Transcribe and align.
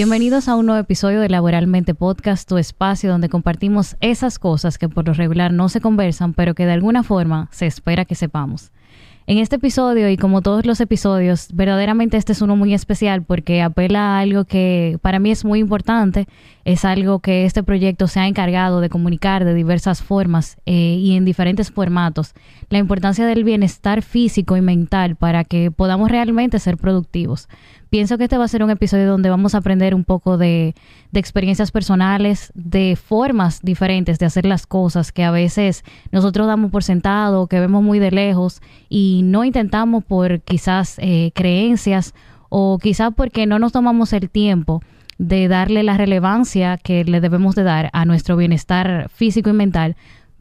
Bienvenidos 0.00 0.48
a 0.48 0.56
un 0.56 0.64
nuevo 0.64 0.80
episodio 0.80 1.20
de 1.20 1.28
Laboralmente 1.28 1.94
Podcast, 1.94 2.48
tu 2.48 2.56
espacio 2.56 3.10
donde 3.10 3.28
compartimos 3.28 3.96
esas 4.00 4.38
cosas 4.38 4.78
que 4.78 4.88
por 4.88 5.06
lo 5.06 5.12
regular 5.12 5.52
no 5.52 5.68
se 5.68 5.82
conversan, 5.82 6.32
pero 6.32 6.54
que 6.54 6.64
de 6.64 6.72
alguna 6.72 7.02
forma 7.02 7.50
se 7.52 7.66
espera 7.66 8.06
que 8.06 8.14
sepamos. 8.14 8.72
En 9.26 9.36
este 9.36 9.56
episodio 9.56 10.08
y 10.08 10.16
como 10.16 10.40
todos 10.40 10.64
los 10.64 10.80
episodios, 10.80 11.48
verdaderamente 11.52 12.16
este 12.16 12.32
es 12.32 12.40
uno 12.40 12.56
muy 12.56 12.72
especial 12.72 13.22
porque 13.22 13.60
apela 13.60 14.16
a 14.16 14.20
algo 14.20 14.46
que 14.46 14.98
para 15.02 15.18
mí 15.18 15.30
es 15.30 15.44
muy 15.44 15.58
importante, 15.60 16.26
es 16.64 16.86
algo 16.86 17.20
que 17.20 17.44
este 17.44 17.62
proyecto 17.62 18.08
se 18.08 18.20
ha 18.20 18.26
encargado 18.26 18.80
de 18.80 18.88
comunicar 18.88 19.44
de 19.44 19.54
diversas 19.54 20.02
formas 20.02 20.56
eh, 20.64 20.96
y 20.98 21.14
en 21.14 21.26
diferentes 21.26 21.70
formatos, 21.70 22.32
la 22.70 22.78
importancia 22.78 23.26
del 23.26 23.44
bienestar 23.44 24.00
físico 24.02 24.56
y 24.56 24.62
mental 24.62 25.14
para 25.14 25.44
que 25.44 25.70
podamos 25.70 26.10
realmente 26.10 26.58
ser 26.58 26.78
productivos 26.78 27.48
pienso 27.90 28.16
que 28.16 28.24
este 28.24 28.38
va 28.38 28.44
a 28.44 28.48
ser 28.48 28.62
un 28.62 28.70
episodio 28.70 29.06
donde 29.08 29.28
vamos 29.28 29.54
a 29.54 29.58
aprender 29.58 29.94
un 29.94 30.04
poco 30.04 30.38
de, 30.38 30.74
experiencias 31.12 31.72
personales, 31.72 32.52
de 32.54 32.96
formas 32.96 33.60
diferentes 33.62 34.18
de 34.18 34.26
hacer 34.26 34.46
las 34.46 34.66
cosas 34.66 35.12
que 35.12 35.24
a 35.24 35.32
veces 35.32 35.84
nosotros 36.12 36.46
damos 36.46 36.70
por 36.70 36.84
sentado, 36.84 37.48
que 37.48 37.60
vemos 37.60 37.82
muy 37.82 37.98
de 37.98 38.12
lejos 38.12 38.62
y 38.88 39.22
no 39.24 39.44
intentamos 39.44 40.04
por 40.04 40.40
quizás 40.40 40.96
eh, 40.98 41.32
creencias 41.34 42.14
o 42.48 42.78
quizás 42.78 43.12
porque 43.14 43.46
no 43.46 43.58
nos 43.58 43.72
tomamos 43.72 44.12
el 44.12 44.30
tiempo 44.30 44.82
de 45.18 45.48
darle 45.48 45.82
la 45.82 45.98
relevancia 45.98 46.78
que 46.78 47.04
le 47.04 47.20
debemos 47.20 47.54
de 47.54 47.64
dar 47.64 47.90
a 47.92 48.04
nuestro 48.04 48.36
bienestar 48.36 49.10
físico 49.12 49.50
y 49.50 49.52
mental 49.52 49.96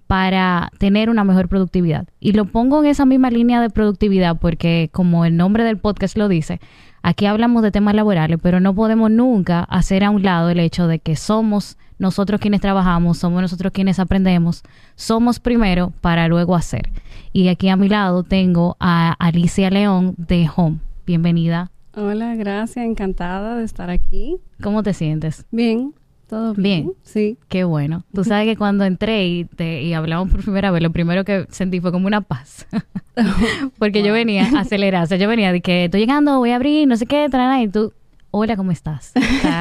para 0.07 0.71
tener 0.79 1.09
una 1.09 1.23
mejor 1.23 1.49
productividad. 1.49 2.07
Y 2.19 2.31
lo 2.31 2.45
pongo 2.45 2.83
en 2.83 2.89
esa 2.89 3.05
misma 3.05 3.29
línea 3.29 3.61
de 3.61 3.69
productividad 3.69 4.39
porque 4.39 4.89
como 4.91 5.25
el 5.25 5.37
nombre 5.37 5.63
del 5.63 5.77
podcast 5.77 6.17
lo 6.17 6.27
dice, 6.27 6.59
Aquí 7.01 7.25
hablamos 7.25 7.63
de 7.63 7.71
temas 7.71 7.95
laborales, 7.95 8.39
pero 8.41 8.59
no 8.59 8.73
podemos 8.73 9.09
nunca 9.09 9.63
hacer 9.63 10.03
a 10.03 10.09
un 10.09 10.23
lado 10.23 10.49
el 10.49 10.59
hecho 10.59 10.87
de 10.87 10.99
que 10.99 11.15
somos 11.15 11.77
nosotros 11.97 12.39
quienes 12.39 12.61
trabajamos, 12.61 13.17
somos 13.17 13.41
nosotros 13.41 13.73
quienes 13.73 13.99
aprendemos, 13.99 14.63
somos 14.95 15.39
primero 15.39 15.91
para 16.01 16.27
luego 16.27 16.55
hacer. 16.55 16.89
Y 17.33 17.49
aquí 17.49 17.69
a 17.69 17.75
mi 17.75 17.89
lado 17.89 18.23
tengo 18.23 18.77
a 18.79 19.13
Alicia 19.19 19.69
León 19.69 20.15
de 20.17 20.49
Home. 20.55 20.77
Bienvenida. 21.05 21.71
Hola, 21.95 22.35
gracias, 22.35 22.85
encantada 22.85 23.57
de 23.57 23.65
estar 23.65 23.89
aquí. 23.89 24.37
¿Cómo 24.61 24.83
te 24.83 24.93
sientes? 24.93 25.45
Bien, 25.51 25.93
todo 26.29 26.53
bien. 26.53 26.93
Sí. 27.01 27.37
Qué 27.47 27.63
bueno. 27.63 28.03
Tú 28.13 28.23
sabes 28.23 28.45
que 28.45 28.55
cuando 28.55 28.85
entré 28.85 29.27
y, 29.27 29.45
te, 29.45 29.81
y 29.81 29.93
hablamos 29.93 30.29
por 30.29 30.43
primera 30.43 30.69
vez, 30.69 30.83
lo 30.83 30.91
primero 30.91 31.25
que 31.25 31.47
sentí 31.49 31.81
fue 31.81 31.91
como 31.91 32.05
una 32.05 32.21
paz. 32.21 32.67
Porque 33.79 34.03
yo 34.03 34.13
venía 34.13 34.47
acelerada. 34.57 35.05
O 35.05 35.07
sea, 35.07 35.17
yo 35.17 35.27
venía 35.27 35.51
de 35.51 35.61
que 35.61 35.85
estoy 35.85 36.01
llegando, 36.01 36.37
voy 36.37 36.51
a 36.51 36.57
abrir, 36.57 36.87
no 36.87 36.95
sé 36.95 37.07
qué, 37.07 37.27
y 37.61 37.67
tú, 37.67 37.93
hola, 38.29 38.55
¿cómo 38.55 38.71
estás? 38.71 39.11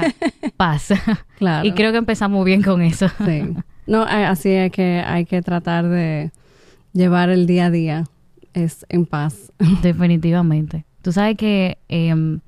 paz. 0.57 0.93
Claro. 1.39 1.67
Y 1.67 1.73
creo 1.73 1.91
que 1.91 1.99
empezamos 1.99 2.45
bien 2.45 2.63
con 2.63 2.83
eso. 2.83 3.09
Sí. 3.25 3.55
No, 3.87 4.03
así 4.03 4.51
es 4.51 4.71
que 4.71 5.03
hay 5.05 5.25
que 5.25 5.41
tratar 5.41 5.89
de 5.89 6.31
llevar 6.93 7.31
el 7.31 7.47
día 7.47 7.67
a 7.67 7.71
día 7.71 8.05
es 8.53 8.85
en 8.91 9.07
paz. 9.07 9.53
Definitivamente. 9.83 10.85
Tú 11.01 11.13
sabes 11.13 11.37
que 11.39 11.79
eh, 11.89 12.39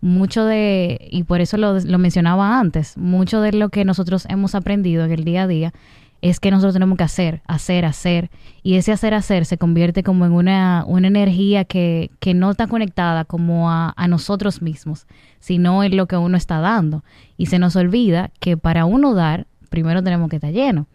mucho 0.00 0.44
de, 0.44 1.08
y 1.10 1.24
por 1.24 1.40
eso 1.40 1.56
lo, 1.56 1.78
lo, 1.80 1.98
mencionaba 1.98 2.58
antes, 2.58 2.96
mucho 2.96 3.40
de 3.40 3.52
lo 3.52 3.68
que 3.68 3.84
nosotros 3.84 4.26
hemos 4.28 4.54
aprendido 4.54 5.04
en 5.04 5.12
el 5.12 5.24
día 5.24 5.42
a 5.42 5.46
día 5.46 5.72
es 6.20 6.40
que 6.40 6.50
nosotros 6.50 6.74
tenemos 6.74 6.98
que 6.98 7.04
hacer, 7.04 7.42
hacer, 7.46 7.84
hacer, 7.84 8.30
y 8.62 8.74
ese 8.74 8.92
hacer, 8.92 9.14
hacer 9.14 9.44
se 9.44 9.56
convierte 9.56 10.02
como 10.02 10.26
en 10.26 10.32
una, 10.32 10.84
una 10.86 11.06
energía 11.06 11.64
que, 11.64 12.10
que 12.18 12.34
no 12.34 12.50
está 12.50 12.66
conectada 12.66 13.24
como 13.24 13.70
a, 13.70 13.94
a 13.96 14.08
nosotros 14.08 14.60
mismos, 14.60 15.06
sino 15.38 15.84
en 15.84 15.96
lo 15.96 16.06
que 16.06 16.16
uno 16.16 16.36
está 16.36 16.58
dando. 16.58 17.04
Y 17.36 17.46
se 17.46 17.58
nos 17.58 17.76
olvida 17.76 18.30
que 18.40 18.56
para 18.56 18.84
uno 18.84 19.14
dar, 19.14 19.46
primero 19.70 20.02
tenemos 20.02 20.28
que 20.28 20.36
estar 20.36 20.52
lleno. 20.52 20.86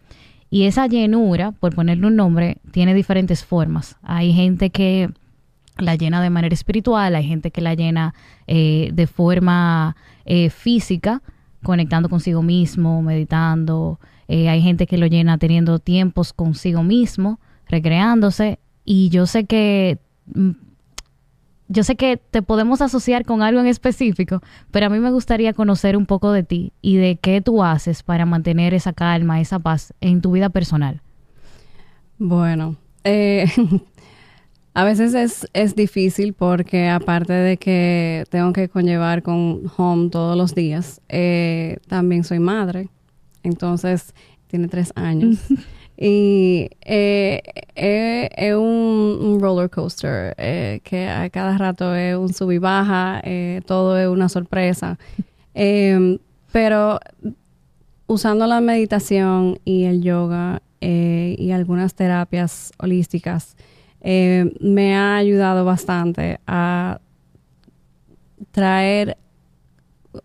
Y 0.50 0.64
esa 0.64 0.86
llenura, 0.86 1.52
por 1.52 1.74
ponerle 1.74 2.06
un 2.06 2.16
nombre, 2.16 2.58
tiene 2.70 2.94
diferentes 2.94 3.44
formas. 3.44 3.96
Hay 4.02 4.32
gente 4.34 4.70
que 4.70 5.10
la 5.78 5.96
llena 5.96 6.22
de 6.22 6.30
manera 6.30 6.54
espiritual, 6.54 7.14
hay 7.16 7.26
gente 7.26 7.50
que 7.50 7.60
la 7.60 7.74
llena 7.74 8.14
eh, 8.46 8.90
de 8.92 9.06
forma 9.06 9.96
eh, 10.24 10.50
física, 10.50 11.22
conectando 11.62 12.08
consigo 12.08 12.42
mismo, 12.42 13.02
meditando, 13.02 13.98
eh, 14.28 14.48
hay 14.48 14.62
gente 14.62 14.86
que 14.86 14.98
lo 14.98 15.06
llena 15.06 15.38
teniendo 15.38 15.78
tiempos 15.78 16.32
consigo 16.32 16.82
mismo, 16.82 17.40
recreándose, 17.68 18.58
y 18.84 19.08
yo 19.08 19.26
sé 19.26 19.44
que 19.44 19.98
mm, 20.34 20.50
yo 21.68 21.82
sé 21.82 21.96
que 21.96 22.18
te 22.18 22.42
podemos 22.42 22.82
asociar 22.82 23.24
con 23.24 23.42
algo 23.42 23.60
en 23.60 23.66
específico, 23.66 24.42
pero 24.70 24.86
a 24.86 24.88
mí 24.90 24.98
me 24.98 25.10
gustaría 25.10 25.54
conocer 25.54 25.96
un 25.96 26.06
poco 26.06 26.32
de 26.32 26.42
ti 26.42 26.72
y 26.82 26.96
de 26.96 27.16
qué 27.16 27.40
tú 27.40 27.64
haces 27.64 28.02
para 28.02 28.26
mantener 28.26 28.74
esa 28.74 28.92
calma, 28.92 29.40
esa 29.40 29.58
paz 29.58 29.94
en 30.00 30.20
tu 30.20 30.32
vida 30.32 30.50
personal. 30.50 31.00
Bueno, 32.18 32.76
eh, 33.02 33.46
A 34.76 34.82
veces 34.82 35.14
es, 35.14 35.46
es 35.52 35.76
difícil 35.76 36.32
porque 36.32 36.88
aparte 36.88 37.32
de 37.32 37.56
que 37.58 38.24
tengo 38.28 38.52
que 38.52 38.68
conllevar 38.68 39.22
con 39.22 39.70
home 39.76 40.10
todos 40.10 40.36
los 40.36 40.52
días, 40.52 41.00
eh, 41.08 41.76
también 41.86 42.24
soy 42.24 42.40
madre. 42.40 42.88
Entonces, 43.44 44.12
tiene 44.48 44.66
tres 44.66 44.92
años. 44.96 45.38
y 45.96 46.70
eh, 46.80 47.40
eh, 47.76 48.28
es 48.36 48.54
un, 48.56 49.38
roller 49.40 49.70
coaster 49.70 50.34
que 50.82 51.08
a 51.08 51.30
cada 51.30 51.56
rato 51.56 51.94
es 51.94 52.16
un 52.16 52.34
sub 52.34 52.50
y 52.50 52.58
baja, 52.58 53.22
todo 53.66 53.96
es 53.96 54.08
una 54.08 54.28
sorpresa. 54.28 54.98
Em, 55.56 56.18
pero 56.50 56.98
usando 58.08 58.48
la 58.48 58.60
meditación 58.60 59.60
y 59.64 59.84
el 59.84 60.02
yoga 60.02 60.62
y 60.80 61.52
algunas 61.52 61.94
terapias 61.94 62.72
holísticas, 62.76 63.56
eh, 64.06 64.52
me 64.60 64.94
ha 64.94 65.16
ayudado 65.16 65.64
bastante 65.64 66.38
a 66.46 67.00
traer 68.50 69.16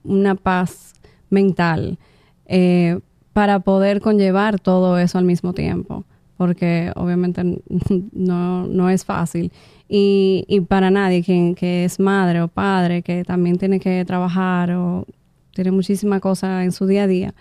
una 0.03 0.35
paz 0.35 0.93
mental 1.29 1.97
eh, 2.45 2.99
para 3.31 3.61
poder 3.61 4.01
conllevar 4.01 4.59
todo 4.59 4.99
eso 4.99 5.17
al 5.17 5.23
mismo 5.23 5.53
tiempo, 5.53 6.03
porque 6.35 6.91
obviamente 6.97 7.41
no, 8.11 8.89
es 8.89 9.05
fácil. 9.05 9.49
Y, 9.87 10.43
y 10.49 10.59
para 10.59 10.91
nadie 10.91 11.23
quien, 11.23 11.55
que 11.55 11.85
es 11.85 12.01
madre 12.01 12.41
o 12.41 12.49
padre, 12.49 13.01
que 13.01 13.23
también 13.23 13.57
tiene 13.57 13.79
que 13.79 14.03
trabajar 14.03 14.71
o 14.71 15.05
tiene 15.53 15.71
muchísimas 15.71 16.19
cosas 16.19 16.65
en 16.65 16.73
su 16.73 16.85
día 16.85 17.03
a 17.03 17.07
día, 17.07 17.33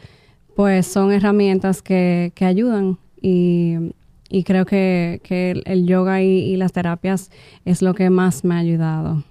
pues 0.55 0.87
son 0.87 1.11
herramientas 1.11 1.83
que, 1.83 2.31
que 2.37 2.45
ayudan 2.45 2.97
y 3.21 3.93
y 4.29 4.45
creo 4.45 4.67
que, 4.67 5.21
el, 5.65 5.87
yoga 5.87 6.23
y, 6.23 6.57
las 6.57 6.73
terapias 6.73 7.31
es 7.65 7.83
lo 7.83 7.95
que 7.95 8.11
más 8.11 8.45
me 8.45 8.55
ha 8.55 8.59
ayudado. 8.59 9.25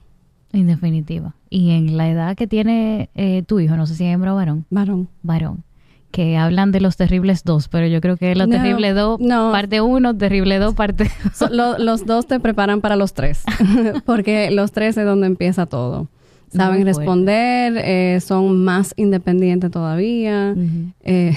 En 0.54 0.68
definitiva. 0.68 1.36
Y 1.50 1.72
en 1.72 1.98
la 1.98 2.10
edad 2.10 2.36
que 2.36 2.48
tiene 2.48 3.10
eh, 3.16 3.44
tu 3.46 3.60
hijo, 3.60 3.76
no 3.76 3.86
sé 3.86 3.96
si 3.96 4.06
es 4.06 4.14
hembra 4.14 4.34
o 4.34 4.38
varón. 4.38 4.66
Varón. 4.70 5.10
Varón. 5.22 5.64
Que 6.10 6.38
hablan 6.38 6.72
de 6.72 6.80
los 6.80 6.96
terribles 6.96 7.44
dos, 7.44 7.68
pero 7.68 7.86
yo 7.86 8.00
creo 8.02 8.18
que 8.18 8.34
los 8.34 8.50
terribles 8.50 8.96
dos, 8.96 9.20
parte 9.52 9.82
uno, 9.82 10.16
terrible 10.18 10.58
dos, 10.58 10.74
parte 10.74 11.12
los 11.60 12.06
dos 12.06 12.28
te 12.28 12.40
preparan 12.40 12.80
para 12.80 12.96
los 12.96 13.14
tres, 13.14 13.44
porque 14.06 14.50
los 14.50 14.72
tres 14.72 14.98
es 14.98 15.06
donde 15.06 15.28
empieza 15.28 15.66
todo 15.66 16.08
saben 16.50 16.86
responder, 16.86 17.74
eh, 17.78 18.20
son 18.22 18.64
más 18.64 18.94
independientes 18.98 19.72
todavía. 19.72 20.56
Eh, 21.04 21.36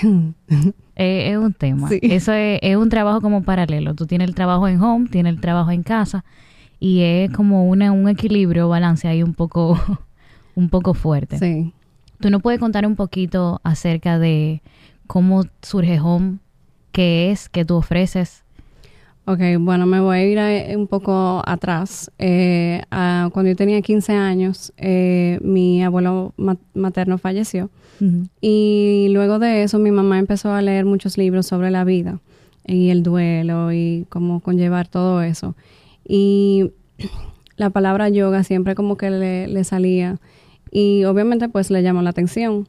eh, 1.00 1.30
es 1.30 1.38
un 1.38 1.54
tema. 1.54 1.88
Eso 2.02 2.32
es, 2.32 2.76
un 2.76 2.90
trabajo 2.90 3.22
como 3.22 3.42
paralelo. 3.42 3.94
Tú 3.94 4.06
tienes 4.06 4.28
el 4.28 4.34
trabajo 4.34 4.68
en 4.68 4.82
home, 4.82 5.08
tienes 5.08 5.32
el 5.32 5.40
trabajo 5.40 5.70
en 5.70 5.82
casa 5.82 6.26
y 6.78 7.00
es 7.00 7.30
como 7.30 7.66
una, 7.66 7.90
un 7.90 8.06
equilibrio, 8.08 8.68
balance 8.68 9.08
ahí 9.08 9.22
un 9.22 9.32
poco, 9.32 9.78
un 10.54 10.68
poco 10.68 10.92
fuerte. 10.92 11.38
Sí. 11.38 11.72
¿Tú 12.20 12.28
no 12.28 12.40
puedes 12.40 12.60
contar 12.60 12.84
un 12.84 12.96
poquito 12.96 13.62
acerca 13.64 14.18
de 14.18 14.60
cómo 15.06 15.44
surge 15.62 15.98
home, 15.98 16.36
qué 16.92 17.30
es, 17.30 17.48
qué 17.48 17.64
tú 17.64 17.76
ofreces? 17.76 18.44
Ok, 19.30 19.38
bueno, 19.60 19.86
me 19.86 20.00
voy 20.00 20.16
a 20.16 20.24
ir 20.24 20.38
eh, 20.38 20.76
un 20.76 20.88
poco 20.88 21.40
atrás. 21.46 22.10
Eh, 22.18 22.82
cuando 22.90 23.46
yo 23.46 23.54
tenía 23.54 23.80
15 23.80 24.12
años, 24.12 24.72
eh, 24.76 25.38
mi 25.40 25.84
abuelo 25.84 26.34
materno 26.74 27.16
falleció. 27.16 27.70
Y 28.40 29.08
luego 29.12 29.38
de 29.38 29.62
eso, 29.62 29.78
mi 29.78 29.92
mamá 29.92 30.18
empezó 30.18 30.50
a 30.50 30.62
leer 30.62 30.84
muchos 30.84 31.16
libros 31.16 31.46
sobre 31.46 31.70
la 31.70 31.84
vida 31.84 32.18
y 32.66 32.88
el 32.88 33.04
duelo 33.04 33.72
y 33.72 34.04
cómo 34.08 34.40
conllevar 34.40 34.88
todo 34.88 35.22
eso. 35.22 35.54
Y 36.04 36.72
la 37.56 37.70
palabra 37.70 38.08
yoga 38.08 38.42
siempre 38.42 38.74
como 38.74 38.96
que 38.96 39.10
le, 39.10 39.46
le 39.46 39.62
salía. 39.62 40.18
Y 40.72 41.04
obviamente 41.04 41.48
pues 41.48 41.70
le 41.70 41.84
llamó 41.84 42.02
la 42.02 42.10
atención. 42.10 42.68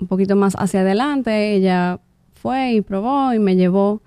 Un 0.00 0.06
poquito 0.06 0.36
más 0.36 0.54
hacia 0.56 0.80
adelante, 0.80 1.54
ella 1.54 2.00
fue 2.32 2.72
y 2.72 2.80
probó 2.80 3.34
y 3.34 3.38
me 3.38 3.56
llevó. 3.56 4.00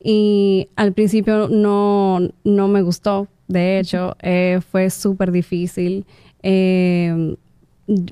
Y 0.00 0.68
al 0.76 0.92
principio 0.92 1.48
no, 1.48 2.20
me 2.44 2.82
gustó, 2.82 3.28
de 3.48 3.78
hecho, 3.78 4.16
eh, 4.20 4.60
fue 4.70 4.90
súper 4.90 5.32
difícil. 5.32 6.06
Eh, 6.42 7.36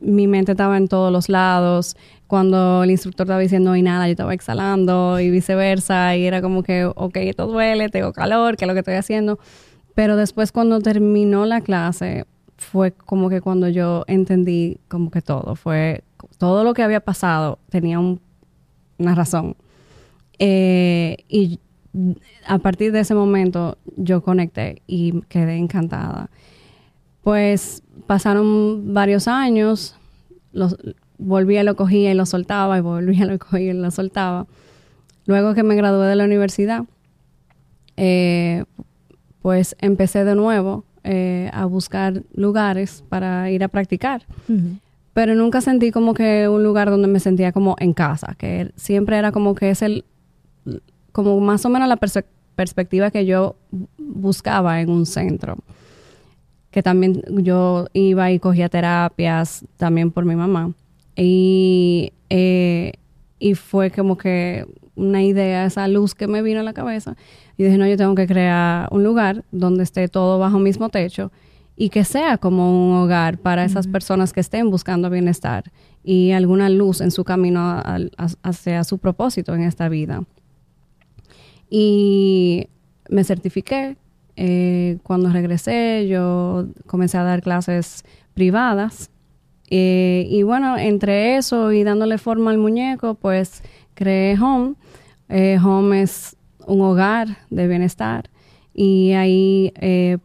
mi 0.00 0.26
mente 0.26 0.52
estaba 0.52 0.76
en 0.76 0.88
todos 0.88 1.12
los 1.12 1.28
lados. 1.28 1.96
Cuando 2.26 2.82
el 2.82 2.90
instructor 2.90 3.26
estaba 3.26 3.40
diciendo 3.40 3.70
no 3.70 3.74
hay 3.74 3.82
nada, 3.82 4.06
yo 4.06 4.12
estaba 4.12 4.34
exhalando 4.34 5.20
y 5.20 5.30
viceversa. 5.30 6.16
Y 6.16 6.24
era 6.24 6.42
como 6.42 6.62
que, 6.62 6.86
ok, 6.86 7.16
esto 7.18 7.46
duele, 7.46 7.88
tengo 7.88 8.12
calor, 8.12 8.56
¿qué 8.56 8.64
es 8.64 8.68
lo 8.68 8.74
que 8.74 8.80
estoy 8.80 8.94
haciendo? 8.94 9.38
Pero 9.94 10.16
después 10.16 10.52
cuando 10.52 10.80
terminó 10.80 11.46
la 11.46 11.60
clase, 11.60 12.26
fue 12.56 12.92
como 12.92 13.28
que 13.28 13.40
cuando 13.40 13.68
yo 13.68 14.04
entendí 14.06 14.78
como 14.88 15.10
que 15.10 15.22
todo. 15.22 15.54
Fue 15.56 16.04
todo 16.38 16.64
lo 16.64 16.74
que 16.74 16.82
había 16.82 17.00
pasado 17.00 17.58
tenía 17.70 17.98
una 18.00 19.14
razón. 19.14 19.56
Eh, 20.38 21.18
y 21.28 21.60
a 22.46 22.58
partir 22.58 22.92
de 22.92 23.00
ese 23.00 23.14
momento 23.14 23.78
yo 23.96 24.22
conecté 24.22 24.82
y 24.86 25.22
quedé 25.28 25.56
encantada. 25.56 26.30
Pues 27.22 27.82
pasaron 28.06 28.94
varios 28.94 29.28
años, 29.28 29.96
los, 30.52 30.76
volvía, 31.18 31.64
lo 31.64 31.76
cogía 31.76 32.12
y 32.12 32.14
lo 32.14 32.26
soltaba, 32.26 32.78
y 32.78 32.80
volvía, 32.80 33.24
lo 33.26 33.38
cogía 33.38 33.72
y 33.72 33.72
lo 33.72 33.90
soltaba. 33.90 34.46
Luego 35.26 35.54
que 35.54 35.62
me 35.62 35.74
gradué 35.74 36.06
de 36.06 36.16
la 36.16 36.24
universidad, 36.24 36.84
eh, 37.96 38.64
pues 39.42 39.76
empecé 39.80 40.24
de 40.24 40.34
nuevo 40.34 40.84
eh, 41.02 41.50
a 41.52 41.64
buscar 41.64 42.22
lugares 42.34 43.04
para 43.08 43.50
ir 43.50 43.64
a 43.64 43.68
practicar. 43.68 44.22
Pero 45.14 45.34
nunca 45.34 45.60
sentí 45.62 45.90
como 45.90 46.14
que 46.14 46.46
un 46.48 46.62
lugar 46.62 46.90
donde 46.90 47.08
me 47.08 47.20
sentía 47.20 47.52
como 47.52 47.76
en 47.80 47.94
casa, 47.94 48.34
que 48.38 48.70
siempre 48.76 49.16
era 49.16 49.32
como 49.32 49.54
que 49.54 49.70
es 49.70 49.82
el, 49.82 50.04
como 51.16 51.40
más 51.40 51.64
o 51.64 51.70
menos 51.70 51.88
la 51.88 51.98
perspectiva 52.54 53.10
que 53.10 53.24
yo 53.24 53.56
buscaba 53.96 54.82
en 54.82 54.90
un 54.90 55.06
centro 55.06 55.56
que 56.76 56.82
también 56.82 57.22
yo 57.42 57.86
iba 57.94 58.30
y 58.30 58.38
cogía 58.38 58.68
terapias 58.68 59.64
también 59.78 60.10
por 60.10 60.26
mi 60.26 60.36
mamá. 60.36 60.74
Y, 61.16 62.12
eh, 62.28 62.92
y 63.38 63.54
fue 63.54 63.90
como 63.90 64.18
que 64.18 64.66
una 64.94 65.22
idea, 65.22 65.64
esa 65.64 65.88
luz 65.88 66.14
que 66.14 66.26
me 66.26 66.42
vino 66.42 66.60
a 66.60 66.62
la 66.62 66.74
cabeza. 66.74 67.16
Y 67.56 67.64
dije, 67.64 67.78
no, 67.78 67.86
yo 67.86 67.96
tengo 67.96 68.14
que 68.14 68.26
crear 68.26 68.88
un 68.90 69.04
lugar 69.04 69.42
donde 69.52 69.84
esté 69.84 70.06
todo 70.08 70.38
bajo 70.38 70.58
el 70.58 70.64
mismo 70.64 70.90
techo 70.90 71.32
y 71.78 71.88
que 71.88 72.04
sea 72.04 72.36
como 72.36 72.90
un 72.90 72.94
hogar 72.96 73.38
para 73.38 73.64
esas 73.64 73.86
personas 73.86 74.34
que 74.34 74.40
estén 74.40 74.68
buscando 74.68 75.08
bienestar 75.08 75.72
y 76.04 76.32
alguna 76.32 76.68
luz 76.68 77.00
en 77.00 77.10
su 77.10 77.24
camino 77.24 77.82
hacia 78.42 78.84
su 78.84 78.98
propósito 78.98 79.54
en 79.54 79.62
esta 79.62 79.88
vida. 79.88 80.24
Y 81.68 82.68
me 83.08 83.24
certifiqué 83.24 83.96
eh, 84.36 84.98
cuando 85.02 85.30
regresé, 85.30 86.06
yo 86.08 86.66
comencé 86.86 87.16
a 87.18 87.22
dar 87.22 87.42
clases 87.42 88.04
privadas. 88.34 89.10
Eh, 89.68 90.26
y 90.30 90.42
bueno, 90.42 90.76
entre 90.76 91.36
eso 91.36 91.72
y 91.72 91.82
dándole 91.82 92.18
forma 92.18 92.50
al 92.50 92.58
muñeco, 92.58 93.14
pues 93.14 93.62
creé 93.94 94.38
Home. 94.40 94.74
Eh, 95.28 95.58
Home 95.62 96.02
es 96.02 96.36
un 96.66 96.82
hogar 96.82 97.38
de 97.50 97.66
bienestar 97.66 98.30
y 98.74 99.12
ahí 99.12 99.72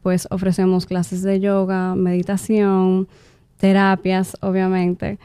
pues 0.02 0.28
ofrecemos 0.30 0.86
clases 0.86 1.22
de 1.24 1.40
yoga, 1.40 1.96
meditación, 1.96 3.08
terapias, 3.58 4.36
obviamente, 4.42 5.20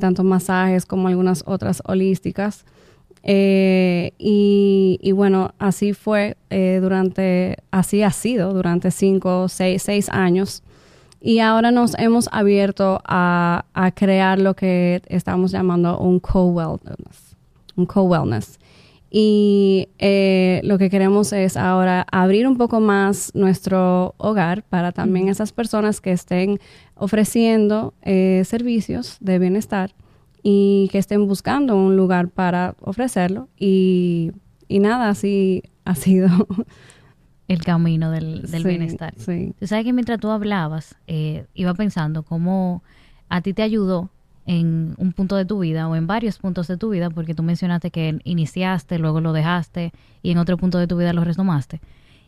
tanto 0.00 0.22
masajes 0.22 0.84
como 0.84 1.08
algunas 1.08 1.42
otras 1.46 1.82
holísticas. 1.86 2.66
Eh, 3.22 4.12
y, 4.18 5.12
bueno, 5.12 5.52
así 5.58 5.92
fue 5.92 6.36
eh, 6.48 6.78
durante, 6.80 7.58
así 7.70 8.02
ha 8.02 8.10
sido 8.10 8.52
durante 8.52 8.90
cinco, 8.90 9.48
seis, 9.48 9.82
seis 9.82 10.08
años. 10.08 10.62
Y 11.20 11.40
ahora 11.40 11.70
nos 11.70 11.98
hemos 11.98 12.28
abierto 12.32 13.00
a, 13.04 13.64
crear 13.94 14.38
lo 14.38 14.54
que 14.54 15.02
estamos 15.06 15.50
llamando 15.50 15.98
un 15.98 16.18
co-wellness. 16.18 17.36
Un 17.76 17.86
co-wellness. 17.86 18.58
Y 19.12 19.88
eh, 19.98 20.60
lo 20.62 20.78
que 20.78 20.88
queremos 20.88 21.32
es 21.32 21.56
ahora 21.56 22.06
abrir 22.12 22.46
un 22.46 22.56
poco 22.56 22.80
más 22.80 23.32
nuestro 23.34 24.14
hogar 24.18 24.62
para 24.62 24.92
también 24.92 25.28
esas 25.28 25.52
personas 25.52 26.00
que 26.00 26.12
estén 26.12 26.60
ofreciendo 26.94 27.92
servicios 28.04 29.16
de 29.20 29.38
bienestar 29.38 29.92
y 30.42 30.88
que 30.90 30.98
estén 30.98 31.26
buscando 31.26 31.76
un 31.76 31.96
lugar 31.96 32.28
para 32.28 32.74
ofrecerlo. 32.80 33.48
Y, 33.58 34.32
nada, 34.68 35.08
así 35.08 35.62
ha 35.84 35.94
sido. 35.94 36.28
El 37.48 37.64
camino 37.64 38.12
del, 38.12 38.46
bienestar. 38.64 39.12
Sí. 39.16 39.54
Tú 39.58 39.66
sabes 39.66 39.84
que 39.84 39.92
mientras 39.92 40.20
tú 40.20 40.30
hablabas, 40.30 40.94
eh, 41.08 41.46
iba 41.54 41.74
pensando 41.74 42.22
cómo 42.22 42.84
a 43.28 43.40
ti 43.40 43.52
te 43.52 43.62
ayudó 43.62 44.08
en 44.46 44.94
un 44.98 45.12
punto 45.12 45.34
de 45.34 45.44
tu 45.44 45.58
vida 45.58 45.88
o 45.88 45.96
en 45.96 46.06
varios 46.06 46.38
puntos 46.38 46.68
de 46.68 46.76
tu 46.76 46.90
vida, 46.90 47.10
porque 47.10 47.34
tú 47.34 47.42
mencionaste 47.42 47.90
que 47.90 48.20
iniciaste, 48.22 49.00
luego 49.00 49.20
lo 49.20 49.32
dejaste 49.32 49.92
y 50.22 50.30
en 50.30 50.38
otro 50.38 50.56
punto 50.58 50.78
de 50.78 50.86
tu 50.86 50.96
vida 50.96 51.12
lo 51.12 51.24
retomaste. 51.24 51.80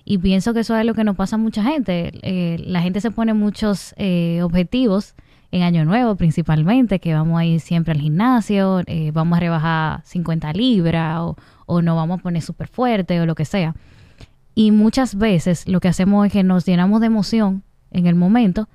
Y 0.05 0.19
pienso 0.19 0.53
que 0.53 0.61
eso 0.61 0.77
es 0.77 0.85
lo 0.85 0.95
que 0.95 1.05
nos 1.05 1.17
pasa 1.17 1.37
a 1.37 1.39
mucha 1.39 1.63
gente. 1.63 2.13
Eh, 2.23 2.59
la 2.67 2.83
gente 2.83 3.01
se 3.01 3.11
pone 3.11 3.35
muchos 3.35 3.95
eh, 3.97 4.41
objetivos 4.43 5.15
en 5.53 5.63
Año 5.63 5.85
Nuevo 5.85 6.17
principalmente, 6.17 6.99
que 6.99 7.15
vamos 7.15 7.39
a 7.39 7.45
ir 7.45 7.61
siempre 7.61 7.93
al 7.93 8.01
gimnasio, 8.01 8.83
eh, 8.87 9.11
vamos 9.13 9.37
a 9.37 9.41
rebajar 9.41 10.01
50 10.05 10.53
libras 10.55 11.21
o, 11.21 11.37
o 11.67 11.83
nos 11.83 11.95
vamos 11.95 12.19
a 12.19 12.23
poner 12.23 12.43
súper 12.43 12.69
fuerte 12.69 13.21
o 13.21 13.27
lo 13.27 13.35
que 13.35 13.45
sea. 13.45 13.77
Y 14.55 14.71
muchas 14.71 15.15
veces 15.15 15.69
lo 15.69 15.81
que 15.81 15.89
hacemos 15.89 16.27
es 16.27 16.33
que 16.33 16.43
nos 16.43 16.67
llenamos 16.67 17.01
de 17.01 17.07
emoción 17.07 17.63
en 17.91 18.07
el 18.07 18.15
momento, 18.15 18.69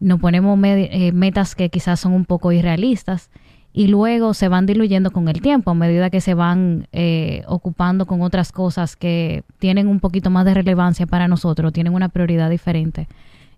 nos 0.00 0.20
ponemos 0.20 0.58
eh, 0.62 1.12
metas 1.12 1.54
que 1.54 1.70
quizás 1.70 2.00
son 2.00 2.12
un 2.12 2.24
poco 2.24 2.52
irrealistas 2.52 3.30
y 3.72 3.88
luego 3.88 4.34
se 4.34 4.48
van 4.48 4.66
diluyendo 4.66 5.10
con 5.10 5.28
el 5.28 5.40
tiempo 5.40 5.70
a 5.70 5.74
medida 5.74 6.10
que 6.10 6.20
se 6.20 6.34
van 6.34 6.88
eh, 6.92 7.44
ocupando 7.46 8.06
con 8.06 8.22
otras 8.22 8.52
cosas 8.52 8.96
que 8.96 9.44
tienen 9.58 9.86
un 9.86 10.00
poquito 10.00 10.30
más 10.30 10.44
de 10.44 10.54
relevancia 10.54 11.06
para 11.06 11.28
nosotros, 11.28 11.72
tienen 11.72 11.94
una 11.94 12.08
prioridad 12.08 12.50
diferente 12.50 13.08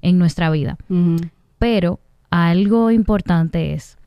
en 0.03 0.19
nuestra 0.19 0.51
vida. 0.51 0.77
Pero 1.59 2.01
algo 2.31 2.91
importante 2.91 3.75
es, 3.75 3.99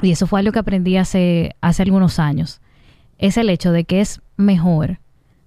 y 0.00 0.10
eso 0.10 0.26
fue 0.26 0.40
algo 0.40 0.52
que 0.52 0.58
aprendí 0.58 0.96
hace, 0.96 1.56
hace 1.60 1.82
algunos 1.82 2.18
años, 2.18 2.60
es 3.18 3.36
el 3.36 3.50
hecho 3.50 3.72
de 3.72 3.84
que 3.84 4.00
es 4.00 4.20
mejor 4.36 4.98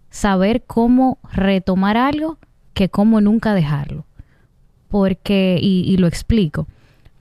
saber 0.10 0.64
cómo 0.66 1.18
retomar 1.34 1.98
algo 1.98 2.38
que 2.74 2.90
cómo 2.90 3.22
nunca 3.22 3.54
dejarlo. 3.54 4.06
Porque, 4.88 5.58
y, 5.62 5.84
y 5.86 5.98
lo 5.98 6.08
explico, 6.08 6.68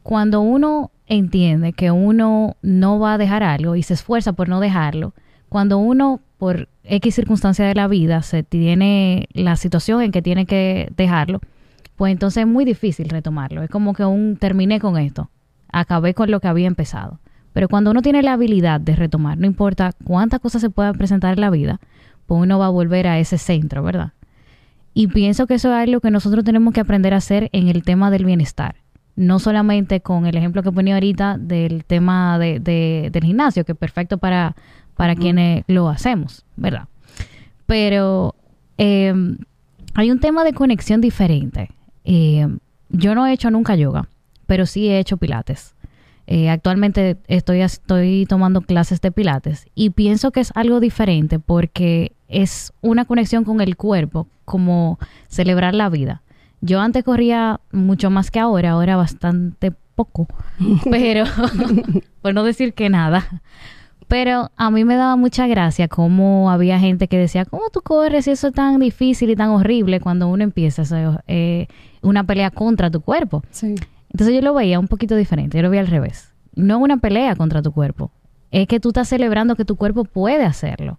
cuando 0.02 0.40
uno 0.40 0.92
entiende 1.06 1.73
que 1.73 1.90
uno 1.90 2.56
no 2.62 2.99
va 2.99 3.14
a 3.14 3.18
dejar 3.18 3.42
algo 3.42 3.75
y 3.75 3.82
se 3.82 3.94
esfuerza 3.94 4.32
por 4.32 4.49
no 4.49 4.61
dejarlo, 4.61 5.14
cuando 5.49 5.78
uno 5.78 6.20
por 6.38 6.68
X 6.85 7.14
circunstancia 7.14 7.64
de 7.64 7.75
la 7.75 7.88
vida 7.88 8.23
se 8.23 8.42
tiene 8.42 9.28
la 9.32 9.56
situación 9.56 10.02
en 10.02 10.12
que 10.12 10.23
tiene 10.23 10.47
que 10.47 10.92
dejarlo, 10.97 11.40
pues 11.96 12.12
entonces 12.12 12.42
es 12.42 12.46
muy 12.46 12.64
difícil 12.64 13.08
retomarlo. 13.08 13.62
Es 13.62 13.70
como 13.70 13.94
que 13.94 14.04
un 14.04 14.36
terminé 14.36 14.80
con 14.80 14.96
esto, 14.96 15.30
acabé 15.70 16.14
con 16.14 16.30
lo 16.30 16.40
que 16.40 16.48
había 16.48 16.66
empezado. 16.66 17.20
Pero 17.52 17.68
cuando 17.68 17.92
uno 17.92 18.02
tiene 18.02 18.22
la 18.22 18.32
habilidad 18.32 18.80
de 18.80 18.96
retomar, 18.96 19.38
no 19.38 19.46
importa 19.46 19.92
cuántas 20.04 20.40
cosas 20.40 20.60
se 20.60 20.70
puedan 20.70 20.96
presentar 20.96 21.34
en 21.34 21.40
la 21.40 21.50
vida, 21.50 21.80
pues 22.26 22.40
uno 22.42 22.58
va 22.58 22.66
a 22.66 22.70
volver 22.70 23.06
a 23.06 23.18
ese 23.20 23.38
centro, 23.38 23.82
¿verdad? 23.82 24.12
Y 24.92 25.06
pienso 25.08 25.46
que 25.46 25.54
eso 25.54 25.68
es 25.68 25.88
algo 25.88 26.00
que 26.00 26.10
nosotros 26.10 26.44
tenemos 26.44 26.74
que 26.74 26.80
aprender 26.80 27.14
a 27.14 27.18
hacer 27.18 27.50
en 27.52 27.68
el 27.68 27.84
tema 27.84 28.10
del 28.10 28.24
bienestar. 28.24 28.76
No 29.16 29.38
solamente 29.38 30.00
con 30.00 30.26
el 30.26 30.36
ejemplo 30.36 30.64
que 30.64 30.72
ponía 30.72 30.94
ahorita 30.94 31.38
del 31.38 31.84
tema 31.84 32.38
de, 32.40 32.58
del 33.12 33.24
gimnasio, 33.24 33.64
que 33.64 33.72
es 33.72 33.78
perfecto 33.78 34.18
para, 34.18 34.56
para 34.96 35.14
quienes 35.14 35.64
lo 35.68 35.88
hacemos, 35.88 36.44
¿verdad? 36.56 36.88
Pero 37.66 38.34
eh, 38.78 39.14
hay 39.94 40.10
un 40.10 40.18
tema 40.18 40.42
de 40.42 40.52
conexión 40.52 41.00
diferente 41.00 41.70
eh, 42.04 42.46
yo 42.90 43.14
no 43.14 43.26
he 43.26 43.32
hecho 43.32 43.50
nunca 43.50 43.75
yoga, 43.75 44.08
pero 44.46 44.66
sí 44.66 44.88
he 44.88 44.99
hecho 44.99 45.16
pilates. 45.16 45.75
Eh, 46.26 46.49
actualmente 46.49 47.18
estoy, 47.26 47.61
estoy 47.61 48.25
tomando 48.26 48.62
clases 48.62 49.00
de 49.02 49.12
pilates 49.12 49.66
y 49.75 49.90
pienso 49.90 50.30
que 50.30 50.40
es 50.40 50.52
algo 50.54 50.80
diferente 50.80 51.38
porque 51.38 52.12
es 52.28 52.73
una 52.80 53.04
conexión 53.04 53.44
con 53.44 53.61
el 53.61 53.76
cuerpo, 53.76 54.26
como 54.44 54.99
celebrar 55.28 55.75
la 55.75 55.90
vida. 55.90 56.23
Yo 56.61 56.80
antes 56.80 57.04
corría 57.04 57.61
mucho 57.73 58.08
más 58.08 58.30
que 58.30 58.40
ahora, 58.40 58.70
ahora 58.70 58.96
bastante 58.96 59.73
poco, 59.94 60.26
pero 60.90 61.25
por 62.23 62.32
no 62.34 62.42
decir 62.42 62.73
que 62.73 62.88
nada. 62.88 63.42
Pero 64.08 64.50
a 64.56 64.70
mí 64.70 64.84
me 64.84 64.96
daba 64.96 65.16
mucha 65.16 65.46
gracia 65.46 65.88
cómo 65.88 66.50
había 66.50 66.78
gente 66.78 67.08
que 67.08 67.18
decía, 67.18 67.44
¿cómo 67.44 67.70
tú 67.70 67.80
corres 67.80 68.26
y 68.26 68.32
eso 68.32 68.49
es 68.49 68.54
tan 68.54 68.78
difícil 68.78 69.30
y 69.30 69.37
tan 69.37 69.50
horrible 69.50 70.00
cuando 70.00 70.28
uno 70.28 70.44
empieza 70.44 70.82
eh, 71.26 71.66
una 72.02 72.25
pelea 72.25 72.50
contra 72.50 72.90
tu 72.90 73.00
cuerpo? 73.00 73.42
Sí. 73.50 73.75
Entonces 74.11 74.34
yo 74.34 74.42
lo 74.42 74.54
veía 74.54 74.78
un 74.78 74.88
poquito 74.88 75.16
diferente, 75.16 75.58
yo 75.58 75.62
lo 75.62 75.70
veía 75.70 75.80
al 75.80 75.88
revés. 75.88 76.32
No 76.54 76.78
una 76.78 76.99
pelea 76.99 77.34
contra 77.34 77.62
tu 77.62 77.73
cuerpo, 77.73 78.12
es 78.50 78.68
que 78.68 78.78
tú 78.78 78.90
estás 78.90 79.08
celebrando 79.08 79.56
que 79.56 79.64
tu 79.64 79.76
cuerpo 79.76 80.04
puede 80.04 80.44
hacerlo. 80.44 80.99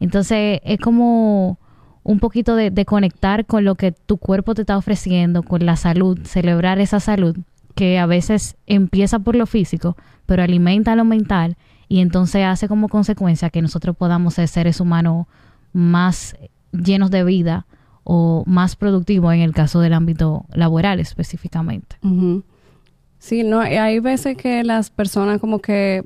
Entonces 0.00 0.60
es 0.64 0.78
como 0.78 1.58
un 2.04 2.20
poquito 2.20 2.54
de, 2.54 2.84
conectar 2.84 3.46
con 3.46 3.64
lo 3.64 3.74
que 3.74 3.92
tu 3.92 4.18
cuerpo 4.18 4.54
te 4.54 4.62
está 4.62 4.76
ofreciendo, 4.76 5.42
con 5.42 5.66
la 5.66 5.76
salud, 5.76 6.18
celebrar 6.24 6.78
esa 6.78 7.00
salud 7.00 7.36
que 7.74 7.98
a 7.98 8.06
veces 8.06 8.56
empieza 8.66 9.18
por 9.18 9.34
lo 9.34 9.46
físico, 9.46 9.96
pero 10.26 10.42
alimenta 10.42 10.94
lo 10.94 11.04
mental 11.04 11.56
y 11.88 12.00
entonces 12.00 12.44
hace 12.44 12.68
como 12.68 12.88
consecuencia 12.88 13.50
que 13.50 13.62
nosotros 13.62 13.96
podamos 13.96 14.34
ser 14.34 14.48
seres 14.48 14.80
humanos 14.80 15.26
más 15.72 16.36
llenos 16.72 17.10
de 17.10 17.24
vida 17.24 17.66
o 18.04 18.44
más 18.46 18.76
productivos 18.76 19.34
en 19.34 19.40
el 19.40 19.52
caso 19.52 19.80
del 19.80 19.94
ámbito 19.94 20.44
laboral 20.52 21.00
específicamente. 21.00 21.96
Sí, 23.18 23.42
no, 23.42 23.60
hay 23.60 24.00
veces 24.00 24.36
que 24.36 24.64
las 24.64 24.90
personas 24.90 25.40
como 25.40 25.60
que 25.60 26.02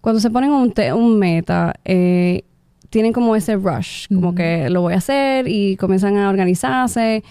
cuando 0.00 0.20
se 0.20 0.30
ponen 0.30 0.50
un, 0.50 0.72
un 0.94 1.18
meta, 1.18 1.74
eh, 1.84 2.44
tienen 2.90 3.12
como 3.12 3.36
ese 3.36 3.56
rush, 3.56 4.06
como 4.08 4.34
que 4.34 4.70
lo 4.70 4.80
voy 4.80 4.94
a 4.94 4.98
hacer 4.98 5.46
y 5.48 5.76
comienzan 5.76 6.16
a 6.16 6.30
organizarse 6.30 7.22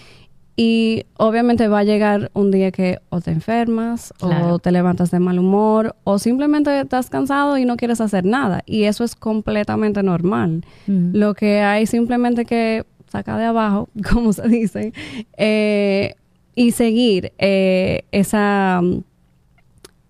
y 0.60 1.04
obviamente 1.18 1.68
va 1.68 1.78
a 1.78 1.84
llegar 1.84 2.32
un 2.34 2.50
día 2.50 2.72
que 2.72 2.98
o 3.10 3.20
te 3.20 3.30
enfermas 3.30 4.12
o 4.18 4.58
te 4.58 4.72
levantas 4.72 5.12
de 5.12 5.20
mal 5.20 5.38
humor 5.38 5.94
o 6.02 6.18
simplemente 6.18 6.80
estás 6.80 7.10
cansado 7.10 7.58
y 7.58 7.64
no 7.64 7.76
quieres 7.76 8.00
hacer 8.00 8.24
nada 8.24 8.64
y 8.66 8.82
eso 8.82 9.04
es 9.04 9.14
completamente 9.14 10.02
normal. 10.02 10.64
Lo 10.88 11.34
que 11.34 11.60
hay 11.60 11.86
simplemente 11.86 12.44
que 12.44 12.84
sacar 13.06 13.38
de 13.38 13.44
abajo, 13.44 13.88
como 14.12 14.32
se 14.32 14.48
dice, 14.48 14.92
eh, 15.36 16.16
y 16.56 16.72
seguir 16.72 17.32
eh, 17.38 18.02
esa, 18.10 18.80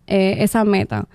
eh, 0.06 0.36
esa 0.38 0.64
meta. 0.64 1.08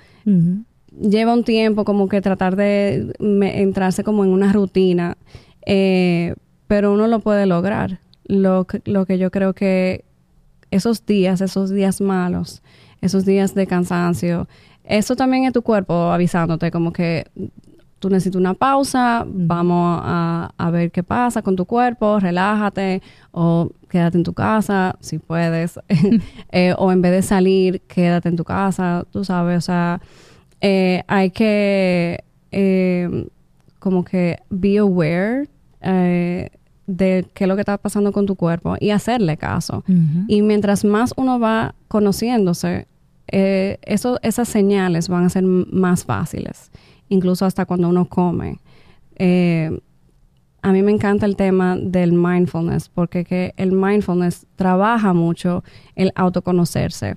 Lleva 1.02 1.34
un 1.34 1.44
tiempo 1.44 1.86
como 1.86 2.08
que 2.08 2.22
tratar 2.22 2.56
de 2.56 3.16
entrarse 3.20 4.04
como 4.04 4.24
en 4.24 4.30
una 4.30 4.54
rutina, 4.54 5.18
pero 6.68 6.94
uno 6.94 7.08
lo 7.08 7.20
puede 7.20 7.48
lograr. 7.48 8.03
Lo, 8.26 8.66
lo 8.86 9.06
que 9.06 9.18
yo 9.18 9.32
creo 9.32 9.54
que 9.54 10.06
esos 10.72 11.06
días, 11.06 11.42
esos 11.42 11.70
días 11.70 12.02
malos, 12.02 12.64
esos 13.02 13.26
días 13.26 13.54
de 13.54 13.68
cansancio, 13.68 14.48
eso 14.84 15.16
también 15.16 15.46
es 15.46 15.54
tu 15.54 15.62
cuerpo 15.62 15.94
avisándote 16.12 16.72
como 16.72 16.92
que 16.92 17.26
tú 18.04 18.10
necesitas 18.10 18.38
una 18.38 18.54
pausa, 18.54 19.24
vamos 19.26 20.02
a, 20.04 20.70
ver 20.72 20.92
qué 20.92 21.04
pasa 21.04 21.42
con 21.42 21.56
tu 21.56 21.66
cuerpo, 21.66 22.20
relájate 22.20 23.02
o 23.32 23.70
quédate 23.88 24.18
en 24.18 24.26
tu 24.26 24.34
casa 24.34 24.98
si 25.00 25.20
puedes, 25.20 25.80
eh, 26.52 26.76
o 26.78 26.92
en 26.92 27.02
vez 27.02 27.14
de 27.14 27.22
salir, 27.22 27.80
quédate 27.82 28.28
en 28.28 28.36
tu 28.36 28.44
casa, 28.44 29.06
tú 29.10 29.24
sabes, 29.24 29.60
o 29.60 29.62
sea, 29.62 30.02
eh, 30.60 31.04
hay 31.08 31.30
que 31.30 32.26
eh, 32.52 33.30
como 33.80 34.04
que 34.04 34.40
be 34.50 34.80
aware 34.80 35.48
de 36.88 37.26
qué 37.34 37.46
es 37.46 37.48
lo 37.48 37.56
que 37.56 37.62
está 37.62 37.78
pasando 37.78 38.12
con 38.12 38.26
tu 38.26 38.36
cuerpo 38.36 38.76
y 38.80 38.90
hacerle 38.90 39.38
caso. 39.38 39.84
Y 40.28 40.42
mientras 40.42 40.84
más 40.84 41.14
uno 41.18 41.40
va 41.40 41.76
conociéndose, 41.88 42.88
eso, 43.28 44.20
esas 44.22 44.48
señales 44.48 45.08
van 45.08 45.26
a 45.26 45.30
ser 45.30 45.44
más 45.44 46.04
fáciles 46.06 46.72
incluso 47.14 47.46
hasta 47.46 47.66
cuando 47.66 47.90
uno 47.90 48.06
come. 48.06 48.60
Eh, 49.16 49.80
a 50.62 50.72
mí 50.72 50.82
me 50.82 50.92
encanta 50.92 51.26
el 51.26 51.36
tema 51.36 51.78
del 51.78 52.14
mindfulness, 52.14 52.90
porque 52.90 53.26
que 53.26 53.54
el 53.58 53.72
mindfulness 53.72 54.48
trabaja 54.56 55.14
mucho 55.14 55.64
el 55.96 56.12
autoconocerse. 56.16 57.16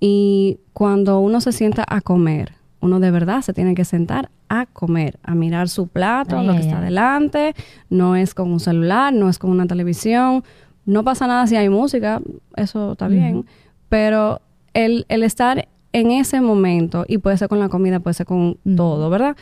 Y 0.00 0.58
cuando 0.72 1.20
uno 1.20 1.40
se 1.40 1.52
sienta 1.52 1.84
a 1.88 2.00
comer, 2.00 2.52
uno 2.80 3.00
de 3.00 3.10
verdad 3.10 3.42
se 3.42 3.52
tiene 3.52 3.74
que 3.74 3.84
sentar 3.84 4.30
a 4.48 4.66
comer, 4.66 5.18
a 5.22 5.34
mirar 5.34 5.68
su 5.68 5.88
plato, 5.88 6.42
lo 6.42 6.52
que 6.52 6.60
está 6.60 6.80
delante, 6.80 7.54
no 7.90 8.16
es 8.16 8.34
con 8.34 8.52
un 8.52 8.60
celular, 8.60 9.12
no 9.12 9.28
es 9.28 9.38
con 9.38 9.50
una 9.50 9.66
televisión, 9.66 10.44
no 10.86 11.04
pasa 11.04 11.26
nada 11.26 11.46
si 11.46 11.56
hay 11.56 11.68
música, 11.68 12.20
eso 12.56 12.92
está 12.92 13.08
bien, 13.08 13.46
pero 13.88 14.40
el, 14.74 15.06
el 15.08 15.22
estar 15.22 15.68
en 15.92 16.10
ese 16.10 16.40
momento, 16.40 17.04
y 17.06 17.18
puede 17.18 17.38
ser 17.38 17.48
con 17.48 17.60
la 17.60 17.68
comida, 17.68 18.00
puede 18.00 18.14
ser 18.14 18.26
con 18.26 18.58
todo, 18.76 19.10
¿verdad? 19.10 19.36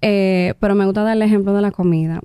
Eh, 0.00 0.54
pero 0.58 0.74
me 0.74 0.84
gusta 0.86 1.02
dar 1.02 1.16
el 1.16 1.22
ejemplo 1.22 1.52
de 1.52 1.62
la 1.62 1.70
comida. 1.70 2.20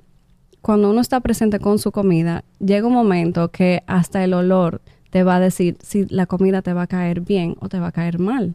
Cuando 0.62 0.90
uno 0.90 1.00
está 1.00 1.20
presente 1.20 1.58
con 1.58 1.78
su 1.78 1.92
comida, 1.92 2.44
llega 2.60 2.86
un 2.86 2.94
momento 2.94 3.50
que 3.50 3.82
hasta 3.86 4.24
el 4.24 4.32
olor 4.34 4.80
te 5.10 5.22
va 5.22 5.36
a 5.36 5.40
decir 5.40 5.76
si 5.82 6.06
la 6.06 6.26
comida 6.26 6.62
te 6.62 6.72
va 6.72 6.82
a 6.82 6.86
caer 6.86 7.20
bien 7.20 7.56
o 7.60 7.68
te 7.68 7.78
va 7.78 7.88
a 7.88 7.92
caer 7.92 8.18
mal. 8.18 8.54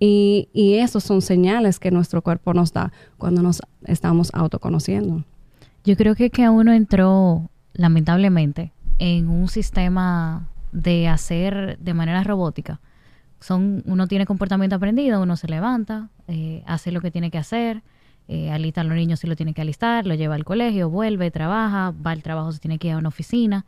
Y, 0.00 0.48
y 0.52 0.74
esos 0.74 1.02
son 1.04 1.22
señales 1.22 1.78
que 1.78 1.90
nuestro 1.90 2.22
cuerpo 2.22 2.54
nos 2.54 2.72
da 2.72 2.92
cuando 3.16 3.42
nos 3.42 3.62
estamos 3.84 4.30
autoconociendo. 4.32 5.24
Yo 5.84 5.96
creo 5.96 6.14
que 6.14 6.30
que 6.30 6.48
uno 6.48 6.72
entró, 6.72 7.50
lamentablemente, 7.72 8.72
en 8.98 9.28
un 9.28 9.48
sistema 9.48 10.48
de 10.72 11.08
hacer 11.08 11.78
de 11.78 11.94
manera 11.94 12.22
robótica 12.22 12.80
son, 13.40 13.82
uno 13.86 14.06
tiene 14.06 14.26
comportamiento 14.26 14.76
aprendido, 14.76 15.22
uno 15.22 15.36
se 15.36 15.48
levanta, 15.48 16.08
eh, 16.26 16.62
hace 16.66 16.92
lo 16.92 17.00
que 17.00 17.10
tiene 17.10 17.30
que 17.30 17.38
hacer, 17.38 17.82
eh, 18.26 18.50
alista 18.50 18.80
a 18.80 18.84
los 18.84 18.96
niños 18.96 19.20
si 19.20 19.26
lo 19.26 19.36
tiene 19.36 19.54
que 19.54 19.62
alistar, 19.62 20.06
lo 20.06 20.14
lleva 20.14 20.34
al 20.34 20.44
colegio, 20.44 20.90
vuelve, 20.90 21.30
trabaja, 21.30 21.94
va 22.04 22.10
al 22.10 22.22
trabajo 22.22 22.52
si 22.52 22.58
tiene 22.58 22.78
que 22.78 22.88
ir 22.88 22.94
a 22.94 22.98
una 22.98 23.08
oficina, 23.08 23.64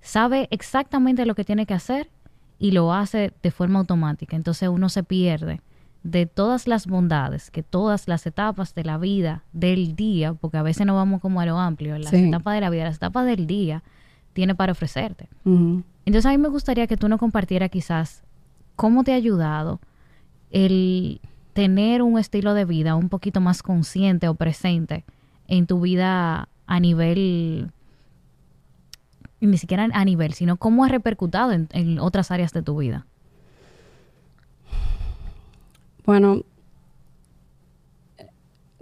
sabe 0.00 0.48
exactamente 0.50 1.26
lo 1.26 1.34
que 1.34 1.44
tiene 1.44 1.66
que 1.66 1.74
hacer 1.74 2.08
y 2.58 2.70
lo 2.70 2.92
hace 2.92 3.32
de 3.42 3.50
forma 3.50 3.80
automática. 3.80 4.36
Entonces 4.36 4.68
uno 4.68 4.88
se 4.88 5.02
pierde 5.02 5.60
de 6.02 6.26
todas 6.26 6.68
las 6.68 6.86
bondades 6.86 7.50
que 7.50 7.62
todas 7.62 8.08
las 8.08 8.26
etapas 8.26 8.74
de 8.74 8.84
la 8.84 8.98
vida, 8.98 9.44
del 9.52 9.96
día, 9.96 10.34
porque 10.34 10.56
a 10.56 10.62
veces 10.62 10.86
no 10.86 10.94
vamos 10.94 11.20
como 11.20 11.40
a 11.40 11.46
lo 11.46 11.58
amplio, 11.58 11.98
las 11.98 12.12
etapas 12.12 12.54
de 12.54 12.60
la 12.60 12.70
vida, 12.70 12.84
las 12.84 12.96
etapas 12.96 13.26
del 13.26 13.46
día, 13.46 13.82
tiene 14.32 14.54
para 14.54 14.72
ofrecerte. 14.72 15.28
Entonces 15.44 16.26
a 16.26 16.30
mí 16.30 16.38
me 16.38 16.48
gustaría 16.48 16.86
que 16.86 16.96
tú 16.96 17.08
nos 17.08 17.18
compartieras 17.18 17.70
quizás 17.70 18.22
¿cómo 18.78 19.02
te 19.02 19.12
ha 19.12 19.16
ayudado 19.16 19.80
el 20.52 21.20
tener 21.52 22.00
un 22.00 22.16
estilo 22.16 22.54
de 22.54 22.64
vida 22.64 22.94
un 22.94 23.08
poquito 23.08 23.40
más 23.40 23.60
consciente 23.60 24.28
o 24.28 24.34
presente 24.34 25.04
en 25.48 25.66
tu 25.66 25.80
vida 25.80 26.48
a 26.68 26.80
nivel, 26.80 27.72
ni 29.40 29.58
siquiera 29.58 29.88
a 29.92 30.04
nivel, 30.04 30.32
sino 30.32 30.56
cómo 30.56 30.84
ha 30.84 30.88
repercutado 30.88 31.50
en, 31.52 31.98
otras 31.98 32.30
áreas 32.30 32.52
de 32.52 32.62
tu 32.62 32.78
vida? 32.78 33.04
Bueno, 36.08 36.40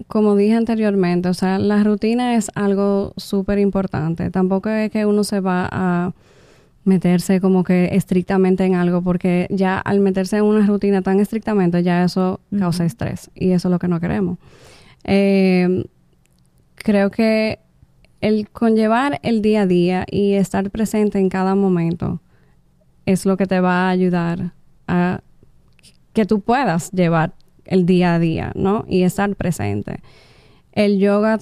como 0.06 0.36
dije 0.36 0.54
anteriormente, 0.54 1.28
o 1.28 1.34
sea, 1.34 1.58
la 1.58 1.82
rutina 1.82 2.36
es 2.36 2.52
algo 2.54 3.14
súper 3.16 3.58
importante. 3.58 4.30
Tampoco 4.30 4.68
es 4.68 4.92
que 4.92 5.06
uno 5.06 5.24
se 5.24 5.40
va 5.40 5.68
a 5.72 6.12
meterse 6.84 7.40
como 7.40 7.64
que 7.64 7.88
estrictamente 7.96 8.64
en 8.64 8.76
algo, 8.76 9.02
porque 9.02 9.48
ya 9.50 9.76
al 9.76 9.98
meterse 9.98 10.36
en 10.36 10.44
una 10.44 10.64
rutina 10.68 11.02
tan 11.02 11.18
estrictamente, 11.18 11.82
ya 11.82 12.04
eso 12.04 12.38
causa 12.56 12.84
estrés 12.84 13.28
y 13.34 13.50
eso 13.50 13.66
es 13.66 13.72
lo 13.72 13.80
que 13.80 13.88
no 13.88 13.98
queremos. 13.98 14.38
Eh, 15.02 15.84
creo 16.76 17.10
que 17.10 17.58
el 18.20 18.48
conllevar 18.50 19.18
el 19.24 19.42
día 19.42 19.62
a 19.62 19.66
día 19.66 20.06
y 20.08 20.34
estar 20.34 20.70
presente 20.70 21.18
en 21.18 21.28
cada 21.28 21.56
momento 21.56 22.20
es 23.04 23.26
lo 23.26 23.36
que 23.36 23.46
te 23.46 23.58
va 23.58 23.88
a 23.88 23.90
ayudar 23.90 24.52
a 24.86 25.22
que 26.16 26.24
tú 26.24 26.40
puedas 26.40 26.90
llevar 26.92 27.34
el 27.66 27.84
día 27.84 28.14
a 28.14 28.18
día, 28.18 28.50
¿no? 28.54 28.86
Y 28.88 29.02
estar 29.02 29.36
presente. 29.36 30.00
El 30.72 30.98
yoga 30.98 31.38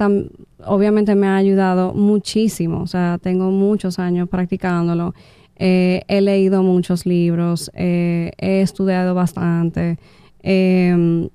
obviamente 0.66 1.14
me 1.14 1.28
ha 1.28 1.36
ayudado 1.36 1.94
muchísimo, 1.94 2.82
o 2.82 2.86
sea, 2.88 3.18
tengo 3.22 3.52
muchos 3.52 4.00
años 4.00 4.28
practicándolo. 4.28 5.14
Eh, 5.56 6.02
he 6.08 6.20
leído 6.20 6.64
muchos 6.64 7.06
libros, 7.06 7.70
eh, 7.74 8.32
he 8.36 8.62
estudiado 8.62 9.14
bastante, 9.14 9.96
em, 10.42 11.28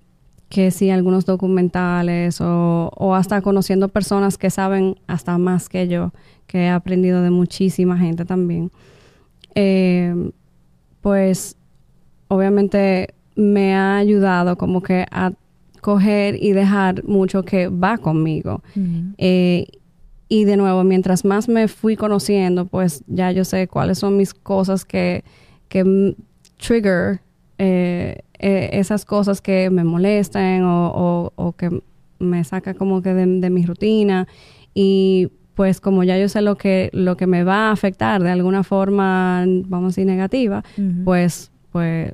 que 0.50 0.69
sí, 0.72 0.89
algunos 0.89 1.25
documentales 1.25 2.41
o, 2.41 2.91
o, 2.93 3.15
hasta 3.15 3.41
conociendo 3.41 3.88
personas 3.88 4.38
que 4.38 4.50
saben 4.50 4.98
hasta 5.08 5.38
más 5.38 5.69
que 5.69 5.88
yo, 5.88 6.12
que 6.46 6.65
he 6.65 6.69
aprendido 6.69 7.22
de 7.22 7.29
muchísima 7.29 7.98
gente 7.98 8.25
también. 8.25 8.69
Em, 9.55 10.34
pues 11.01 11.55
obviamente 12.27 13.13
me 13.39 13.74
ha 13.74 13.98
ayudado 13.98 14.58
como 14.58 14.81
que 14.81 15.05
a 15.12 15.31
coger 15.79 16.36
y 16.43 16.51
dejar 16.51 17.05
mucho 17.05 17.43
que 17.43 17.69
va 17.69 17.98
conmigo. 17.98 18.62
Eh, 19.17 19.65
y 20.27 20.43
de 20.43 20.58
nuevo, 20.58 20.84
mientras 20.84 21.24
más 21.24 21.48
me 21.48 21.69
fui 21.69 21.96
conociendo, 21.96 22.65
pues 22.65 23.01
ya 23.08 23.31
yo 23.31 23.46
sé 23.46 23.67
cuáles 23.69 23.98
son 23.98 24.17
mis 24.17 24.34
cosas 24.34 24.84
que, 24.84 25.24
que 25.69 26.15
trigger 26.58 27.22
eh, 27.58 28.19
eh, 28.39 28.69
esas 28.74 29.05
cosas 29.05 29.41
que 29.41 29.69
me 29.69 29.86
molestan 29.86 30.63
o, 30.63 31.31
o, 31.34 31.53
que 31.53 31.81
me 32.19 32.43
saca 32.43 32.74
como 32.74 33.01
que 33.01 33.13
de, 33.13 33.50
mi 33.50 33.65
rutina. 33.65 34.27
Y 34.74 35.29
pues 35.55 35.79
como 35.79 36.03
ya 36.03 36.17
yo 36.17 36.27
sé 36.27 36.41
lo 36.41 36.58
que, 36.58 36.89
lo 36.91 37.15
que 37.15 37.25
me 37.25 37.46
va 37.46 37.69
a 37.69 37.72
afectar 37.72 38.22
de 38.22 38.31
alguna 38.31 38.63
forma, 38.63 39.46
vamos 39.67 39.86
a 39.86 39.91
decir, 39.91 40.05
negativa, 40.05 40.63
pues, 41.05 41.51
pues 41.72 42.13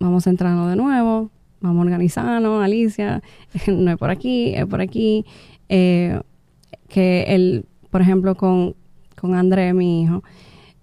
vamos 0.00 0.26
entrando 0.26 0.66
de 0.66 0.76
nuevo, 0.76 1.30
vamos 1.60 1.78
a 1.78 1.84
organizarnos, 1.84 2.64
Alicia, 2.64 3.22
no 3.68 3.92
es 3.92 3.96
por 3.98 4.10
aquí, 4.10 4.54
es 4.54 4.66
por 4.66 4.80
aquí. 4.80 5.24
Eh, 5.68 6.20
que 6.88 7.24
él, 7.28 7.66
por 7.90 8.00
ejemplo, 8.00 8.34
con, 8.34 8.74
con 9.18 9.34
André, 9.34 9.72
mi 9.72 10.02
hijo, 10.02 10.24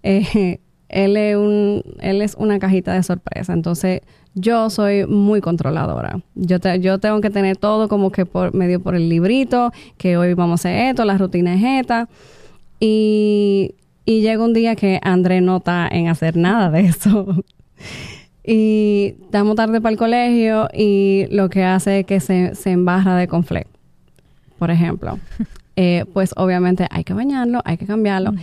eh, 0.03 0.59
él 0.89 1.17
es, 1.17 1.35
un, 1.35 1.83
él 1.99 2.21
es 2.21 2.35
una 2.35 2.59
cajita 2.59 2.93
de 2.93 3.03
sorpresa. 3.03 3.51
Entonces, 3.51 4.01
yo 4.33 4.69
soy 4.69 5.05
muy 5.05 5.41
controladora. 5.41 6.21
Yo, 6.35 6.57
yo 6.79 6.99
tengo 6.99 7.19
que 7.19 7.29
tener 7.29 7.57
todo 7.57 7.89
como 7.89 8.11
que 8.11 8.25
por 8.25 8.53
medio 8.53 8.79
por 8.79 8.95
el 8.95 9.09
librito, 9.09 9.73
que 9.97 10.15
hoy 10.15 10.33
vamos 10.33 10.65
a 10.65 10.69
hacer 10.69 10.89
esto, 10.89 11.03
la 11.03 11.17
rutina 11.17 11.55
es 11.55 11.81
esta. 11.81 12.07
Y, 12.79 13.75
y 14.05 14.21
llega 14.21 14.43
un 14.43 14.53
día 14.53 14.75
que 14.75 14.99
André 15.01 15.41
no 15.41 15.57
está 15.57 15.89
en 15.91 16.07
hacer 16.07 16.37
nada 16.37 16.69
de 16.69 16.81
eso. 16.81 17.43
y 18.49 19.15
estamos 19.23 19.57
tarde 19.57 19.81
para 19.81 19.91
el 19.91 19.97
colegio 19.97 20.69
y 20.73 21.25
lo 21.31 21.49
que 21.49 21.65
hace 21.65 21.99
es 21.99 22.05
que 22.05 22.21
se, 22.21 22.55
se 22.55 22.71
embarra 22.71 23.17
de 23.17 23.27
conflicto, 23.27 23.77
por 24.57 24.71
ejemplo. 24.71 25.19
Eh, 25.79 26.05
pues 26.11 26.33
obviamente 26.37 26.87
hay 26.89 27.03
que 27.03 27.13
bañarlo, 27.13 27.61
hay 27.63 27.77
que 27.77 27.85
cambiarlo. 27.85 28.33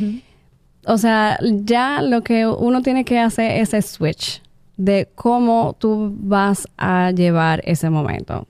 O 0.86 0.98
sea, 0.98 1.36
ya 1.42 2.00
lo 2.00 2.22
que 2.22 2.46
uno 2.46 2.80
tiene 2.80 3.04
que 3.04 3.18
hacer 3.18 3.60
es 3.60 3.74
el 3.74 3.82
switch 3.82 4.40
de 4.76 5.08
cómo 5.16 5.74
tú 5.76 6.14
vas 6.16 6.68
a 6.76 7.10
llevar 7.10 7.60
ese 7.64 7.90
momento. 7.90 8.46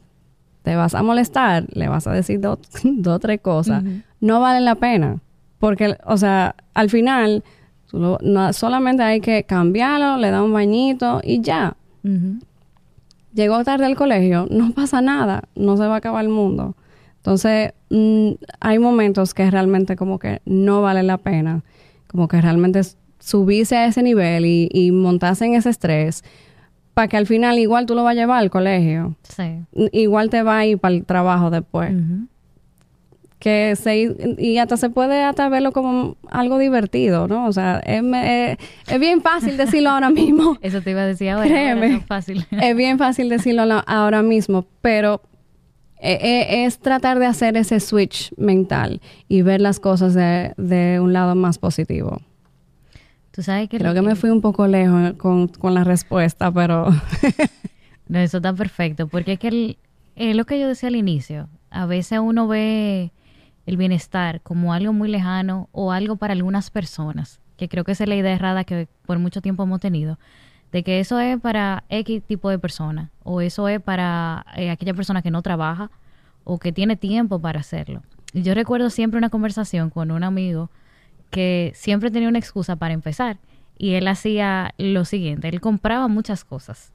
Te 0.65 0.77
vas 0.77 0.95
a 0.95 1.03
molestar, 1.03 1.65
le 1.73 1.89
vas 1.89 2.07
a 2.07 2.13
decir 2.13 2.41
dos 2.41 2.59
o 3.07 3.19
tres 3.19 3.41
cosas. 3.41 3.83
No 4.21 4.41
vale 4.41 4.61
la 4.61 4.75
pena. 4.75 5.21
Porque, 5.59 5.97
o 6.05 6.19
sea, 6.19 6.55
al 6.75 6.91
final, 6.91 7.43
no, 7.95 8.53
solamente 8.53 9.03
hay 9.03 9.21
que 9.21 9.45
cambiarlo, 9.45 10.17
le 10.19 10.31
da 10.31 10.43
un 10.43 10.53
bañito 10.53 11.21
y 11.23 11.41
ya. 11.41 11.77
Llegó 13.35 13.65
tarde 13.65 13.87
al 13.87 13.97
colegio, 13.97 14.47
no 14.51 14.73
pasa 14.73 15.01
nada, 15.01 15.45
no 15.55 15.77
se 15.77 15.87
va 15.87 15.95
a 15.95 15.99
acabar 15.99 16.25
el 16.25 16.31
mundo. 16.31 16.77
Entonces, 17.17 17.73
mm, 17.91 18.33
hay 18.61 18.79
momentos 18.79 19.33
que 19.33 19.51
realmente 19.51 19.97
como 19.97 20.19
que 20.19 20.43
no 20.45 20.83
vale 20.83 21.03
la 21.03 21.19
pena, 21.19 21.63
como 22.07 22.29
que 22.29 22.41
realmente 22.41 22.83
subirse 23.19 23.77
a 23.77 23.87
ese 23.87 24.03
nivel 24.03 24.45
y, 24.45 24.91
montarse 24.93 25.47
en 25.47 25.55
ese 25.55 25.71
estrés, 25.71 26.23
para 26.93 27.09
que 27.09 27.17
al 27.17 27.27
final 27.27 27.59
igual 27.59 27.87
tú 27.87 27.95
lo 27.95 28.05
vas 28.05 28.13
a 28.13 28.15
llevar 28.15 28.43
al 28.43 28.51
colegio. 28.51 29.17
Sí. 29.23 29.65
Igual 29.93 30.29
te 30.29 30.43
va 30.43 30.59
a 30.59 30.67
ir 30.67 30.79
para 30.79 30.95
el 30.95 31.05
trabajo 31.05 31.51
después. 31.51 31.93
Que 33.45 33.77
se, 33.77 34.17
y 34.39 34.57
hasta 34.57 34.79
se 34.79 34.89
puede 34.89 35.23
hasta 35.23 35.51
verlo 35.51 35.73
como 35.73 36.17
algo 36.31 36.57
divertido, 36.57 37.29
¿no? 37.29 37.47
O 37.47 37.53
sea, 37.53 37.79
es, 37.81 38.03
es, 38.87 38.99
bien 38.99 39.21
fácil 39.21 39.59
decirlo 39.59 39.91
ahora 39.91 40.09
mismo. 40.23 40.57
Eso 40.63 40.81
te 40.81 40.93
iba 40.93 41.03
a 41.03 41.07
decir 41.07 41.29
ahora. 41.29 41.47
Créeme. 41.47 41.97
es, 41.97 42.07
fácil. 42.07 42.47
es 42.51 42.75
bien 42.75 42.97
fácil 42.97 43.29
decirlo 43.29 43.83
ahora 43.87 44.23
mismo, 44.23 44.65
pero 44.81 45.21
e, 45.99 46.13
e, 46.15 46.65
es 46.65 46.79
tratar 46.79 47.19
de 47.19 47.27
hacer 47.27 47.59
ese 47.59 47.81
switch 47.81 48.35
mental 48.39 49.03
y 49.29 49.43
ver 49.43 49.61
las 49.61 49.79
cosas 49.79 50.15
de, 50.15 50.99
un 50.99 51.13
lado 51.13 51.35
más 51.35 51.59
positivo. 51.59 52.23
Tú 53.31 53.43
sabes 53.43 53.69
que 53.69 53.77
Creo 53.77 53.93
que, 53.93 54.01
me 54.01 54.17
fui 54.17 54.31
un 54.31 54.41
poco 54.41 54.67
lejos 54.67 55.13
con, 55.19 55.75
la 55.75 55.85
respuesta, 55.85 56.51
pero... 56.51 56.89
no, 58.09 58.19
eso 58.21 58.39
está 58.39 58.55
perfecto, 58.55 59.07
porque 59.07 59.33
es 59.33 59.39
que 59.39 59.77
es 60.17 60.35
lo 60.35 60.47
que 60.47 60.59
yo 60.59 60.67
decía 60.67 60.89
al 60.89 60.97
inicio, 60.97 61.51
a 61.71 61.85
veces 61.85 62.21
uno 62.21 62.49
ve 62.49 63.13
el 63.67 63.77
bienestar 63.77 64.41
como 64.43 64.73
algo 64.73 64.93
muy 64.93 65.09
lejano 65.09 65.69
o 65.73 65.93
algo 65.93 66.17
para 66.17 66.33
algunas 66.33 66.71
personas, 66.71 67.41
que 67.57 67.69
creo 67.69 67.85
que 67.85 67.93
esa 67.93 68.05
es 68.05 68.09
la 68.09 68.17
idea 68.17 68.33
errada 68.33 68.65
que 68.65 68.89
por 69.07 69.19
mucho 69.19 69.41
tiempo 69.41 69.63
hemos 69.63 69.81
tenido, 69.81 70.19
de 70.73 70.83
que 70.83 71.01
eso 71.01 71.19
es 71.21 71.41
para 71.41 71.85
X 71.89 72.23
tipo 72.25 72.51
de 72.51 72.59
persona 72.59 73.11
o 73.23 73.41
eso 73.41 73.69
es 73.69 73.81
para 73.81 74.45
eh, 74.57 74.71
aquella 74.71 74.95
persona 74.95 75.23
que 75.23 75.31
no 75.31 75.41
trabaja 75.41 75.91
o 76.43 76.59
que 76.59 76.73
tiene 76.73 76.97
tiempo 76.97 77.41
para 77.41 77.61
hacerlo. 77.61 78.03
Y 78.33 78.43
yo 78.43 78.55
recuerdo 78.55 78.91
siempre 78.91 79.19
una 79.19 79.31
conversación 79.31 79.91
con 79.91 80.11
un 80.11 80.25
amigo 80.25 80.71
que 81.31 81.73
siempre 81.75 82.11
tenía 82.11 82.29
una 82.29 82.39
excusa 82.39 82.77
para 82.77 82.93
empezar 82.95 83.39
y 83.79 83.95
él 83.95 84.09
hacía 84.09 84.75
lo 84.79 85.05
siguiente, 85.05 85.49
él 85.49 85.61
compraba 85.61 86.09
muchas 86.09 86.45
cosas. 86.45 86.93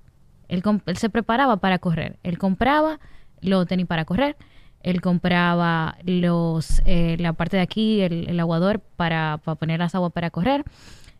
Él, 0.49 0.63
se 0.95 1.09
preparaba 1.09 1.57
para 1.57 1.79
correr. 1.79 2.17
Él 2.23 2.37
compraba 2.37 2.99
lo 3.41 3.65
tenía 3.65 3.85
para 3.85 4.03
correr. 4.03 4.35
Él 4.81 5.01
compraba 5.01 5.97
los 6.03 6.81
eh, 6.85 7.17
la 7.19 7.33
parte 7.33 7.57
de 7.57 7.63
aquí, 7.63 8.01
el, 8.01 8.39
aguador 8.39 8.79
para, 8.79 9.39
para, 9.43 9.55
poner 9.55 9.79
las 9.79 9.95
aguas 9.95 10.13
para 10.13 10.29
correr. 10.29 10.63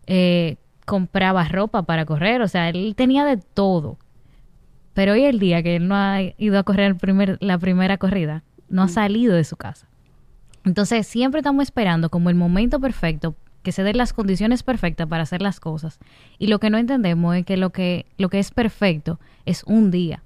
Eh, 0.08 0.58
compraba 0.86 1.44
ropa 1.48 1.84
para 1.84 2.06
correr, 2.06 2.42
o 2.42 2.48
sea, 2.48 2.70
él 2.70 2.96
tenía 2.96 3.24
de 3.26 3.38
todo. 3.38 3.98
Pero 4.94 5.14
hoy 5.14 5.24
el 5.24 5.40
día 5.40 5.62
que 5.62 5.76
él 5.76 5.88
no 5.88 5.96
ha 5.96 6.22
ido 6.38 6.58
a 6.58 6.64
correr 6.64 6.88
el 6.88 6.98
primer, 6.98 7.38
la 7.42 7.58
primera 7.58 7.98
corrida, 7.98 8.44
no 8.70 8.82
ha 8.82 8.86
mm. 8.86 8.90
salido 8.90 9.36
de 9.36 9.44
su 9.44 9.56
casa. 9.56 9.88
Entonces, 10.66 11.08
siempre 11.08 11.40
estamos 11.40 11.64
esperando 11.64 12.10
como 12.10 12.30
el 12.30 12.36
momento 12.36 12.80
perfecto, 12.80 13.36
que 13.62 13.72
se 13.72 13.84
den 13.84 13.98
las 13.98 14.14
condiciones 14.14 14.64
perfectas 14.64 15.08
para 15.08 15.24
hacer 15.24 15.42
las 15.42 15.60
cosas. 15.60 16.00
Y 16.38 16.48
lo 16.48 16.60
que 16.60 16.70
no 16.70 16.78
entendemos 16.78 17.36
es 17.36 17.46
que 17.46 17.58
lo 17.58 17.70
que, 17.72 18.06
lo 18.18 18.30
que 18.30 18.40
es 18.40 18.52
perfecto 18.52 19.20
es 19.46 19.64
un 19.66 19.92
día. 19.92 20.24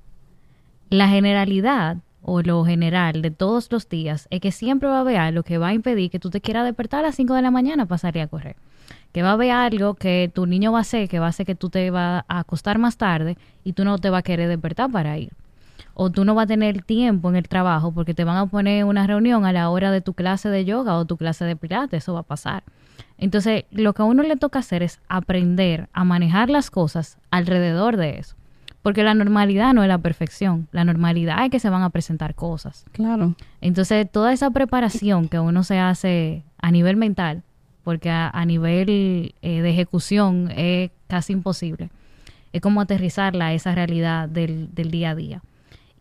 La 0.90 1.08
generalidad 1.08 1.98
o 2.24 2.42
lo 2.42 2.66
general 2.66 3.22
de 3.22 3.32
todos 3.32 3.72
los 3.72 3.88
días 3.88 4.28
es 4.32 4.42
que 4.42 4.52
siempre 4.52 4.90
va 4.90 4.98
a 4.98 5.02
haber 5.02 5.18
algo 5.18 5.44
que 5.44 5.58
va 5.58 5.68
a 5.68 5.74
impedir 5.74 6.10
que 6.10 6.20
tú 6.20 6.30
te 6.30 6.42
quieras 6.42 6.66
despertar 6.66 7.02
a 7.02 7.08
las 7.08 7.16
5 7.16 7.34
de 7.34 7.42
la 7.42 7.52
mañana 7.52 7.86
para 7.86 8.00
salir 8.00 8.24
a 8.24 8.28
correr 8.28 8.56
que 9.14 9.22
va 9.22 9.30
a 9.30 9.34
haber 9.34 9.52
algo 9.52 9.94
que 9.94 10.30
tu 10.34 10.48
niño 10.48 10.72
va 10.72 10.80
a 10.80 10.82
hacer, 10.82 11.08
que 11.08 11.20
va 11.20 11.28
a 11.28 11.30
hacer 11.30 11.46
que 11.46 11.56
tú 11.56 11.70
te 11.70 11.92
vas 11.92 12.26
a 12.28 12.40
acostar 12.40 12.80
más 12.80 12.98
tarde 12.98 13.38
y 13.64 13.74
tú 13.74 13.86
no 13.86 14.00
te 14.00 14.10
vas 14.10 14.20
a 14.20 14.24
querer 14.24 14.50
despertar 14.50 14.92
para 14.92 15.18
ir. 15.18 15.32
O 15.94 16.10
tú 16.10 16.26
no 16.26 16.34
vas 16.34 16.46
a 16.46 16.48
tener 16.48 16.82
tiempo 16.82 17.30
en 17.30 17.36
el 17.36 17.48
trabajo 17.48 17.92
porque 17.92 18.16
te 18.16 18.24
van 18.24 18.38
a 18.38 18.48
poner 18.48 18.84
una 18.86 19.06
reunión 19.06 19.46
a 19.46 19.54
la 19.54 19.70
hora 19.70 19.92
de 19.92 20.02
tu 20.02 20.16
clase 20.16 20.50
de 20.50 20.66
yoga 20.66 20.98
o 20.98 21.06
tu 21.06 21.18
clase 21.18 21.46
de 21.46 21.56
pilates, 21.56 22.04
eso 22.04 22.16
va 22.16 22.22
a 22.22 22.24
pasar. 22.24 22.64
Entonces, 23.20 23.66
lo 23.70 23.94
que 23.94 24.02
a 24.02 24.06
uno 24.06 24.24
le 24.24 24.36
toca 24.36 24.60
hacer 24.60 24.82
es 24.82 25.00
aprender 25.08 25.88
a 25.94 26.04
manejar 26.04 26.50
las 26.50 26.72
cosas 26.72 27.20
alrededor 27.30 27.98
de 27.98 28.18
eso. 28.18 28.36
Porque 28.84 29.02
la 29.02 29.16
normalidad 29.16 29.74
no 29.74 29.82
es 29.82 29.88
la 29.88 29.98
perfección, 29.98 30.68
la 30.72 30.84
normalidad 30.84 31.44
es 31.44 31.50
que 31.50 31.60
se 31.60 31.70
van 31.70 31.82
a 31.82 31.90
presentar 31.90 32.36
cosas. 32.36 32.86
Claro. 32.92 33.34
Entonces, 33.62 34.08
toda 34.12 34.34
esa 34.34 34.52
preparación 34.52 35.30
que 35.30 35.40
uno 35.40 35.64
se 35.64 35.80
hace 35.80 36.44
a 36.62 36.70
nivel 36.70 36.98
mental, 36.98 37.44
porque 37.84 38.12
a, 38.12 38.46
nivel 38.46 39.34
eh, 39.42 39.62
de 39.62 39.70
ejecución 39.70 40.52
es 40.56 40.92
casi 41.08 41.34
imposible. 41.34 41.90
Es 42.52 42.62
como 42.62 42.82
aterrizarla 42.82 43.48
a 43.48 43.54
esa 43.54 43.74
realidad 43.74 44.30
del, 44.30 44.70
del 44.76 44.92
día 44.92 45.12
a 45.12 45.16
día. 45.16 45.42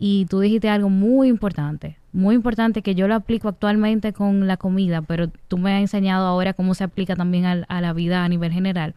Y 0.05 0.27
tú 0.27 0.40
dijiste 0.40 0.68
algo 0.68 0.88
muy 0.88 1.29
importante, 1.29 1.97
muy 2.12 2.35
importante 2.35 2.83
que 2.83 2.97
yo 2.97 3.07
lo 3.07 3.14
aplico 3.14 3.49
actualmente 3.49 4.12
con 4.12 4.49
la 4.49 4.57
comida, 4.57 5.01
pero 5.01 5.29
tú 5.47 5.59
me 5.59 5.75
has 5.75 5.81
enseñado 5.81 6.27
ahora 6.27 6.55
cómo 6.55 6.75
se 6.75 6.83
aplica 6.83 7.14
también 7.14 7.47
a, 7.47 7.81
la 7.81 7.92
vida 7.92 8.25
a 8.25 8.29
nivel 8.29 8.53
general. 8.53 8.95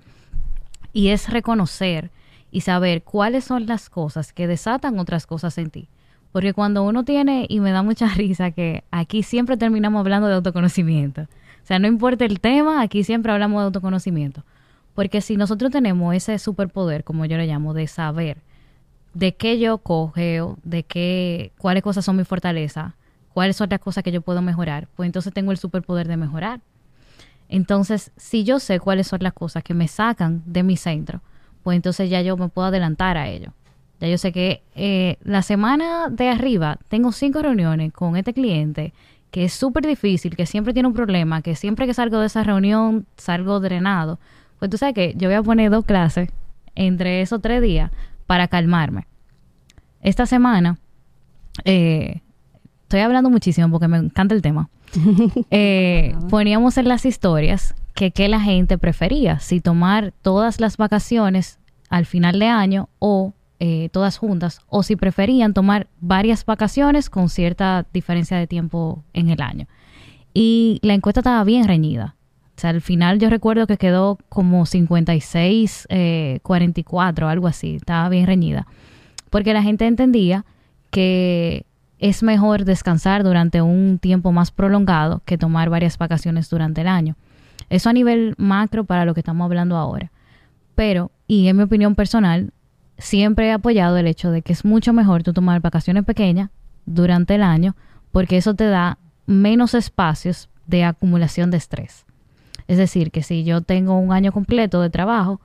Y 0.94 1.10
es 1.10 1.30
reconocer 1.30 2.10
y 2.56 2.62
saber 2.62 3.04
cuáles 3.04 3.44
son 3.44 3.66
las 3.66 3.90
cosas 3.90 4.32
que 4.32 4.48
desatan 4.48 4.98
otras 4.98 5.28
cosas 5.28 5.58
en 5.58 5.70
ti. 5.70 5.90
Porque 6.32 6.54
cuando 6.54 6.84
uno 6.84 7.04
tiene, 7.04 7.48
y 7.50 7.60
me 7.60 7.72
da 7.72 7.84
mucha 7.84 8.08
risa 8.16 8.52
que 8.52 8.86
aquí 8.92 9.24
siempre 9.24 9.58
terminamos 9.58 10.00
hablando 10.00 10.30
de 10.30 10.36
autoconocimiento. 10.36 11.24
O 11.24 11.66
sea, 11.66 11.80
no 11.80 11.88
importa 11.90 12.24
el 12.24 12.40
tema, 12.40 12.82
aquí 12.82 13.04
siempre 13.04 13.34
hablamos 13.34 13.60
de 13.60 13.66
autoconocimiento. 13.66 14.46
Porque 14.94 15.20
si 15.20 15.36
nosotros 15.36 15.70
tenemos 15.70 16.16
ese 16.16 16.40
superpoder, 16.40 17.04
como 17.04 17.26
yo 17.26 17.36
le 17.36 17.46
llamo, 17.46 17.74
de 17.74 17.88
saber 17.88 18.38
de 19.14 19.36
qué 19.36 19.60
yo 19.60 19.80
cogeo, 19.80 20.58
de 20.64 20.84
qué, 20.84 21.52
cuáles 21.58 21.84
cosas 21.84 22.06
son 22.06 22.16
mi 22.16 22.24
fortaleza, 22.24 22.96
cuáles 23.34 23.58
son 23.58 23.68
las 23.70 23.82
cosas 23.82 24.02
que 24.02 24.14
yo 24.14 24.22
puedo 24.22 24.42
mejorar, 24.42 24.88
pues 24.96 25.08
entonces 25.08 25.34
tengo 25.34 25.52
el 25.52 25.58
superpoder 25.58 26.08
de 26.08 26.16
mejorar. 26.16 26.62
Entonces, 27.50 28.14
si 28.16 28.46
yo 28.46 28.62
sé 28.62 28.80
cuáles 28.80 29.08
son 29.08 29.20
las 29.24 29.34
cosas 29.34 29.62
que 29.62 29.74
me 29.74 29.90
sacan 29.90 30.42
de 30.46 30.64
mi 30.64 30.78
centro, 30.78 31.20
pues 31.66 31.78
entonces 31.78 32.12
ya 32.12 32.22
yo 32.22 32.38
me 32.38 32.48
puedo 32.48 32.68
adelantar 32.68 33.18
a 33.18 33.28
ello. 33.28 33.52
Ya 34.00 34.08
yo 34.08 34.20
sé 34.20 34.32
que 34.32 34.62
eh, 34.76 35.18
la 35.24 35.42
semana 35.42 36.10
de 36.12 36.30
arriba 36.30 36.78
tengo 36.90 37.12
cinco 37.12 37.42
reuniones 37.42 37.92
con 37.92 38.16
este 38.18 38.36
cliente 38.36 38.94
que 39.32 39.46
es 39.46 39.54
súper 39.54 39.84
difícil, 39.84 40.36
que 40.36 40.46
siempre 40.46 40.74
tiene 40.74 40.90
un 40.90 40.94
problema, 40.94 41.42
que 41.42 41.56
siempre 41.56 41.88
que 41.88 41.96
salgo 41.96 42.20
de 42.20 42.28
esa 42.28 42.44
reunión 42.44 43.08
salgo 43.18 43.60
drenado, 43.60 44.20
pues 44.60 44.70
tú 44.70 44.78
sabes 44.78 44.94
que 44.94 45.16
yo 45.18 45.28
voy 45.28 45.38
a 45.38 45.42
poner 45.42 45.72
dos 45.72 45.86
clases 45.86 46.30
entre 46.76 47.22
esos 47.22 47.42
tres 47.42 47.64
días 47.64 47.90
para 48.28 48.48
calmarme. 48.48 49.08
Esta 50.02 50.28
semana, 50.28 50.78
eh, 51.64 52.22
estoy 52.84 53.00
hablando 53.00 53.32
muchísimo 53.32 53.72
porque 53.72 53.88
me 53.88 53.98
encanta 53.98 54.36
el 54.36 54.44
tema, 54.44 54.70
eh, 55.52 56.16
poníamos 56.30 56.78
en 56.78 56.88
las 56.88 57.06
historias 57.06 57.76
que 57.94 58.12
qué 58.12 58.28
la 58.28 58.40
gente 58.40 58.78
prefería, 58.78 59.40
si 59.40 59.62
tomar 59.62 60.14
todas 60.22 60.60
las 60.60 60.78
vacaciones 60.78 61.60
al 61.90 62.06
final 62.06 62.40
de 62.40 62.48
año 62.48 62.90
o 63.00 63.34
eh, 63.60 63.90
todas 63.94 64.18
juntas 64.18 64.60
o 64.68 64.84
si 64.84 64.98
preferían 64.98 65.54
tomar 65.54 65.88
varias 66.02 66.46
vacaciones 66.46 67.10
con 67.10 67.30
cierta 67.30 67.86
diferencia 67.94 68.38
de 68.38 68.48
tiempo 68.48 69.04
en 69.14 69.30
el 69.30 69.42
año. 69.42 69.68
Y 70.34 70.80
la 70.82 70.94
encuesta 70.94 71.22
estaba 71.22 71.44
bien 71.46 71.66
reñida. 71.66 72.16
O 72.58 72.60
sea, 72.60 72.70
al 72.72 72.82
final 72.82 73.20
yo 73.20 73.30
recuerdo 73.30 73.68
que 73.68 73.78
quedó 73.78 74.18
como 74.30 74.66
56, 74.66 75.88
44, 76.42 77.28
eh, 77.28 77.32
algo 77.32 77.48
así. 77.48 77.76
Estaba 77.76 78.10
bien 78.10 78.28
reñida. 78.28 78.68
Porque 79.30 79.54
la 79.54 79.64
gente 79.64 79.88
entendía 79.88 80.46
que 80.92 81.66
es 82.00 82.24
mejor 82.24 82.66
descansar 82.66 83.24
durante 83.24 83.62
un 83.62 84.00
tiempo 84.00 84.32
más 84.32 84.52
prolongado 84.52 85.22
que 85.26 85.38
tomar 85.38 85.70
varias 85.70 85.98
vacaciones 85.98 86.50
durante 86.50 86.82
el 86.82 86.88
año. 86.88 87.16
Eso 87.70 87.90
a 87.90 87.94
nivel 87.94 88.36
macro 88.38 88.84
para 88.84 89.06
lo 89.06 89.14
que 89.14 89.22
estamos 89.22 89.46
hablando 89.46 89.78
ahora. 89.78 90.12
Pero, 90.76 91.12
y 91.28 91.48
en 91.48 91.58
mi 91.58 91.64
opinión 91.64 91.96
personal, 91.96 92.52
siempre 92.98 93.48
he 93.48 93.52
apoyado 93.52 93.98
el 93.98 94.08
hecho 94.08 94.32
de 94.32 94.42
que 94.42 94.54
es 94.54 94.66
mucho 94.66 94.94
mejor 94.94 95.24
tú 95.24 95.34
tomar 95.34 95.62
vacaciones 95.62 96.04
pequeñas 96.04 96.50
durante 96.86 97.36
el 97.36 97.44
año 97.44 97.76
porque 98.12 98.38
eso 98.38 98.54
te 98.54 98.66
da 98.66 98.98
menos 99.26 99.74
espacios 99.74 100.50
de 100.68 100.84
acumulación 100.84 101.52
de 101.52 101.58
estrés. 101.58 102.06
Es 102.68 102.78
decir, 102.78 103.12
que 103.12 103.24
si 103.24 103.44
yo 103.44 103.62
tengo 103.62 103.98
un 103.98 104.12
año 104.12 104.32
completo 104.32 104.82
de 104.82 104.90
trabajo, 104.90 105.40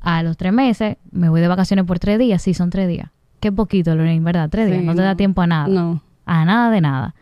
a 0.00 0.22
los 0.22 0.36
tres 0.36 0.52
meses 0.52 0.96
me 1.10 1.28
voy 1.28 1.40
de 1.40 1.48
vacaciones 1.48 1.84
por 1.84 1.98
tres 1.98 2.18
días, 2.18 2.42
sí 2.42 2.54
son 2.54 2.70
tres 2.70 2.88
días. 2.88 3.10
Qué 3.44 3.52
poquito, 3.52 3.94
Lorena, 3.94 4.24
¿verdad? 4.24 4.48
Tres 4.48 4.70
días, 4.70 4.82
no 4.82 4.94
te 4.94 5.02
da 5.02 5.16
tiempo 5.16 5.42
a 5.42 5.46
nada. 5.46 5.68
No. 5.68 6.00
A 6.24 6.46
nada 6.46 6.70
de 6.70 6.80
nada. 6.80 7.14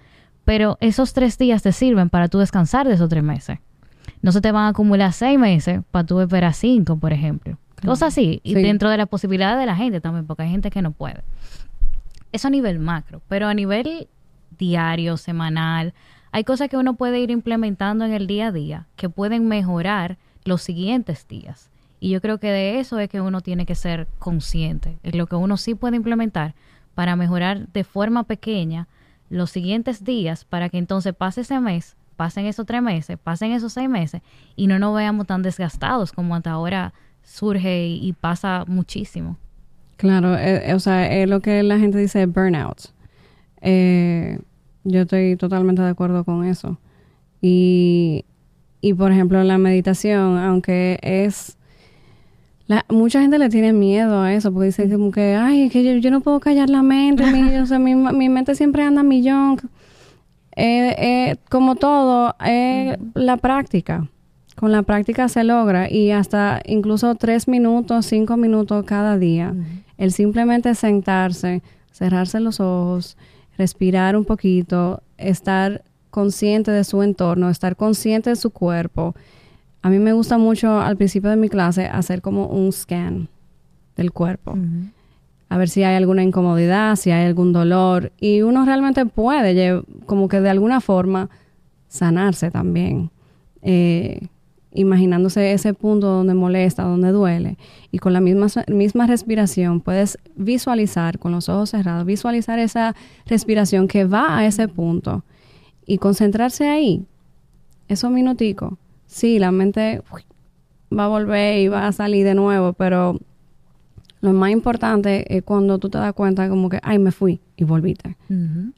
Pero 0.45 0.79
esos 0.81 1.15
tres 1.15 1.37
días 1.37 1.65
te 1.65 1.73
sirven 1.73 2.11
para 2.11 2.29
tú 2.29 2.39
descansar 2.39 2.87
de 2.87 2.95
esos 2.95 3.09
tres 3.09 3.25
meses. 3.25 3.59
No 4.21 4.31
se 4.31 4.41
te 4.41 4.53
van 4.53 4.67
a 4.67 4.69
acumular 4.69 5.13
seis 5.13 5.37
meses 5.37 5.81
para 5.91 6.07
tú 6.07 6.21
esperar 6.21 6.55
cinco, 6.55 6.97
por 6.97 7.13
ejemplo. 7.13 7.59
Cosas 7.85 8.13
así. 8.13 8.41
Y 8.45 8.55
Sí. 8.55 8.63
dentro 8.63 8.89
de 8.89 8.99
la 8.99 9.07
posibilidad 9.07 9.59
de 9.59 9.67
la 9.67 9.75
gente 9.75 10.01
también, 10.01 10.25
porque 10.25 10.45
hay 10.45 10.51
gente 10.51 10.71
que 10.71 10.81
no 10.81 10.93
puede. 10.93 11.25
Eso 12.31 12.47
a 12.47 12.53
nivel 12.53 12.79
macro. 12.79 13.21
Pero 13.27 13.49
a 13.49 13.55
nivel 13.55 14.07
diario, 14.57 15.17
semanal, 15.17 15.93
hay 16.31 16.45
cosas 16.45 16.69
que 16.69 16.77
uno 16.77 16.95
puede 16.95 17.19
ir 17.19 17.33
implementando 17.33 18.05
en 18.05 18.13
el 18.13 18.29
día 18.29 18.47
a 18.47 18.53
día 18.53 18.87
que 18.95 19.09
pueden 19.09 19.49
mejorar 19.49 20.19
los 20.45 20.63
siguientes 20.63 21.27
días. 21.27 21.69
Y 22.03 22.11
yo 22.11 22.21
creo 22.21 22.38
que 22.38 22.49
de 22.49 22.81
eso 22.81 22.99
es 22.99 23.09
que 23.09 23.21
uno 23.21 23.43
tiene 23.43 23.65
que 23.65 23.77
ser 23.77 24.09
consciente. 24.19 24.99
Es 25.05 25.15
lo 25.15 25.29
que 25.29 25.37
uno 25.37 25.57
sí 25.57 25.77
puede 25.77 25.95
implementar 25.95 26.57
para 26.97 27.15
mejorar 27.15 27.69
de 27.69 27.85
forma 27.85 28.25
pequeña 28.25 28.88
los 29.31 29.53
siguientes 29.53 30.03
días 30.03 30.45
para 30.45 30.69
que 30.69 30.79
entonces 30.79 31.15
pase 31.15 31.43
ese 31.43 31.61
mes, 31.61 31.95
pasen 32.17 32.47
esos 32.47 32.67
tres 32.67 32.83
meses, 32.83 33.19
pasen 33.23 33.53
esos 33.53 33.75
seis 33.75 33.88
meses 33.88 34.21
y 34.57 34.67
no 34.67 34.81
nos 34.81 34.97
veamos 34.97 35.29
tan 35.29 35.43
desgastados 35.43 36.11
como 36.11 36.35
hasta 36.35 36.51
ahora 36.51 36.93
surge 37.23 37.87
y, 37.87 38.12
pasa 38.15 38.65
muchísimo. 38.67 39.38
Claro, 39.97 40.37
eh, 40.37 40.71
eh, 40.71 40.75
o 40.75 40.81
sea, 40.81 41.07
es 41.07 41.29
lo 41.29 41.38
que 41.38 41.62
la 41.62 41.79
gente 41.79 41.99
dice 41.99 42.27
burnout. 42.27 42.81
Eh, 43.61 44.41
yo 44.83 45.03
estoy 45.03 45.37
totalmente 45.37 45.83
de 45.83 45.91
acuerdo 45.91 46.25
con 46.25 46.45
eso. 46.45 46.81
Y, 47.41 48.25
y 48.81 48.93
por 48.95 49.12
ejemplo, 49.12 49.41
la 49.45 49.57
meditación, 49.57 50.37
aunque 50.37 50.99
es... 51.01 51.59
La, 52.66 52.85
mucha 52.88 53.20
gente 53.20 53.38
le 53.38 53.48
tiene 53.48 53.72
miedo 53.72 54.20
a 54.20 54.33
eso 54.33 54.53
porque 54.53 54.66
dice 54.66 54.88
como 54.88 55.11
que, 55.11 55.35
ay, 55.35 55.68
que 55.68 55.83
yo, 55.83 55.92
yo 55.94 56.11
no 56.11 56.20
puedo 56.20 56.40
callar 56.40 56.70
la 56.70 56.83
mente, 56.83 57.25
mi, 57.27 57.57
o 57.57 57.66
sea, 57.66 57.79
mi, 57.79 57.94
mi 57.94 58.29
mente 58.29 58.55
siempre 58.55 58.83
anda 58.83 59.01
a 59.01 59.05
millón. 59.05 59.59
Eh, 60.55 60.94
eh, 60.98 61.37
como 61.48 61.77
todo, 61.77 62.35
es 62.44 62.98
la 63.14 63.37
práctica. 63.38 64.09
Con 64.57 64.70
la 64.70 64.83
práctica 64.83 65.29
se 65.29 65.44
logra 65.44 65.90
y 65.90 66.11
hasta 66.11 66.61
incluso 66.66 67.14
tres 67.14 67.48
minutos, 67.48 68.07
cinco 68.07 68.37
minutos 68.37 68.85
cada 68.85 69.18
día. 69.18 69.55
El 69.96 70.12
simplemente 70.12 70.75
sentarse, 70.75 71.62
cerrarse 71.90 72.38
los 72.38 72.61
ojos, 72.61 73.16
respirar 73.57 74.16
un 74.16 74.25
poquito, 74.25 75.03
estar 75.16 75.83
consciente 76.11 76.70
de 76.70 76.85
su 76.85 77.03
entorno, 77.03 77.48
estar 77.48 77.77
consciente 77.77 78.31
de 78.31 78.37
su 78.37 78.51
cuerpo. 78.51 79.14
A 79.83 79.90
mí 79.90 79.99
me 79.99 80.12
gusta 80.12 80.38
mucho 80.38 80.81
al 80.81 80.97
principio 80.97 81.29
de 81.31 81.37
mi 81.37 81.49
clase 81.49 81.87
hacer 81.87 82.23
como 82.23 82.47
un 82.47 82.73
scan 82.73 83.29
del 83.97 84.12
cuerpo. 84.12 84.57
A 85.49 85.59
ver 85.59 85.68
si 85.68 85.83
hay 85.83 85.97
alguna 85.97 86.23
incomodidad, 86.23 86.97
si 86.97 87.11
hay 87.11 87.27
algún 87.27 87.53
dolor. 87.53 88.12
Y 88.21 88.42
uno 88.42 88.64
realmente 88.64 89.05
puede, 89.07 89.83
como 90.07 90.29
que 90.29 90.40
de 90.40 90.49
alguna 90.51 90.81
forma, 90.81 91.29
sanarse 91.88 92.51
también. 92.51 93.11
Eh, 93.61 94.29
imaginándose 94.75 95.53
ese 95.53 95.75
punto 95.75 96.07
donde 96.07 96.35
molesta, 96.35 96.85
donde 96.85 97.11
duele. 97.11 97.59
Y 97.90 97.99
con 97.99 98.12
la 98.12 98.21
misma, 98.21 98.47
misma 98.68 99.07
respiración 99.07 99.81
puedes 99.81 100.18
visualizar, 100.37 101.18
con 101.18 101.33
los 101.33 101.49
ojos 101.49 101.71
cerrados, 101.71 102.07
visualizar 102.07 102.59
esa 102.59 102.95
respiración 103.27 103.88
que 103.88 104.05
va 104.05 104.38
a 104.38 104.47
ese 104.47 104.68
punto. 104.68 105.25
Y 105.85 105.99
concentrarse 105.99 106.68
ahí, 106.68 107.05
esos 107.88 108.11
minuticos. 108.11 108.75
Sí, 109.12 109.38
la 109.38 109.53
mente 109.53 110.03
uy, 110.11 110.22
va 110.96 111.05
a 111.05 111.09
volver 111.09 111.59
y 111.59 111.68
va 111.68 111.87
a 111.87 111.92
salir 111.92 112.25
de 112.25 112.35
nuevo, 112.35 112.72
pero 112.72 113.18
lo 114.22 114.33
más 114.33 114.51
importante 114.51 115.37
es 115.37 115.42
cuando 115.42 115.79
tú 115.79 115.90
te 115.90 115.98
das 115.98 116.14
cuenta 116.14 116.48
como 116.48 116.68
que, 116.68 116.79
ay, 116.83 116.98
me 116.98 117.12
fui 117.12 117.40
y 117.57 117.64
volviste. 117.64 118.16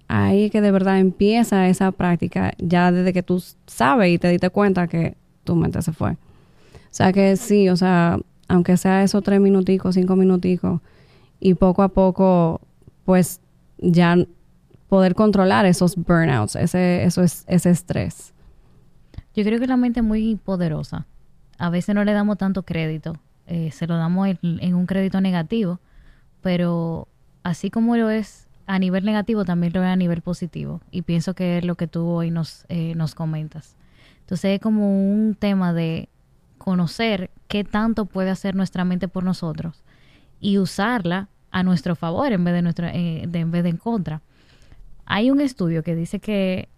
Ahí 0.08 0.50
que 0.50 0.60
de 0.60 0.70
verdad 0.72 0.98
empieza 0.98 1.68
esa 1.68 1.92
práctica, 1.92 2.52
ya 2.58 2.90
desde 2.90 3.12
que 3.12 3.22
tú 3.22 3.42
sabes 3.66 4.12
y 4.12 4.18
te 4.18 4.28
diste 4.28 4.50
cuenta 4.50 4.88
que 4.88 5.16
tu 5.44 5.54
mente 5.54 5.80
se 5.82 5.92
fue. 5.92 6.12
O 6.12 6.16
sea 6.90 7.12
que 7.12 7.36
sí, 7.36 7.68
o 7.68 7.76
sea, 7.76 8.18
aunque 8.48 8.76
sea 8.76 9.02
esos 9.02 9.22
tres 9.22 9.40
minuticos, 9.40 9.94
cinco 9.94 10.16
minuticos, 10.16 10.80
y 11.38 11.54
poco 11.54 11.82
a 11.82 11.88
poco, 11.88 12.60
pues 13.04 13.40
ya 13.78 14.16
poder 14.88 15.14
controlar 15.14 15.66
esos 15.66 15.94
burnouts, 15.96 16.56
ese, 16.56 17.04
eso 17.04 17.22
es, 17.22 17.44
ese 17.46 17.70
estrés. 17.70 18.33
Yo 19.34 19.42
creo 19.44 19.58
que 19.58 19.66
la 19.66 19.76
mente 19.76 20.00
es 20.00 20.06
muy 20.06 20.36
poderosa. 20.36 21.06
A 21.58 21.70
veces 21.70 21.94
no 21.94 22.04
le 22.04 22.12
damos 22.12 22.38
tanto 22.38 22.62
crédito, 22.62 23.16
eh, 23.46 23.70
se 23.72 23.86
lo 23.86 23.96
damos 23.96 24.28
en, 24.42 24.74
un 24.74 24.86
crédito 24.86 25.20
negativo, 25.20 25.80
pero 26.40 27.08
así 27.42 27.70
como 27.70 27.96
lo 27.96 28.10
es 28.10 28.48
a 28.66 28.78
nivel 28.78 29.04
negativo, 29.04 29.44
también 29.44 29.72
lo 29.72 29.82
es 29.82 29.88
a 29.88 29.96
nivel 29.96 30.22
positivo. 30.22 30.80
Y 30.90 31.02
pienso 31.02 31.34
que 31.34 31.58
es 31.58 31.64
lo 31.64 31.74
que 31.74 31.86
tú 31.86 32.06
hoy 32.06 32.30
nos, 32.30 32.64
eh, 32.68 32.94
comentas. 33.14 33.76
Entonces 34.20 34.52
es 34.52 34.60
como 34.60 35.12
un 35.12 35.36
tema 35.38 35.72
de 35.72 36.08
conocer 36.58 37.30
qué 37.46 37.62
tanto 37.62 38.06
puede 38.06 38.30
hacer 38.30 38.54
nuestra 38.54 38.84
mente 38.84 39.06
por 39.06 39.22
nosotros 39.22 39.82
y 40.40 40.58
usarla 40.58 41.28
a 41.50 41.62
nuestro 41.62 41.94
favor 41.94 42.32
en 42.32 42.42
vez 42.42 42.62
de, 42.62 42.86
eh, 42.88 43.28
en 43.30 43.50
vez 43.50 43.62
de 43.62 43.68
en 43.68 43.76
contra. 43.76 44.22
Hay 45.04 45.30
un 45.30 45.40
estudio 45.40 45.82
que 45.82 45.94
dice 45.94 46.20
que 46.20 46.68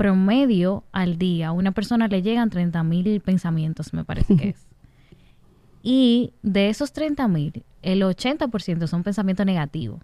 promedio 0.00 0.82
al 0.92 1.18
día 1.18 1.48
a 1.48 1.52
una 1.52 1.72
persona 1.72 2.08
le 2.08 2.22
llegan 2.22 2.48
30 2.48 2.82
mil 2.84 3.20
pensamientos, 3.20 3.92
me 3.92 4.02
parece 4.02 4.34
que 4.34 4.48
es. 4.48 4.66
Y 5.82 6.32
de 6.42 6.70
esos 6.70 6.94
30 6.94 7.28
mil, 7.28 7.64
el 7.82 8.00
80% 8.00 8.86
son 8.86 9.02
pensamientos 9.02 9.44
negativos. 9.44 10.00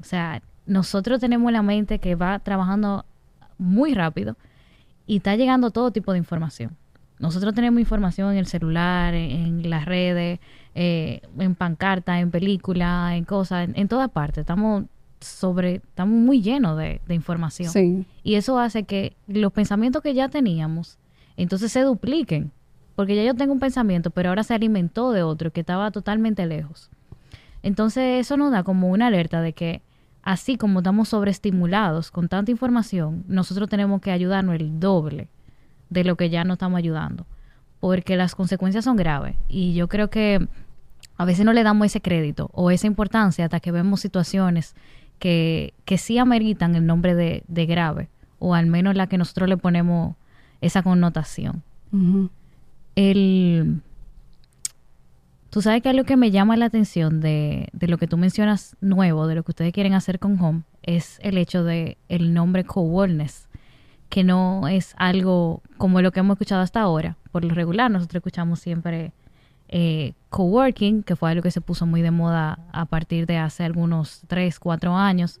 O 0.00 0.04
sea, 0.04 0.42
nosotros 0.64 1.18
tenemos 1.18 1.50
la 1.50 1.62
mente 1.62 1.98
que 1.98 2.14
va 2.14 2.38
trabajando 2.38 3.04
muy 3.58 3.94
rápido 3.94 4.36
y 5.08 5.16
está 5.16 5.34
llegando 5.34 5.72
todo 5.72 5.90
tipo 5.90 6.12
de 6.12 6.18
información. 6.18 6.76
Nosotros 7.18 7.52
tenemos 7.52 7.80
información 7.80 8.30
en 8.30 8.38
el 8.38 8.46
celular, 8.46 9.14
en, 9.14 9.30
en 9.64 9.70
las 9.70 9.86
redes, 9.86 10.38
eh, 10.76 11.20
en 11.36 11.56
pancarta, 11.56 12.20
en 12.20 12.30
película, 12.30 13.16
en 13.16 13.24
cosas, 13.24 13.68
en, 13.68 13.76
en 13.76 13.88
todas 13.88 14.08
partes. 14.10 14.42
Estamos 14.42 14.84
sobre, 15.20 15.76
estamos 15.76 16.14
muy 16.14 16.42
llenos 16.42 16.76
de, 16.78 17.00
de 17.06 17.14
información. 17.14 17.70
Sí, 17.70 18.06
Y 18.22 18.34
eso 18.34 18.58
hace 18.58 18.84
que 18.84 19.16
los 19.26 19.52
pensamientos 19.52 20.02
que 20.02 20.14
ya 20.14 20.28
teníamos, 20.28 20.98
entonces 21.36 21.72
se 21.72 21.82
dupliquen. 21.82 22.52
Porque 22.96 23.16
ya 23.16 23.24
yo 23.24 23.34
tengo 23.34 23.54
un 23.54 23.60
pensamiento, 23.60 24.10
pero 24.10 24.28
ahora 24.28 24.42
se 24.42 24.52
alimentó 24.52 25.12
de 25.12 25.22
otro 25.22 25.52
que 25.52 25.60
estaba 25.60 25.90
totalmente 25.90 26.44
lejos. 26.44 26.90
Entonces 27.62 28.20
eso 28.20 28.36
nos 28.36 28.52
da 28.52 28.62
como 28.62 28.88
una 28.88 29.06
alerta 29.06 29.40
de 29.40 29.52
que 29.52 29.82
así 30.22 30.56
como 30.56 30.80
estamos 30.80 31.08
sobreestimulados 31.08 32.10
con 32.10 32.28
tanta 32.28 32.50
información, 32.50 33.24
nosotros 33.26 33.68
tenemos 33.68 34.00
que 34.00 34.10
ayudarnos 34.10 34.56
el 34.56 34.80
doble 34.80 35.28
de 35.88 36.04
lo 36.04 36.16
que 36.16 36.30
ya 36.30 36.44
nos 36.44 36.56
estamos 36.56 36.78
ayudando. 36.78 37.26
Porque 37.80 38.16
las 38.16 38.34
consecuencias 38.34 38.84
son 38.84 38.96
graves. 38.96 39.36
Y 39.48 39.72
yo 39.72 39.88
creo 39.88 40.10
que 40.10 40.46
a 41.16 41.24
veces 41.24 41.44
no 41.44 41.52
le 41.52 41.62
damos 41.62 41.86
ese 41.86 42.00
crédito 42.00 42.50
o 42.52 42.70
esa 42.70 42.86
importancia 42.86 43.44
hasta 43.44 43.60
que 43.60 43.72
vemos 43.72 44.00
situaciones 44.00 44.74
que, 45.20 45.74
que 45.84 45.98
sí 45.98 46.18
ameritan 46.18 46.74
el 46.74 46.84
nombre 46.86 47.14
de, 47.14 47.44
de 47.46 47.66
grave, 47.66 48.08
o 48.40 48.54
al 48.54 48.66
menos 48.66 48.96
la 48.96 49.06
que 49.06 49.18
nosotros 49.18 49.48
le 49.48 49.56
ponemos 49.56 50.16
esa 50.60 50.82
connotación. 50.82 51.62
El, 52.96 53.80
tú 55.50 55.62
sabes 55.62 55.82
que 55.82 55.88
algo 55.90 56.04
que 56.04 56.16
me 56.16 56.32
llama 56.32 56.56
la 56.56 56.66
atención 56.66 57.20
de, 57.20 57.68
de 57.72 57.86
lo 57.86 57.98
que 57.98 58.08
tú 58.08 58.16
mencionas 58.16 58.76
nuevo, 58.80 59.28
de 59.28 59.36
lo 59.36 59.44
que 59.44 59.52
ustedes 59.52 59.72
quieren 59.72 59.92
hacer 59.92 60.18
con 60.18 60.40
Home, 60.40 60.62
es 60.82 61.20
el 61.22 61.38
hecho 61.38 61.62
de 61.62 61.98
el 62.08 62.34
nombre 62.34 62.64
co-wellness, 62.64 63.48
que 64.08 64.24
no 64.24 64.66
es 64.66 64.94
algo 64.96 65.62
como 65.76 66.00
lo 66.00 66.10
que 66.10 66.20
hemos 66.20 66.34
escuchado 66.34 66.62
hasta 66.62 66.80
ahora. 66.80 67.16
Por 67.30 67.44
lo 67.44 67.54
regular, 67.54 67.90
nosotros 67.90 68.20
escuchamos 68.20 68.58
siempre 68.58 69.12
eh, 69.70 70.12
coworking, 70.28 71.02
que 71.04 71.16
fue 71.16 71.30
algo 71.30 71.42
que 71.42 71.50
se 71.50 71.60
puso 71.60 71.86
muy 71.86 72.02
de 72.02 72.10
moda 72.10 72.58
a 72.72 72.84
partir 72.86 73.26
de 73.26 73.38
hace 73.38 73.64
algunos 73.64 74.22
3, 74.26 74.58
4 74.58 74.94
años. 74.96 75.40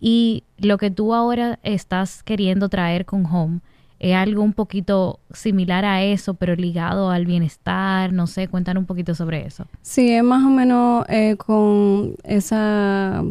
Y 0.00 0.44
lo 0.58 0.76
que 0.76 0.90
tú 0.90 1.14
ahora 1.14 1.58
estás 1.62 2.22
queriendo 2.22 2.68
traer 2.68 3.06
con 3.06 3.24
Home 3.26 3.60
es 3.98 4.14
algo 4.14 4.42
un 4.42 4.52
poquito 4.52 5.18
similar 5.32 5.86
a 5.86 6.02
eso, 6.02 6.34
pero 6.34 6.54
ligado 6.56 7.08
al 7.08 7.24
bienestar, 7.24 8.12
no 8.12 8.26
sé, 8.26 8.48
cuéntanos 8.48 8.82
un 8.82 8.86
poquito 8.86 9.14
sobre 9.14 9.46
eso. 9.46 9.66
Sí, 9.80 10.12
es 10.12 10.22
más 10.22 10.44
o 10.44 10.50
menos 10.50 11.06
eh, 11.08 11.36
con 11.36 12.16
esa, 12.22 13.24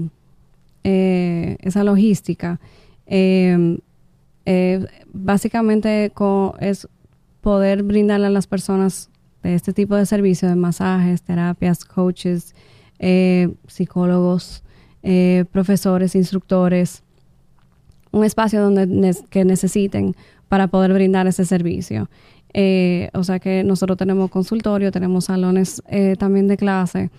eh, 0.84 1.58
esa 1.60 1.84
logística. 1.84 2.60
Eh, 3.06 3.78
básicamente 5.14 6.12
es 6.60 6.88
poder 7.42 7.84
brindarle 7.84 8.28
a 8.28 8.32
las 8.32 8.48
personas 8.48 9.12
este 9.44 9.74
tipo 9.74 9.96
de 9.96 10.06
servicios, 10.06 10.50
de 10.50 10.56
masajes, 10.56 11.22
terapias, 11.22 11.84
coaches, 11.86 12.56
eh, 13.00 13.54
psicólogos, 13.68 14.64
eh, 15.02 15.46
profesores, 15.52 16.16
instructores, 16.16 17.04
un 18.12 18.24
espacio 18.24 18.62
donde 18.62 19.16
que 19.30 19.44
necesiten 19.44 20.16
para 20.48 20.68
poder 20.68 20.94
brindar 20.94 21.28
ese 21.28 21.46
servicio. 21.46 22.10
Eh, 22.54 23.10
o 23.14 23.24
sea 23.24 23.40
que 23.40 23.64
nosotros 23.64 23.98
tenemos 23.98 24.30
consultorio, 24.30 24.92
tenemos 24.92 25.26
salones 25.26 25.82
también 26.20 26.48
de 26.48 26.56
clase 26.56 27.10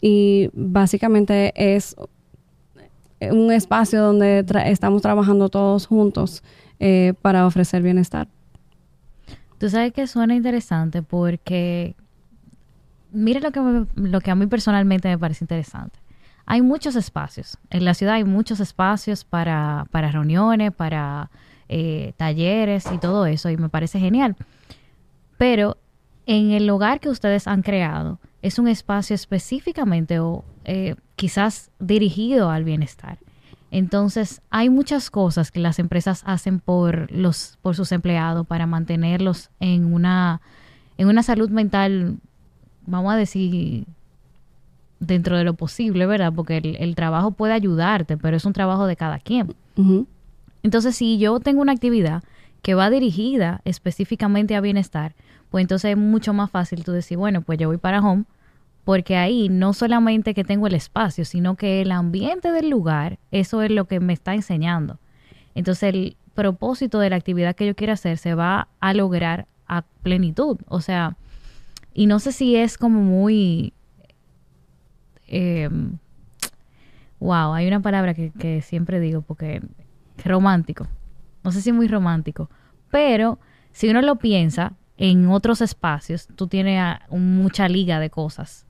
y 0.00 0.50
básicamente 0.54 1.52
es 1.54 1.94
un 3.20 3.52
espacio 3.52 4.02
donde 4.02 4.44
estamos 4.64 5.02
trabajando 5.02 5.50
todos 5.50 5.86
juntos 5.86 6.42
para 7.20 7.46
ofrecer 7.46 7.82
bienestar. 7.82 8.26
Tú 9.60 9.68
sabes 9.68 9.92
que 9.92 10.06
suena 10.06 10.34
interesante 10.34 11.02
porque 11.02 11.94
mire 13.12 13.40
lo 13.40 13.52
que, 13.52 13.84
lo 13.94 14.20
que 14.22 14.30
a 14.30 14.34
mí 14.34 14.46
personalmente 14.46 15.06
me 15.08 15.18
parece 15.18 15.44
interesante. 15.44 15.98
Hay 16.46 16.62
muchos 16.62 16.96
espacios. 16.96 17.58
En 17.68 17.84
la 17.84 17.92
ciudad 17.92 18.14
hay 18.14 18.24
muchos 18.24 18.60
espacios 18.60 19.22
para, 19.22 19.86
para 19.90 20.10
reuniones, 20.10 20.72
para 20.72 21.30
eh, 21.68 22.14
talleres 22.16 22.90
y 22.90 22.96
todo 22.96 23.26
eso, 23.26 23.50
y 23.50 23.58
me 23.58 23.68
parece 23.68 24.00
genial. 24.00 24.34
Pero 25.36 25.76
en 26.24 26.52
el 26.52 26.66
lugar 26.66 26.98
que 26.98 27.10
ustedes 27.10 27.46
han 27.46 27.60
creado, 27.60 28.18
es 28.40 28.58
un 28.58 28.66
espacio 28.66 29.14
específicamente 29.14 30.20
o 30.20 30.42
eh, 30.64 30.94
quizás 31.16 31.70
dirigido 31.78 32.48
al 32.48 32.64
bienestar. 32.64 33.18
Entonces, 33.70 34.42
hay 34.50 34.68
muchas 34.68 35.10
cosas 35.10 35.50
que 35.50 35.60
las 35.60 35.78
empresas 35.78 36.22
hacen 36.26 36.58
por 36.58 37.10
los 37.12 37.58
por 37.62 37.76
sus 37.76 37.92
empleados 37.92 38.46
para 38.46 38.66
mantenerlos 38.66 39.50
en 39.60 39.92
una 39.92 40.40
en 40.98 41.08
una 41.08 41.22
salud 41.22 41.50
mental 41.50 42.18
vamos 42.90 43.12
a 43.12 43.16
decir, 43.16 43.86
dentro 44.98 45.38
de 45.38 45.44
lo 45.44 45.54
posible, 45.54 46.06
¿verdad? 46.06 46.32
Porque 46.34 46.58
el, 46.58 46.94
trabajo 46.94 47.30
puede 47.30 47.54
ayudarte, 47.54 48.16
pero 48.16 48.36
es 48.36 48.44
un 48.44 48.52
trabajo 48.52 48.86
de 48.86 48.96
cada 48.96 49.18
quien. 49.18 49.54
Entonces, 50.62 50.94
si 50.94 51.18
yo 51.18 51.40
tengo 51.40 51.62
una 51.62 51.72
actividad 51.72 52.22
que 52.60 52.74
va 52.74 52.90
dirigida 52.90 53.62
específicamente 53.64 54.54
a 54.54 54.60
bienestar, 54.60 55.14
pues 55.48 55.62
entonces 55.62 55.92
es 55.92 55.96
mucho 55.96 56.34
más 56.34 56.50
fácil 56.50 56.84
tú 56.84 56.92
decir, 56.92 57.16
bueno, 57.16 57.40
pues 57.40 57.58
yo 57.58 57.68
voy 57.68 57.78
para 57.78 58.00
home, 58.00 58.24
porque 58.84 59.16
ahí 59.16 59.48
no 59.48 59.72
solamente 59.72 60.34
que 60.34 60.44
tengo 60.44 60.66
el 60.66 60.74
espacio, 60.74 61.24
sino 61.24 61.54
que 61.56 61.82
el 61.82 61.92
ambiente 61.92 62.50
del 62.50 62.70
lugar, 62.70 63.18
eso 63.30 63.62
es 63.62 63.70
lo 63.70 63.86
que 63.86 64.00
me 64.00 64.12
está 64.12 64.34
enseñando. 64.34 64.98
Entonces, 65.54 65.94
el 65.94 66.16
propósito 66.34 66.98
de 67.00 67.10
la 67.10 67.16
actividad 67.16 67.54
que 67.54 67.66
yo 67.66 67.74
quiero 67.74 67.92
hacer 67.92 68.18
se 68.18 68.34
va 68.34 68.68
a 68.80 68.94
lograr 68.94 69.46
a 69.66 69.82
plenitud. 70.02 70.58
O 70.68 70.80
sea, 70.80 71.16
y 71.92 72.06
no 72.06 72.18
sé 72.18 72.32
si 72.32 72.56
es 72.56 72.78
como 72.78 73.00
muy... 73.02 73.72
wow, 77.18 77.52
hay 77.52 77.66
una 77.68 77.80
palabra 77.80 78.14
que, 78.14 78.62
siempre 78.62 79.00
digo 79.00 79.22
porque 79.22 79.60
romántico. 80.24 80.88
No 81.44 81.52
sé 81.52 81.60
si 81.60 81.72
muy 81.72 81.88
romántico. 81.88 82.50
Pero 82.90 83.38
si 83.72 83.88
uno 83.88 84.02
lo 84.02 84.16
piensa 84.16 84.72
en 84.96 85.28
otros 85.28 85.60
espacios, 85.60 86.28
tú 86.36 86.46
tienes 86.46 86.98
mucha 87.10 87.68
liga 87.68 88.00
de 88.00 88.10
cosas. 88.10 88.66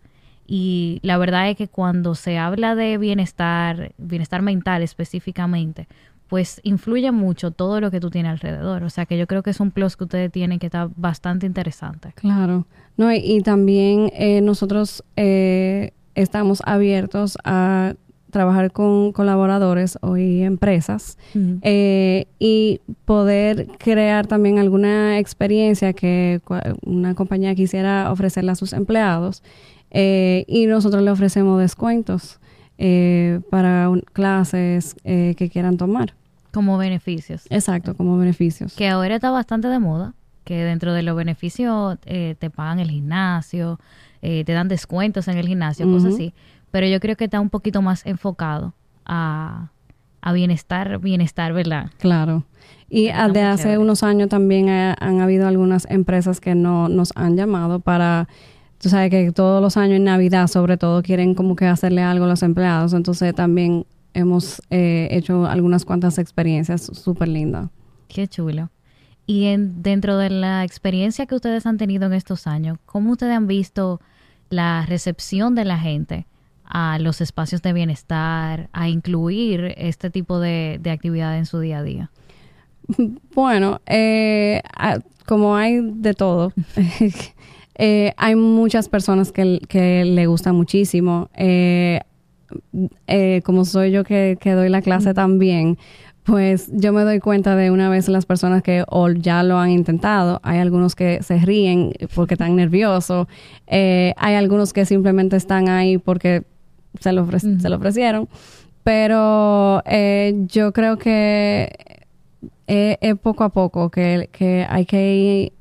Y 0.53 0.99
la 1.05 1.17
verdad 1.17 1.49
es 1.49 1.57
que 1.57 1.69
cuando 1.69 2.17
se 2.17 2.37
habla 2.37 2.75
de 2.75 2.99
bienestar, 2.99 3.93
bienestar 3.99 4.43
mental 4.43 4.83
específicamente, 4.83 5.87
pues 6.27 6.61
influye 6.65 7.13
mucho 7.13 7.53
todo 7.53 7.81
lo 7.81 7.93
que 7.93 8.01
tú 8.01 8.11
tienes 8.11 8.33
alrededor. 8.33 8.83
O 8.83 8.91
sea 8.91 9.07
que 9.07 9.17
yo 9.17 9.29
creo 9.29 9.45
que 9.45 9.51
es 9.51 9.61
un 9.61 9.71
plus 9.71 9.97
que 9.97 10.05
ustedes 10.05 10.33
tienen 10.33 10.59
que 10.59 10.67
está 10.67 10.91
bastante 10.97 11.47
interesante. 11.47 12.13
Claro. 12.17 12.67
No, 12.97 13.13
y, 13.15 13.41
también 13.43 14.11
eh, 14.13 14.41
nosotros 14.41 15.05
eh, 15.15 15.93
estamos 16.17 16.63
abiertos 16.67 17.39
a 17.45 17.95
trabajar 18.33 18.73
con 18.73 19.13
colaboradores 19.13 19.99
o 20.03 20.17
empresas 20.17 21.17
eh, 21.63 22.27
y 22.41 22.81
poder 23.05 23.69
crear 23.79 24.27
también 24.27 24.59
alguna 24.59 25.19
experiencia 25.19 25.93
que 25.93 26.41
una 26.85 27.15
compañía 27.15 27.55
quisiera 27.55 28.11
ofrecerle 28.11 28.51
a 28.51 28.57
sus 28.57 28.73
empleados 28.73 29.43
y 29.92 30.66
nosotros 30.66 31.03
le 31.03 31.11
ofrecemos 31.11 31.61
descuentos 31.61 32.38
para 33.50 33.90
clases 34.12 34.94
que 35.05 35.50
quieran 35.53 35.76
tomar. 35.76 36.14
Como 36.53 36.79
beneficios. 36.79 37.46
Exacto, 37.50 37.94
como 37.94 38.18
beneficios. 38.18 38.74
Que 38.74 38.88
ahora 38.88 39.14
está 39.14 39.31
bastante 39.31 39.68
de 39.68 39.79
moda, 39.79 40.14
que 40.44 40.64
dentro 40.64 40.92
de 40.92 41.03
los 41.03 41.16
beneficios 41.16 41.98
eh, 42.07 42.35
te 42.38 42.50
pagan 42.50 42.81
el 42.81 42.90
gimnasio, 42.90 43.79
eh, 44.20 44.44
te 44.44 44.53
dan 44.53 44.68
descuentos 44.68 45.29
en 45.29 45.38
el 45.38 45.46
gimnasio, 45.46 45.87
cosas 45.87 46.14
así. 46.14 46.35
Pero 46.70 46.87
yo 46.87 46.98
creo 47.00 47.16
que 47.16 47.24
está 47.24 47.40
un 47.40 47.50
poquito 47.50 47.83
más 47.83 48.05
enfocado 48.05 48.74
a, 49.05 49.70
a 50.22 50.33
bienestar, 50.33 50.98
bienestar, 50.98 51.53
¿verdad? 51.53 51.90
Claro. 51.98 52.44
Y 52.88 53.05
de 53.07 53.42
hace 53.42 53.79
unos 53.79 54.03
años 54.03 54.29
también 54.29 54.68
han 54.68 55.20
habido 55.20 55.46
algunas 55.46 55.88
empresas 55.88 56.40
que 56.40 56.57
no 56.57 56.88
nos 56.88 57.12
han 57.14 57.37
llamado 57.37 57.79
para, 57.79 58.29
tú 58.81 58.88
sabes 58.88 59.11
que 59.11 59.31
todos 59.33 59.61
los 59.62 59.77
años 59.77 59.97
en 59.97 60.05
Navidad 60.05 60.47
sobre 60.47 60.77
todo 60.77 61.03
quieren 61.03 61.35
como 61.35 61.55
que 61.55 61.66
hacerle 61.66 62.03
algo 62.03 62.25
a 62.25 62.29
los 62.29 62.43
empleados, 62.43 62.93
entonces 62.95 63.35
también 63.35 63.87
hemos 64.14 64.62
eh, 64.71 65.09
hecho 65.11 65.47
algunas 65.47 65.85
cuantas 65.85 66.19
experiencias 66.19 66.83
súper 66.83 67.29
lindas. 67.29 67.69
Qué 68.09 68.27
chulo. 68.27 68.71
Y 69.27 69.47
en, 69.47 69.83
dentro 69.83 70.16
de 70.16 70.31
la 70.31 70.64
experiencia 70.64 71.27
que 71.27 71.35
ustedes 71.35 71.66
han 71.66 71.77
tenido 71.77 72.07
en 72.07 72.14
estos 72.14 72.47
años, 72.47 72.79
¿cómo 72.87 73.12
ustedes 73.12 73.37
han 73.37 73.47
visto 73.47 74.01
la 74.49 74.85
recepción 74.87 75.55
de 75.55 75.64
la 75.64 75.79
gente 75.79 76.27
a 76.64 76.99
los 76.99 77.21
espacios 77.21 77.62
de 77.62 77.73
bienestar, 77.73 78.69
a 78.73 78.88
incluir 78.88 79.75
este 79.77 80.11
tipo 80.11 80.40
de, 80.40 80.79
de 80.83 80.90
actividad 80.90 81.37
en 81.38 81.47
su 81.47 81.61
día 81.61 81.79
a 81.79 81.83
día? 81.83 82.11
Bueno, 83.35 83.81
eh, 83.87 84.62
como 85.27 85.55
hay 85.55 85.81
de 85.81 86.14
todo, 86.14 86.53
eh, 87.77 88.13
hay 88.17 88.37
muchas 88.37 88.89
personas 88.89 89.33
que, 89.33 89.61
que 89.69 90.05
le 90.05 90.27
gusta 90.27 90.53
muchísimo. 90.53 91.29
Eh, 91.35 92.01
eh, 93.07 93.43
como 93.45 93.65
soy 93.65 93.91
yo 93.91 94.05
que, 94.05 94.37
doy 94.45 94.69
la 94.69 94.83
clase 94.83 95.15
también, 95.15 95.79
pues 96.25 96.71
yo 96.73 96.93
me 96.93 97.03
doy 97.03 97.21
cuenta 97.21 97.57
de 97.57 97.71
una 97.71 97.89
vez 97.89 98.09
las 98.09 98.27
personas 98.27 98.63
que 98.63 98.85
ya 99.19 99.43
lo 99.43 99.59
han 99.59 99.71
intentado, 99.71 100.41
hay 100.43 100.59
algunos 100.59 100.95
que 100.95 101.23
se 101.23 101.39
ríen 101.39 101.93
porque 102.15 102.35
están 102.35 102.57
nerviosos, 102.57 103.27
eh, 103.67 104.15
hay 104.17 104.35
algunos 104.35 104.73
que 104.73 104.85
simplemente 104.85 105.37
están 105.37 105.69
ahí 105.69 105.99
porque 105.99 106.43
se 106.99 107.13
lo, 107.13 107.27
se 107.39 107.69
lo 107.69 107.77
ofrecieron, 107.77 108.29
pero 108.85 109.83
eh, 109.87 110.35
yo 110.49 110.73
creo 110.73 110.99
que 110.99 111.71
es 112.71 113.19
poco 113.19 113.45
a 113.45 113.49
poco 113.49 113.91
que, 113.91 114.67
hay 114.69 114.87
que 114.87 115.17
ir 115.17 115.53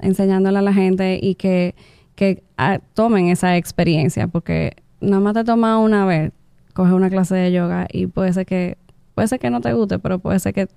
enseñándole 0.00 0.58
a 0.58 0.62
la 0.62 0.72
gente 0.72 1.18
y 1.20 1.34
que, 1.34 1.74
que 2.14 2.44
ah, 2.56 2.78
tomen 2.94 3.28
esa 3.28 3.56
experiencia, 3.56 4.28
porque 4.28 4.76
nada 5.00 5.20
más 5.20 5.34
te 5.34 5.44
toma 5.44 5.78
una 5.78 6.04
vez, 6.06 6.32
coge 6.72 6.92
una 6.92 7.10
clase 7.10 7.34
de 7.34 7.52
yoga 7.52 7.88
y 7.92 8.06
puede 8.06 8.32
ser 8.32 8.46
que, 8.46 8.78
puede 9.14 9.26
ser 9.26 9.40
que 9.40 9.50
no 9.50 9.60
te 9.60 9.72
guste, 9.72 9.98
pero 9.98 10.20
puede 10.20 10.38
ser 10.38 10.54
que, 10.54 10.68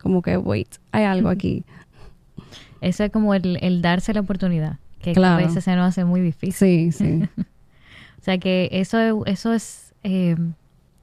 como 0.00 0.22
que, 0.22 0.36
wait, 0.38 0.68
hay 0.92 1.04
algo 1.04 1.28
aquí. 1.28 1.64
Eso 2.80 3.04
es 3.04 3.10
como 3.10 3.34
el, 3.34 3.82
darse 3.82 4.14
la 4.14 4.20
oportunidad, 4.20 4.78
que 5.02 5.12
a 5.22 5.36
veces 5.36 5.64
se 5.64 5.76
nos 5.76 5.88
hace 5.88 6.06
muy 6.06 6.22
difícil. 6.22 6.92
Sí, 6.92 6.92
sí. 6.92 7.28
o 8.18 8.22
sea 8.22 8.38
que 8.38 8.70
eso, 8.72 9.26
eso 9.26 9.52
es, 9.52 9.94
eh, 10.04 10.36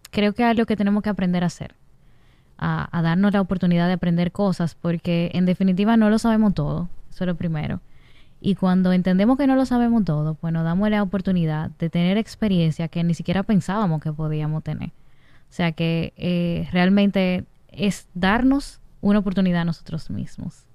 creo 0.10 0.34
que 0.34 0.42
es 0.42 0.50
algo 0.50 0.66
que 0.66 0.76
tenemos 0.76 1.04
que 1.04 1.10
aprender 1.10 1.44
a 1.44 1.48
hacer. 1.48 1.76
A, 2.60 3.02
darnos 3.04 3.34
la 3.34 3.42
oportunidad 3.42 3.86
de 3.88 3.94
aprender 3.94 4.32
cosas, 4.32 4.74
porque 4.74 5.30
en 5.34 5.46
definitiva 5.46 5.96
no 5.96 6.10
lo 6.10 6.18
sabemos 6.18 6.56
todo, 6.56 6.90
eso 7.10 7.24
es 7.24 7.28
lo 7.28 7.36
primero. 7.36 7.82
Y 8.42 8.56
cuando 8.56 8.94
entendemos 8.94 9.38
que 9.38 9.48
no 9.48 9.56
lo 9.56 9.66
sabemos 9.66 10.06
todo, 10.06 10.36
pues 10.36 10.54
nos 10.54 10.64
damos 10.64 10.90
la 10.90 11.04
oportunidad 11.04 11.72
de 11.78 11.90
tener 11.90 12.18
experiencia 12.18 12.88
que 12.88 13.04
ni 13.04 13.14
siquiera 13.14 13.44
pensábamos 13.44 14.02
que 14.02 14.12
podíamos 14.12 14.64
tener. 14.64 14.90
O 14.90 15.54
sea 15.54 15.72
que 15.72 16.14
eh, 16.18 16.68
realmente 16.72 17.46
es 17.72 18.08
darnos 18.14 18.80
una 19.02 19.20
oportunidad 19.20 19.62
a 19.62 19.66
nosotros 19.66 20.10
mismos. 20.10 20.66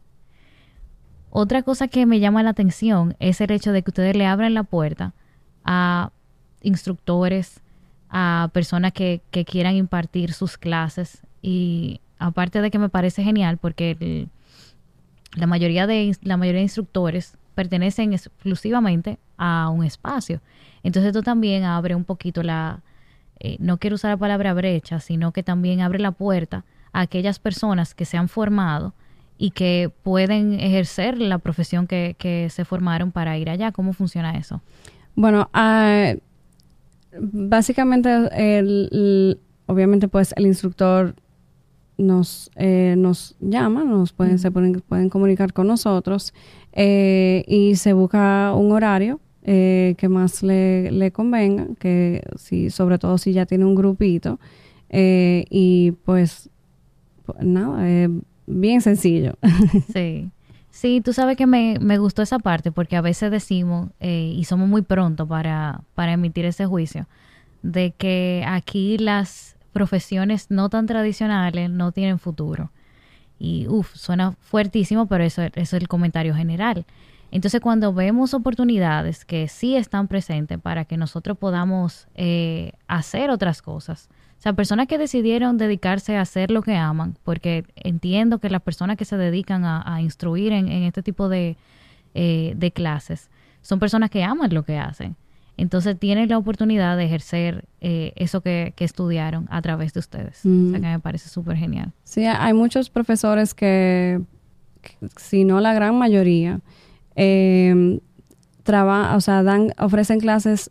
Otra 1.31 1.63
cosa 1.63 1.89
que 1.89 2.07
me 2.07 2.21
llama 2.21 2.43
la 2.43 2.51
atención 2.51 3.17
es 3.19 3.41
el 3.41 3.51
hecho 3.51 3.73
de 3.73 3.83
que 3.83 3.91
ustedes 3.91 4.17
le 4.17 4.27
abran 4.27 4.55
la 4.55 4.63
puerta 4.63 5.15
a 5.65 6.11
instructores, 6.63 7.61
a 8.09 8.51
personas 8.53 8.93
que 8.93 9.23
quieran 9.47 9.75
impartir 9.75 10.33
sus 10.33 10.59
clases 10.59 11.23
y 11.43 12.01
aparte 12.19 12.61
de 12.63 12.71
que 12.71 12.79
me 12.79 12.89
parece 12.89 13.23
genial 13.23 13.59
porque 13.59 14.29
la 15.35 15.47
mayoría 15.47 15.87
de 15.87 16.17
la 16.23 16.37
mayoría 16.37 16.61
de 16.61 16.65
instructores 16.65 17.37
pertenecen 17.55 18.13
exclusivamente 18.13 19.19
a 19.37 19.69
un 19.69 19.85
espacio. 19.85 20.41
Entonces 20.83 21.09
esto 21.09 21.23
también 21.23 21.65
abre 21.65 21.95
un 21.95 22.05
poquito 22.05 22.43
la, 22.43 22.81
eh, 23.41 23.57
no 23.59 23.79
quiero 23.79 23.97
usar 23.97 24.13
la 24.13 24.17
palabra 24.17 24.55
brecha, 24.55 25.01
sino 25.01 25.33
que 25.33 25.43
también 25.43 25.81
abre 25.81 25.99
la 25.99 26.13
puerta 26.13 26.65
a 26.93 27.01
aquellas 27.01 27.39
personas 27.39 27.95
que 27.95 28.05
se 28.05 28.17
han 28.17 28.29
formado 28.29 28.95
y 29.37 29.51
que 29.51 29.91
pueden 30.03 30.61
ejercer 30.61 31.19
la 31.19 31.39
profesión 31.39 31.87
que, 31.87 32.15
que 32.19 32.49
se 32.51 32.65
formaron 32.65 33.11
para 33.11 33.37
ir 33.39 33.51
allá. 33.51 33.73
¿Cómo 33.73 33.93
funciona 33.93 34.37
eso? 34.37 34.61
Bueno, 35.17 35.51
uh, 35.55 36.19
básicamente, 37.19 38.09
el, 38.33 39.39
obviamente, 39.67 40.09
pues 40.09 40.33
el 40.37 40.47
instructor 40.47 41.17
nos, 42.03 42.51
eh, 42.57 42.95
nos 42.99 43.37
llama, 43.41 43.85
nos 43.85 44.13
pueden, 44.13 44.39
se 44.39 44.51
pueden, 44.51 44.81
pueden 44.81 45.09
comunicar 45.09 45.53
con 45.53 45.67
nosotros 45.67 46.35
eh, 46.73 47.45
y 47.47 47.77
se 47.77 47.93
busca 47.93 48.53
un 48.55 48.73
horario 48.73 49.21
eh, 49.45 49.95
que 49.99 50.09
más 50.09 50.43
le, 50.43 50.91
le, 50.91 51.11
convenga, 51.11 51.67
que 51.79 52.23
si, 52.37 52.71
sobre 52.71 52.99
todo 52.99 53.19
si 53.19 53.33
ya 53.33 53.47
tiene 53.47 53.65
un 53.65 53.75
grupito. 53.75 54.39
y 54.91 55.93
pues, 56.05 56.51
pues 57.25 57.45
nada, 57.45 58.09
bien 58.47 58.81
sencillo. 58.81 59.35
sí. 59.93 60.31
Sí, 60.73 61.03
tú 61.03 61.13
sabes 61.13 61.37
que 61.37 61.47
me, 61.47 61.77
me, 61.83 61.99
gustó 61.99 62.23
esa 62.23 62.39
parte 62.39 62.73
porque 62.73 62.97
a 62.97 63.03
veces 63.03 63.31
decimos, 63.31 63.91
eh, 64.01 64.33
y 64.35 64.45
somos 64.45 64.71
muy 64.71 64.81
pronto 64.81 65.29
para, 65.29 65.83
para 65.95 66.15
emitir 66.15 66.47
ese 66.47 66.65
juicio, 66.65 67.07
de 67.63 67.91
que 67.93 68.43
aquí 68.49 68.97
las 68.97 69.52
profesiones 69.73 70.51
no 70.51 70.69
tan 70.69 70.87
tradicionales 70.87 71.71
no 71.71 71.93
tienen 71.93 72.19
futuro. 72.19 72.71
Y 73.39 73.67
uff, 73.69 73.95
suena 73.97 74.33
fuertísimo, 74.41 75.07
pero 75.07 75.25
eso, 75.25 75.43
es 75.43 75.73
el 75.73 75.89
comentario 75.89 76.35
general. 76.35 76.87
Entonces, 77.33 77.61
cuando 77.61 77.93
vemos 77.93 78.35
oportunidades 78.35 79.25
que 79.25 79.49
sí 79.49 79.75
están 79.75 80.07
presentes 80.07 80.61
para 80.61 80.85
que 80.85 80.97
nosotros 80.97 81.39
podamos 81.39 82.07
eh, 82.15 82.73
hacer 82.87 83.31
otras 83.31 83.63
cosas, 83.63 84.09
o 84.39 84.43
sea, 84.43 84.53
personas 84.53 84.87
que 84.87 84.99
decidieron 84.99 85.57
dedicarse 85.57 86.17
a 86.17 86.21
hacer 86.21 86.51
lo 86.51 86.63
que 86.63 86.77
aman, 86.77 87.17
porque 87.25 87.65
entiendo 87.77 88.39
que 88.39 88.51
las 88.51 88.61
personas 88.61 88.97
que 88.97 89.05
se 89.05 89.17
dedican 89.17 89.65
a, 89.65 90.03
instruir 90.03 90.53
en, 90.53 90.69
este 90.69 91.03
tipo 91.03 91.29
de, 91.29 91.57
eh, 92.15 92.53
de 92.57 92.71
clases 92.73 93.31
son 93.63 93.79
personas 93.79 94.11
que 94.11 94.25
aman 94.25 94.53
lo 94.53 94.65
que 94.65 94.79
hacen. 94.79 95.17
Entonces 95.57 95.99
tienen 95.99 96.29
la 96.29 96.39
oportunidad 96.39 96.97
de 96.97 97.05
ejercer 97.05 97.65
eh, 97.81 98.13
eso 98.17 98.41
que, 98.41 98.75
estudiaron 98.79 99.47
a 99.51 99.63
través 99.63 99.93
de 99.93 100.01
ustedes. 100.01 100.45
O 100.45 100.71
sea 100.71 100.81
que 100.81 100.87
me 100.87 100.99
parece 100.99 101.29
súper 101.29 101.57
genial. 101.57 101.93
Sí, 102.05 102.25
hay 102.25 102.53
muchos 102.53 102.91
profesores 102.91 103.55
que, 103.55 104.21
si 105.17 105.45
no 105.45 105.61
la 105.61 105.75
gran 105.75 105.97
mayoría, 105.97 106.61
eh, 107.17 108.01
o 108.67 109.21
sea, 109.21 109.43
dan, 109.43 109.73
ofrecen 109.79 110.21
clases 110.21 110.71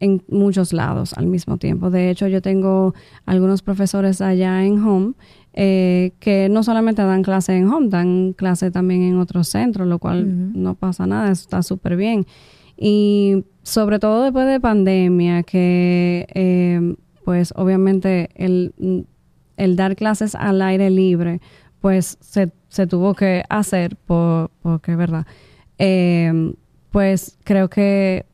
en 0.00 0.22
muchos 0.28 0.72
lados 0.72 1.12
al 1.14 1.26
mismo 1.26 1.58
tiempo. 1.58 1.90
De 1.90 2.10
hecho, 2.10 2.26
yo 2.26 2.40
tengo 2.40 2.94
algunos 3.26 3.62
profesores 3.62 4.20
allá 4.20 4.64
en 4.64 4.82
Home 4.82 5.12
eh, 5.52 6.12
que 6.20 6.48
no 6.48 6.62
solamente 6.62 7.02
dan 7.02 7.22
clase 7.22 7.56
en 7.56 7.68
Home, 7.68 7.88
dan 7.88 8.32
clase 8.32 8.70
también 8.70 9.02
en 9.02 9.18
otros 9.18 9.48
centros, 9.48 9.86
lo 9.86 9.98
cual 9.98 10.52
no 10.54 10.74
pasa 10.74 11.06
nada, 11.06 11.30
está 11.30 11.62
súper 11.62 11.96
bien. 11.96 12.26
Y 12.82 13.44
sobre 13.62 13.98
todo 13.98 14.24
después 14.24 14.46
de 14.46 14.58
pandemia, 14.58 15.42
que 15.42 16.26
eh, 16.34 16.94
pues 17.24 17.52
obviamente 17.54 18.30
el, 18.34 19.06
el, 19.58 19.76
dar 19.76 19.94
clases 19.96 20.34
al 20.34 20.62
aire 20.62 20.88
libre, 20.88 21.40
pues 21.80 22.16
se, 22.20 22.50
se 22.68 22.86
tuvo 22.86 23.12
que 23.14 23.44
hacer 23.50 23.96
por, 23.96 24.50
porque 24.62 24.92
es 24.92 24.98
verdad. 24.98 25.26
Eh, 25.78 26.54
pues 26.90 27.38
creo 27.44 27.68
que 27.68 28.24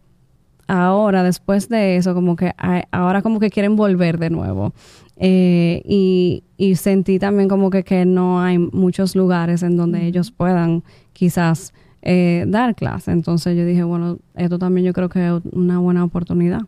ahora, 0.69 1.23
después 1.23 1.69
de 1.69 1.97
eso, 1.97 2.15
como 2.15 2.37
que 2.37 2.53
ahora 2.91 3.23
como 3.23 3.41
que 3.41 3.51
quieren 3.51 3.77
volver 3.77 4.19
de 4.19 4.31
nuevo. 4.31 4.73
Eh, 5.19 5.83
y, 5.85 6.43
sentí 6.77 7.19
también 7.19 7.49
como 7.49 7.71
que, 7.71 7.85
que, 7.85 8.05
no 8.05 8.41
hay 8.41 8.59
muchos 8.59 9.17
lugares 9.17 9.63
en 9.63 9.77
donde 9.77 10.07
ellos 10.07 10.31
puedan 10.31 10.85
quizás 11.13 11.73
eh, 12.09 12.45
dar 12.47 12.77
clase. 12.77 13.11
Entonces 13.11 13.57
yo 13.57 13.67
dije, 13.67 13.83
bueno, 13.83 14.19
esto 14.37 14.61
también 14.61 14.87
yo 14.87 14.93
creo 14.93 15.09
que 15.09 15.27
es 15.27 15.43
una 15.51 15.81
buena 15.81 16.05
oportunidad. 16.05 16.61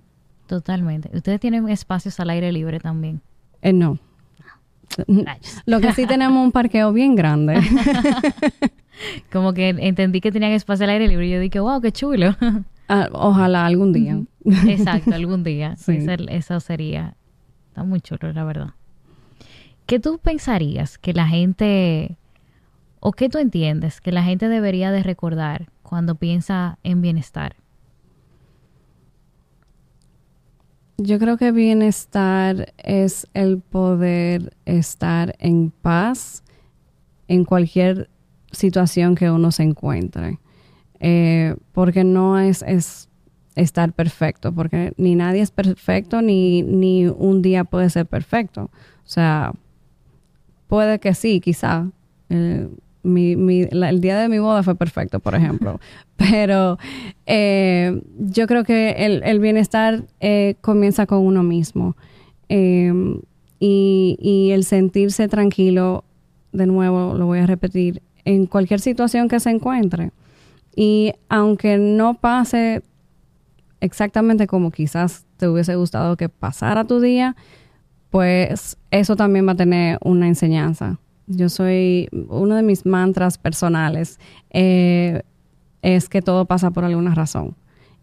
Totalmente. 0.48 1.08
¿Ustedes 1.14 1.38
tienen 1.38 1.68
espacios 1.68 2.18
al 2.18 2.30
aire 2.30 2.50
libre 2.50 2.80
también? 2.80 3.20
Eh, 3.62 3.72
no. 3.72 3.98
Lo 5.64 5.80
que 5.80 5.92
sí 5.92 6.06
tenemos 6.06 6.44
un 6.44 6.50
parqueo 6.50 6.92
bien 6.92 7.14
grande. 7.14 7.60
Como 9.32 9.52
que 9.52 9.68
entendí 9.68 10.20
que 10.20 10.32
tenían 10.32 10.50
espacio 10.50 10.84
al 10.84 10.90
aire 10.90 11.06
libre 11.06 11.28
y 11.28 11.30
yo 11.30 11.38
dije, 11.38 11.60
wow, 11.60 11.80
qué 11.80 11.92
chulo. 11.92 12.34
Ah, 12.88 13.08
ojalá 13.12 13.64
algún 13.64 13.92
día. 13.92 14.20
Exacto, 14.66 15.14
algún 15.14 15.44
día. 15.44 15.76
eso 16.30 16.58
sería. 16.58 17.14
Está 17.68 17.84
muy 17.84 18.00
chulo, 18.00 18.32
la 18.32 18.42
verdad. 18.42 18.70
¿Qué 19.86 20.00
tú 20.00 20.18
pensarías 20.18 20.98
que 20.98 21.12
la 21.12 21.28
gente, 21.28 22.16
o 23.00 23.12
qué 23.12 23.28
tú 23.28 23.38
entiendes 23.38 24.00
que 24.00 24.12
la 24.12 24.22
gente 24.22 24.48
debería 24.48 24.90
de 24.90 25.02
recordar 25.02 25.68
cuando 25.82 26.14
piensa 26.16 26.78
en 26.82 27.00
bienestar? 27.02 27.56
Yo 30.96 31.18
creo 31.18 31.36
que 31.36 31.52
bienestar 31.52 32.72
es 32.76 33.28
el 33.32 33.60
poder 33.60 34.56
estar 34.64 35.36
en 35.38 35.70
paz 35.70 36.42
en 37.28 37.44
cualquier 37.44 38.10
situación 38.50 39.14
que 39.14 39.30
uno 39.30 39.52
se 39.52 39.62
encuentre. 39.62 40.40
Eh, 41.00 41.54
porque 41.72 42.02
no 42.02 42.38
es, 42.40 42.62
es, 42.62 43.08
estar 43.54 43.92
perfecto, 43.92 44.52
porque 44.52 44.92
ni 44.96 45.14
nadie 45.14 45.42
es 45.42 45.50
perfecto, 45.50 46.22
ni, 46.22 46.62
ni 46.62 47.06
un 47.06 47.42
día 47.42 47.64
puede 47.64 47.90
ser 47.90 48.06
perfecto. 48.06 48.62
O 48.62 49.08
sea, 49.08 49.52
puede 50.66 50.98
que 50.98 51.14
sí, 51.14 51.40
quizá. 51.40 51.88
Eh, 52.30 52.68
mi, 53.08 53.36
mi, 53.36 53.62
el 53.70 54.00
día 54.00 54.18
de 54.18 54.28
mi 54.28 54.38
boda 54.38 54.62
fue 54.62 54.74
perfecto, 54.74 55.20
por 55.20 55.34
ejemplo. 55.34 55.80
Pero 56.16 56.78
eh, 57.26 58.00
yo 58.18 58.46
creo 58.46 58.64
que 58.64 58.90
el, 58.90 59.22
el 59.24 59.40
bienestar 59.40 60.04
comienza 60.60 61.06
con 61.06 61.18
uno 61.18 61.42
mismo. 61.42 61.96
y, 62.48 64.16
y 64.20 64.50
el 64.52 64.64
sentirse 64.64 65.28
tranquilo, 65.28 66.04
de 66.52 66.66
nuevo 66.66 67.14
lo 67.14 67.26
voy 67.26 67.40
a 67.40 67.46
repetir, 67.46 68.02
en 68.24 68.46
cualquier 68.46 68.80
situación 68.80 69.28
que 69.28 69.40
se 69.40 69.50
encuentre. 69.50 70.12
Y 70.76 71.12
aunque 71.28 71.76
no 71.76 72.14
pase 72.14 72.82
exactamente 73.80 74.46
como 74.46 74.70
quizás 74.70 75.24
te 75.36 75.48
hubiese 75.48 75.74
gustado 75.76 76.16
que 76.16 76.28
pasara 76.28 76.84
tu 76.84 77.00
día, 77.00 77.36
pues 78.10 78.76
eso 78.90 79.16
también 79.16 79.46
va 79.46 79.52
a 79.52 79.56
tener 79.56 79.98
una 80.02 80.28
enseñanza. 80.28 80.98
Yo 81.28 81.50
soy, 81.50 82.08
uno 82.28 82.56
de 82.56 82.62
mis 82.62 82.86
mantras 82.86 83.36
personales 83.36 84.18
eh, 84.50 85.22
es 85.82 86.08
que 86.08 86.22
todo 86.22 86.46
pasa 86.46 86.70
por 86.70 86.84
alguna 86.84 87.14
razón. 87.14 87.54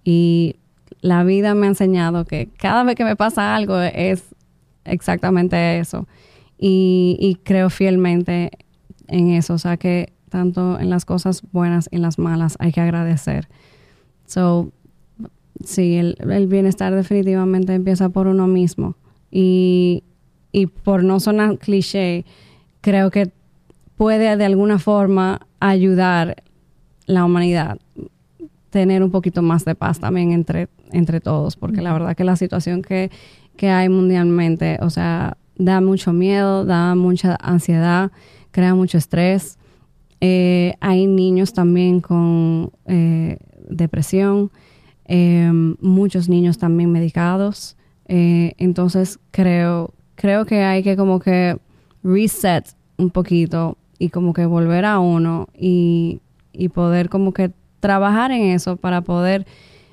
Y 0.03 0.57
la 1.01 1.23
vida 1.23 1.55
me 1.55 1.65
ha 1.65 1.69
enseñado 1.69 2.25
que 2.25 2.49
cada 2.57 2.83
vez 2.83 2.95
que 2.95 3.03
me 3.03 3.15
pasa 3.15 3.55
algo 3.55 3.79
es 3.79 4.23
exactamente 4.85 5.79
eso. 5.79 6.07
Y, 6.57 7.39
creo 7.43 7.69
fielmente 7.69 8.51
en 9.07 9.31
eso. 9.31 9.55
O 9.55 9.57
sea 9.57 9.77
que 9.77 10.13
tanto 10.29 10.79
en 10.79 10.89
las 10.89 11.05
cosas 11.05 11.41
buenas 11.51 11.89
y 11.91 11.97
en 11.97 12.03
las 12.03 12.19
malas, 12.19 12.55
hay 12.59 12.71
que 12.71 12.81
agradecer. 12.81 13.47
So, 14.25 14.71
sí, 15.63 15.95
el, 15.95 16.47
bienestar 16.47 16.93
definitivamente 16.93 17.73
empieza 17.73 18.09
por 18.09 18.27
uno 18.27 18.47
mismo. 18.47 18.95
Y 19.31 20.03
por 20.83 21.03
no 21.03 21.19
sonar 21.19 21.57
cliché, 21.57 22.23
creo 22.85 23.09
que 23.09 23.31
puede 23.97 24.37
de 24.37 24.45
alguna 24.45 24.77
forma 24.77 25.47
ayudar 25.59 26.43
la 27.07 27.25
humanidad 27.25 27.79
tener 28.69 29.01
un 29.01 29.09
poquito 29.09 29.41
más 29.41 29.65
de 29.65 29.73
paz 29.73 29.99
también 29.99 30.31
entre, 30.31 30.67
entre 30.91 31.19
todos, 31.19 31.55
porque 31.55 31.81
la 31.81 31.93
verdad 31.93 32.15
que 32.15 32.23
la 32.23 32.35
situación 32.35 32.83
que, 32.83 33.09
que 33.57 33.69
hay 33.69 33.89
mundialmente, 33.89 34.77
o 34.81 34.91
sea, 34.91 35.35
da 35.57 35.81
mucho 35.81 36.13
miedo, 36.13 36.63
da 36.63 36.93
mucha 36.93 37.35
ansiedad, 37.41 38.11
crea 38.51 38.75
mucho 38.75 38.99
estrés. 38.99 39.57
Eh, 40.21 40.75
hay 40.79 41.07
niños 41.07 41.53
también 41.53 42.01
con 42.01 42.71
eh, 42.85 43.39
depresión, 43.67 44.51
eh, 45.05 45.49
muchos 45.81 46.29
niños 46.29 46.59
también 46.59 46.91
medicados. 46.91 47.77
entonces 48.07 49.17
creo, 49.31 49.91
creo 50.13 50.45
que 50.45 50.61
hay 50.61 50.83
que 50.83 50.95
como 50.95 51.19
que 51.19 51.57
reset 52.05 52.65
un 52.97 53.09
poquito 53.09 53.77
y 53.97 54.09
como 54.09 54.33
que 54.33 54.45
volver 54.45 54.85
a 54.85 54.99
uno 54.99 55.49
y, 55.57 56.21
y 56.53 56.69
poder 56.69 57.09
como 57.09 57.33
que 57.33 57.51
trabajar 57.79 58.31
en 58.31 58.43
eso 58.43 58.77
para 58.77 59.01
poder 59.01 59.45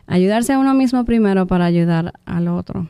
ayudarse 0.07 0.53
a 0.53 0.59
uno 0.59 0.75
mismo 0.75 1.05
primero 1.05 1.47
para 1.47 1.65
ayudar 1.65 2.13
al 2.27 2.49
otro. 2.49 2.89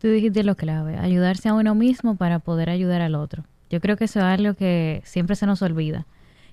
Tú 0.00 0.08
dijiste 0.08 0.42
lo 0.42 0.56
clave, 0.56 0.96
ayudarse 0.96 1.48
a 1.48 1.54
uno 1.54 1.74
mismo 1.74 2.16
para 2.16 2.38
poder 2.38 2.70
ayudar 2.70 3.02
al 3.02 3.14
otro. 3.14 3.44
Yo 3.70 3.80
creo 3.80 3.96
que 3.96 4.04
eso 4.04 4.20
es 4.20 4.24
algo 4.24 4.54
que 4.54 5.02
siempre 5.04 5.36
se 5.36 5.46
nos 5.46 5.62
olvida 5.62 6.06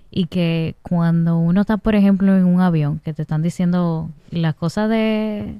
y 0.10 0.26
que 0.26 0.76
cuando 0.82 1.38
uno 1.38 1.62
está, 1.62 1.78
por 1.78 1.96
ejemplo, 1.96 2.36
en 2.36 2.46
un 2.46 2.62
avión, 2.62 3.00
que 3.00 3.14
te 3.14 3.22
están 3.22 3.42
diciendo 3.42 4.10
las 4.30 4.56
cosas 4.56 4.90
de, 4.90 5.60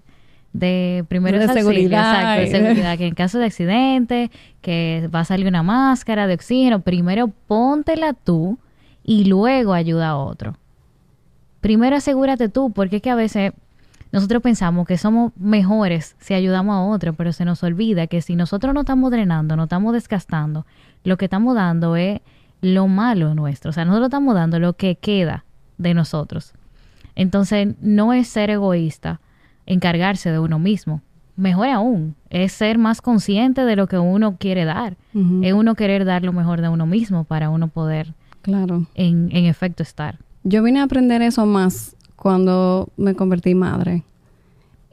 de 0.54 1.06
primero 1.08 1.40
de 1.40 1.48
seguridad, 1.48 2.38
de 2.38 2.48
seguridad, 2.48 2.98
que 2.98 3.08
en 3.08 3.16
caso 3.16 3.40
de 3.40 3.46
accidente, 3.46 4.32
que 4.62 5.10
va 5.14 5.22
a 5.22 5.26
salir 5.26 5.48
una 5.48 5.64
máscara 5.64 6.28
de 6.28 6.34
oxígeno, 6.34 6.82
primero 6.82 7.30
póntela 7.48 8.14
tú 8.14 8.58
y 9.04 9.26
luego 9.26 9.74
ayuda 9.74 10.10
a 10.10 10.18
otro. 10.18 10.58
Primero 11.62 11.96
asegúrate 11.96 12.50
tú, 12.50 12.72
porque 12.72 12.98
es 12.98 13.02
que 13.02 13.12
a 13.12 13.16
veces 13.16 13.54
nosotros 14.12 14.42
pensamos 14.42 14.86
que 14.86 14.98
somos 14.98 15.32
mejores 15.38 16.16
si 16.20 16.34
ayudamos 16.34 16.76
a 16.76 16.82
otro, 16.82 17.14
pero 17.14 17.32
se 17.32 17.46
nos 17.46 17.64
olvida 17.64 18.08
que 18.08 18.22
si 18.22 18.36
nosotros 18.36 18.74
no 18.74 18.82
estamos 18.82 19.10
drenando, 19.12 19.56
no 19.56 19.64
estamos 19.64 19.94
desgastando, 19.94 20.66
lo 21.04 21.18
que 21.18 21.26
estamos 21.26 21.56
dando 21.56 21.96
es 21.96 22.20
lo 22.62 22.88
malo 22.88 23.34
nuestro. 23.34 23.70
O 23.70 23.74
sea, 23.74 23.86
nosotros 23.86 24.08
estamos 24.08 24.36
dando 24.36 24.60
lo 24.60 24.74
que 24.74 24.96
queda 24.96 25.46
de 25.78 25.94
nosotros. 25.94 26.54
Entonces, 27.16 27.76
no 27.82 28.14
es 28.14 28.28
ser 28.28 28.50
egoísta 28.50 29.20
encargarse 29.66 30.32
de 30.32 30.40
uno 30.40 30.60
mismo. 30.60 31.02
Mejor 31.38 31.70
aún, 31.70 32.16
es 32.30 32.52
ser 32.52 32.78
más 32.78 33.02
consciente 33.02 33.64
de 33.66 33.76
lo 33.76 33.88
que 33.88 33.98
uno 33.98 34.36
quiere 34.38 34.66
dar. 34.66 34.98
Es 35.42 35.54
uno 35.54 35.76
querer 35.76 36.06
dar 36.06 36.24
lo 36.24 36.34
mejor 36.34 36.62
de 36.62 36.70
uno 36.70 36.86
mismo 36.86 37.24
para 37.24 37.50
uno 37.50 37.68
poder, 37.70 38.14
Claro. 38.42 38.86
en, 38.96 39.30
en 39.32 39.46
efecto, 39.46 39.82
estar. 39.82 40.18
Yo 40.44 40.62
vine 40.62 40.80
a 40.80 40.84
aprender 40.84 41.22
eso 41.22 41.46
más 41.46 41.96
cuando 42.16 42.90
me 42.98 43.16
convertí 43.16 43.56
madre. 43.56 44.04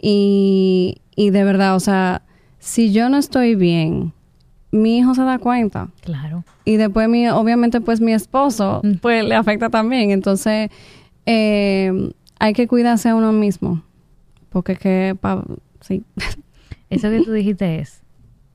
Y, 0.00 0.98
y 1.16 1.30
de 1.30 1.44
verdad, 1.44 1.74
o 1.76 1.80
sea, 1.80 2.22
si 2.58 2.92
yo 2.92 3.08
no 3.08 3.16
estoy 3.18 3.54
bien, 3.54 4.12
mi 4.70 4.98
hijo 4.98 5.14
se 5.14 5.22
da 5.22 5.38
cuenta. 5.38 5.88
Claro. 6.02 6.44
Y 6.64 6.76
después, 6.76 7.08
mi, 7.08 7.28
obviamente, 7.28 7.80
pues 7.80 8.00
mi 8.00 8.12
esposo, 8.12 8.80
Mm. 8.84 8.92
pues 9.00 9.24
le 9.24 9.34
afecta 9.34 9.70
también. 9.70 10.10
Entonces, 10.10 10.70
eh, 11.26 12.12
hay 12.38 12.52
que 12.52 12.68
cuidarse 12.68 13.08
a 13.08 13.14
uno 13.14 13.32
mismo. 13.32 13.82
Porque 14.51 14.72
es 14.72 14.78
que, 14.78 15.16
pa- 15.20 15.44
sí. 15.80 16.05
Eso 16.90 17.11
que 17.11 17.22
tú 17.22 17.32
dijiste 17.32 17.80
es, 17.80 18.03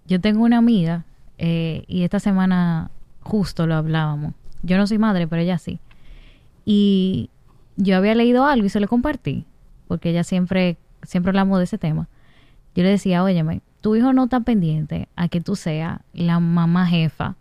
yo 0.07 0.19
tengo 0.19 0.43
una 0.43 0.57
amiga 0.57 1.05
eh, 1.37 1.83
y 1.87 2.03
esta 2.03 2.19
semana 2.19 2.89
justo 3.21 3.67
lo 3.67 3.75
hablábamos. 3.75 4.33
Yo 4.63 4.77
no 4.77 4.87
soy 4.87 4.97
madre, 4.97 5.27
pero 5.27 5.41
ella 5.41 5.57
sí. 5.57 5.79
Y 6.65 7.29
yo 7.77 7.97
había 7.97 8.15
leído 8.15 8.45
algo 8.45 8.65
y 8.65 8.69
se 8.69 8.79
lo 8.79 8.87
compartí, 8.87 9.45
porque 9.87 10.09
ella 10.09 10.23
siempre, 10.23 10.77
siempre 11.03 11.29
hablamos 11.31 11.57
de 11.59 11.65
ese 11.65 11.77
tema. 11.77 12.07
Yo 12.75 12.83
le 12.83 12.89
decía, 12.89 13.23
óyeme, 13.23 13.61
tu 13.81 13.95
hijo 13.95 14.13
no 14.13 14.23
está 14.25 14.39
pendiente 14.39 15.07
a 15.15 15.27
que 15.27 15.41
tú 15.41 15.55
seas 15.55 15.99
la 16.13 16.39
mamá 16.39 16.87
jefa, 16.87 17.35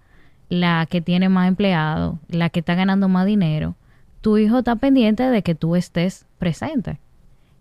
la 0.48 0.86
que 0.86 1.00
tiene 1.00 1.28
más 1.28 1.48
empleados, 1.48 2.16
la 2.28 2.50
que 2.50 2.60
está 2.60 2.74
ganando 2.74 3.08
más 3.08 3.24
dinero. 3.26 3.76
Tu 4.20 4.36
hijo 4.38 4.58
está 4.58 4.76
pendiente 4.76 5.22
de 5.22 5.42
que 5.42 5.54
tú 5.54 5.74
estés 5.76 6.26
presente. 6.38 6.98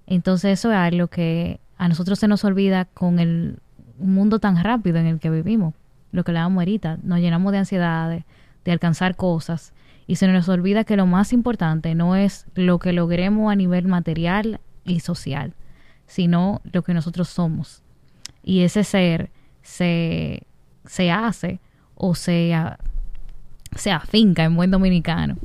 Entonces 0.07 0.59
eso 0.59 0.71
es 0.71 0.77
algo 0.77 1.07
que 1.07 1.59
a 1.77 1.87
nosotros 1.87 2.19
se 2.19 2.27
nos 2.27 2.43
olvida 2.43 2.85
con 2.85 3.19
el 3.19 3.57
mundo 3.99 4.39
tan 4.39 4.61
rápido 4.63 4.97
en 4.97 5.05
el 5.05 5.19
que 5.19 5.29
vivimos. 5.29 5.73
Lo 6.11 6.23
que 6.23 6.31
hablábamos 6.31 6.61
ahorita, 6.61 6.97
nos 7.03 7.19
llenamos 7.19 7.51
de 7.51 7.59
ansiedad, 7.59 8.09
de, 8.09 8.71
alcanzar 8.71 9.15
cosas 9.15 9.73
y 10.07 10.15
se 10.17 10.27
nos 10.27 10.47
olvida 10.49 10.83
que 10.83 10.97
lo 10.97 11.05
más 11.05 11.31
importante 11.33 11.95
no 11.95 12.15
es 12.15 12.45
lo 12.55 12.79
que 12.79 12.93
logremos 12.93 13.51
a 13.51 13.55
nivel 13.55 13.87
material 13.87 14.59
y 14.85 14.99
social, 14.99 15.53
sino 16.05 16.61
lo 16.71 16.83
que 16.83 16.93
nosotros 16.93 17.29
somos. 17.29 17.81
Y 18.43 18.61
ese 18.61 18.83
ser 18.83 19.29
se, 19.61 20.43
se 20.85 21.11
hace 21.11 21.59
o 21.95 22.13
se, 22.15 22.53
a- 22.53 22.77
se 23.75 23.91
afinca 23.91 24.43
en 24.43 24.55
buen 24.55 24.69
dominicano 24.71 25.37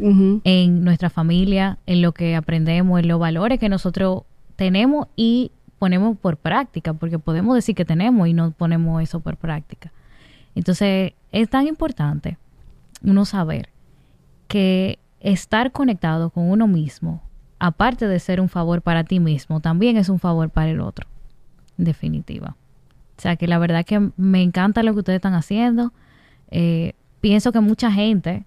en 0.44 0.82
nuestra 0.84 1.10
familia, 1.10 1.78
en 1.86 2.02
lo 2.02 2.12
que 2.12 2.34
aprendemos, 2.34 2.98
en 3.00 3.08
los 3.08 3.20
valores 3.20 3.60
que 3.60 3.68
nosotros 3.68 4.22
tenemos 4.56 5.08
y 5.16 5.52
ponemos 5.78 6.16
por 6.18 6.36
práctica, 6.36 6.94
porque 6.94 7.18
podemos 7.18 7.54
decir 7.54 7.74
que 7.74 7.84
tenemos 7.84 8.26
y 8.28 8.32
no 8.32 8.50
ponemos 8.50 9.02
eso 9.02 9.20
por 9.20 9.36
práctica. 9.36 9.92
Entonces, 10.54 11.12
es 11.32 11.50
tan 11.50 11.66
importante 11.66 12.38
uno 13.02 13.24
saber 13.24 13.68
que 14.48 14.98
estar 15.20 15.72
conectado 15.72 16.30
con 16.30 16.50
uno 16.50 16.66
mismo, 16.66 17.22
aparte 17.58 18.08
de 18.08 18.18
ser 18.18 18.40
un 18.40 18.48
favor 18.48 18.82
para 18.82 19.04
ti 19.04 19.20
mismo, 19.20 19.60
también 19.60 19.96
es 19.96 20.08
un 20.08 20.18
favor 20.18 20.50
para 20.50 20.70
el 20.70 20.80
otro, 20.80 21.06
en 21.78 21.84
definitiva. 21.84 22.56
O 23.18 23.20
sea, 23.20 23.36
que 23.36 23.46
la 23.46 23.58
verdad 23.58 23.84
que 23.84 24.10
me 24.16 24.42
encanta 24.42 24.82
lo 24.82 24.92
que 24.92 25.00
ustedes 25.00 25.16
están 25.16 25.34
haciendo. 25.34 25.92
Eh, 26.50 26.92
pienso 27.20 27.50
que 27.50 27.60
mucha 27.60 27.90
gente 27.90 28.44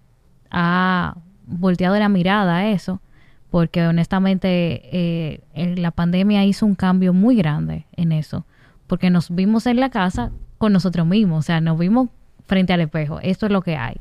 ha 0.51 1.17
volteado 1.47 1.97
la 1.97 2.09
mirada 2.09 2.57
a 2.57 2.67
eso, 2.69 3.01
porque 3.49 3.85
honestamente 3.87 4.81
eh, 4.91 5.41
la 5.77 5.91
pandemia 5.91 6.45
hizo 6.45 6.65
un 6.65 6.75
cambio 6.75 7.13
muy 7.13 7.35
grande 7.35 7.85
en 7.95 8.11
eso, 8.11 8.45
porque 8.87 9.09
nos 9.09 9.33
vimos 9.33 9.65
en 9.65 9.79
la 9.79 9.89
casa 9.89 10.31
con 10.57 10.73
nosotros 10.73 11.05
mismos, 11.07 11.39
o 11.39 11.41
sea, 11.41 11.61
nos 11.61 11.77
vimos 11.79 12.09
frente 12.45 12.73
al 12.73 12.81
espejo, 12.81 13.19
esto 13.21 13.45
es 13.45 13.51
lo 13.51 13.61
que 13.61 13.75
hay. 13.75 13.97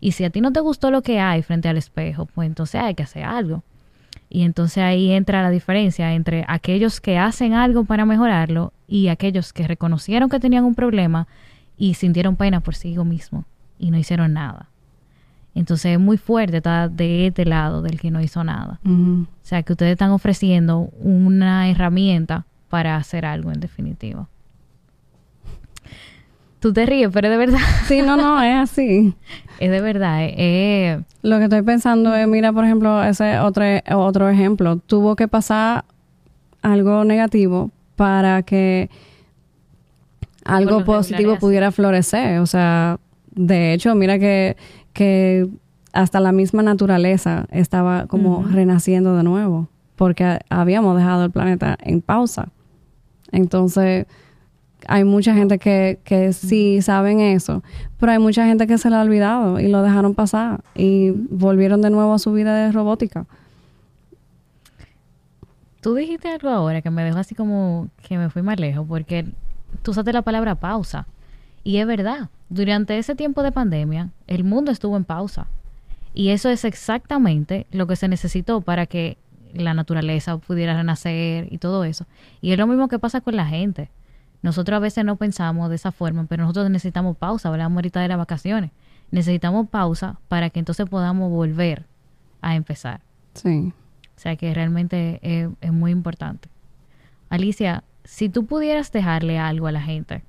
Y 0.00 0.12
si 0.12 0.24
a 0.24 0.30
ti 0.30 0.40
no 0.40 0.52
te 0.52 0.60
gustó 0.60 0.90
lo 0.90 1.02
que 1.02 1.20
hay 1.20 1.42
frente 1.42 1.68
al 1.68 1.76
espejo, 1.76 2.26
pues 2.26 2.46
entonces 2.46 2.80
hay 2.80 2.94
que 2.94 3.02
hacer 3.02 3.24
algo. 3.24 3.62
Y 4.30 4.42
entonces 4.42 4.78
ahí 4.84 5.10
entra 5.10 5.42
la 5.42 5.50
diferencia 5.50 6.12
entre 6.12 6.44
aquellos 6.48 7.00
que 7.00 7.18
hacen 7.18 7.54
algo 7.54 7.84
para 7.84 8.04
mejorarlo 8.04 8.72
y 8.86 9.08
aquellos 9.08 9.52
que 9.52 9.66
reconocieron 9.66 10.28
que 10.28 10.38
tenían 10.38 10.64
un 10.64 10.74
problema 10.74 11.26
y 11.76 11.94
sintieron 11.94 12.36
pena 12.36 12.60
por 12.60 12.74
sí 12.74 12.96
mismos 12.98 13.44
y 13.78 13.90
no 13.90 13.98
hicieron 13.98 14.34
nada. 14.34 14.68
Entonces 15.58 15.92
es 15.92 15.98
muy 16.00 16.16
fuerte 16.18 16.58
estar 16.58 16.90
de 16.90 17.26
este 17.26 17.44
lado 17.44 17.82
del 17.82 17.98
que 18.00 18.10
no 18.10 18.20
hizo 18.20 18.44
nada. 18.44 18.78
O 18.84 19.26
sea 19.42 19.62
que 19.62 19.72
ustedes 19.72 19.92
están 19.92 20.10
ofreciendo 20.10 20.90
una 21.00 21.68
herramienta 21.68 22.46
para 22.68 22.96
hacer 22.96 23.26
algo 23.26 23.50
en 23.50 23.60
definitiva. 23.60 24.28
Tú 26.60 26.72
te 26.72 26.86
ríes, 26.86 27.10
pero 27.12 27.28
es 27.28 27.32
de 27.32 27.36
verdad. 27.38 27.58
Sí, 27.86 28.02
no, 28.02 28.16
no, 28.16 28.40
es 28.42 28.56
así. 28.56 29.14
Es 29.60 29.72
de 29.72 29.80
verdad. 29.80 30.22
eh, 30.22 30.34
eh, 30.38 31.02
Lo 31.22 31.38
que 31.38 31.44
estoy 31.44 31.62
pensando 31.62 32.14
es, 32.14 32.28
mira, 32.28 32.52
por 32.52 32.64
ejemplo, 32.64 33.02
ese 33.02 33.40
otro, 33.40 33.64
otro 33.96 34.28
ejemplo. 34.28 34.76
Tuvo 34.76 35.16
que 35.16 35.26
pasar 35.26 35.84
algo 36.62 37.02
negativo 37.04 37.72
para 37.96 38.42
que 38.44 38.88
algo 40.44 40.84
positivo 40.84 41.36
pudiera 41.40 41.72
florecer. 41.72 42.38
O 42.38 42.46
sea, 42.46 42.98
de 43.32 43.72
hecho, 43.72 43.94
mira 43.96 44.18
que, 44.20 44.56
que 44.98 45.48
hasta 45.92 46.18
la 46.18 46.32
misma 46.32 46.64
naturaleza 46.64 47.46
estaba 47.52 48.08
como 48.08 48.42
renaciendo 48.42 49.14
de 49.14 49.22
nuevo, 49.22 49.68
porque 49.94 50.40
habíamos 50.50 50.96
dejado 50.96 51.24
el 51.24 51.30
planeta 51.30 51.78
en 51.80 52.00
pausa. 52.00 52.48
Entonces, 53.30 54.06
hay 54.88 55.04
mucha 55.04 55.34
gente 55.34 55.60
que, 55.60 56.00
que 56.02 56.32
sí 56.32 56.82
saben 56.82 57.20
eso, 57.20 57.62
pero 58.00 58.10
hay 58.10 58.18
mucha 58.18 58.44
gente 58.44 58.66
que 58.66 58.76
se 58.76 58.90
lo 58.90 58.96
ha 58.96 59.02
olvidado 59.02 59.60
y 59.60 59.68
lo 59.68 59.82
dejaron 59.82 60.16
pasar 60.16 60.64
y 60.74 61.10
volvieron 61.10 61.80
de 61.80 61.90
nuevo 61.90 62.12
a 62.12 62.18
su 62.18 62.32
vida 62.32 62.56
de 62.56 62.72
robótica. 62.72 63.26
Tú 65.80 65.94
dijiste 65.94 66.26
algo 66.26 66.48
ahora 66.48 66.82
que 66.82 66.90
me 66.90 67.04
dejó 67.04 67.18
así 67.18 67.36
como 67.36 67.86
que 68.08 68.18
me 68.18 68.30
fui 68.30 68.42
más 68.42 68.58
lejos, 68.58 68.84
porque 68.88 69.26
tú 69.84 69.92
usaste 69.92 70.12
la 70.12 70.22
palabra 70.22 70.56
pausa. 70.56 71.06
Y 71.62 71.76
es 71.76 71.86
verdad, 71.86 72.30
durante 72.48 72.98
ese 72.98 73.14
tiempo 73.14 73.42
de 73.42 73.52
pandemia, 73.52 74.10
el 74.26 74.44
mundo 74.44 74.70
estuvo 74.72 74.96
en 74.96 75.04
pausa. 75.04 75.46
Y 76.14 76.30
eso 76.30 76.48
es 76.48 76.64
exactamente 76.64 77.66
lo 77.70 77.86
que 77.86 77.96
se 77.96 78.08
necesitó 78.08 78.60
para 78.60 78.86
que 78.86 79.18
la 79.54 79.74
naturaleza 79.74 80.38
pudiera 80.38 80.74
renacer 80.74 81.52
y 81.52 81.58
todo 81.58 81.84
eso. 81.84 82.06
Y 82.40 82.52
es 82.52 82.58
lo 82.58 82.66
mismo 82.66 82.88
que 82.88 82.98
pasa 82.98 83.20
con 83.20 83.36
la 83.36 83.46
gente. 83.46 83.90
Nosotros 84.42 84.76
a 84.76 84.80
veces 84.80 85.04
no 85.04 85.16
pensamos 85.16 85.68
de 85.68 85.76
esa 85.76 85.92
forma, 85.92 86.24
pero 86.28 86.44
nosotros 86.44 86.70
necesitamos 86.70 87.16
pausa. 87.16 87.48
Hablamos 87.48 87.76
ahorita 87.76 88.00
de 88.00 88.08
las 88.08 88.18
vacaciones. 88.18 88.70
Necesitamos 89.10 89.68
pausa 89.68 90.18
para 90.28 90.50
que 90.50 90.58
entonces 90.58 90.88
podamos 90.88 91.30
volver 91.30 91.84
a 92.40 92.54
empezar. 92.54 93.00
Sí. 93.34 93.72
O 94.16 94.20
sea 94.20 94.36
que 94.36 94.52
realmente 94.54 95.18
es, 95.22 95.48
es 95.60 95.72
muy 95.72 95.92
importante. 95.92 96.48
Alicia, 97.30 97.84
si 98.04 98.28
tú 98.28 98.46
pudieras 98.46 98.90
dejarle 98.90 99.38
algo 99.38 99.66
a 99.66 99.72
la 99.72 99.82
gente 99.82 100.22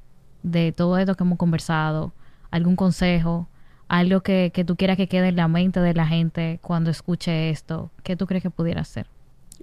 de 0.43 0.71
todo 0.71 0.97
esto 0.97 1.15
que 1.15 1.23
hemos 1.23 1.37
conversado, 1.37 2.13
algún 2.51 2.75
consejo, 2.75 3.47
algo 3.87 4.21
que, 4.21 4.51
que 4.53 4.63
tú 4.63 4.75
quieras 4.75 4.97
que 4.97 5.07
quede 5.07 5.29
en 5.29 5.35
la 5.35 5.47
mente 5.47 5.79
de 5.79 5.93
la 5.93 6.07
gente 6.07 6.59
cuando 6.61 6.91
escuche 6.91 7.49
esto, 7.49 7.91
¿qué 8.03 8.15
tú 8.15 8.27
crees 8.27 8.43
que 8.43 8.49
pudiera 8.49 8.83
ser? 8.83 9.07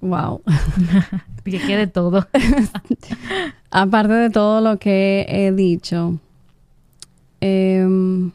Wow. 0.00 0.42
Que 1.44 1.60
quede 1.60 1.86
todo. 1.86 2.26
Aparte 3.70 4.12
de 4.12 4.30
todo 4.30 4.60
lo 4.60 4.80
que 4.80 5.24
he 5.28 5.52
dicho, 5.52 6.18
em, 7.40 8.32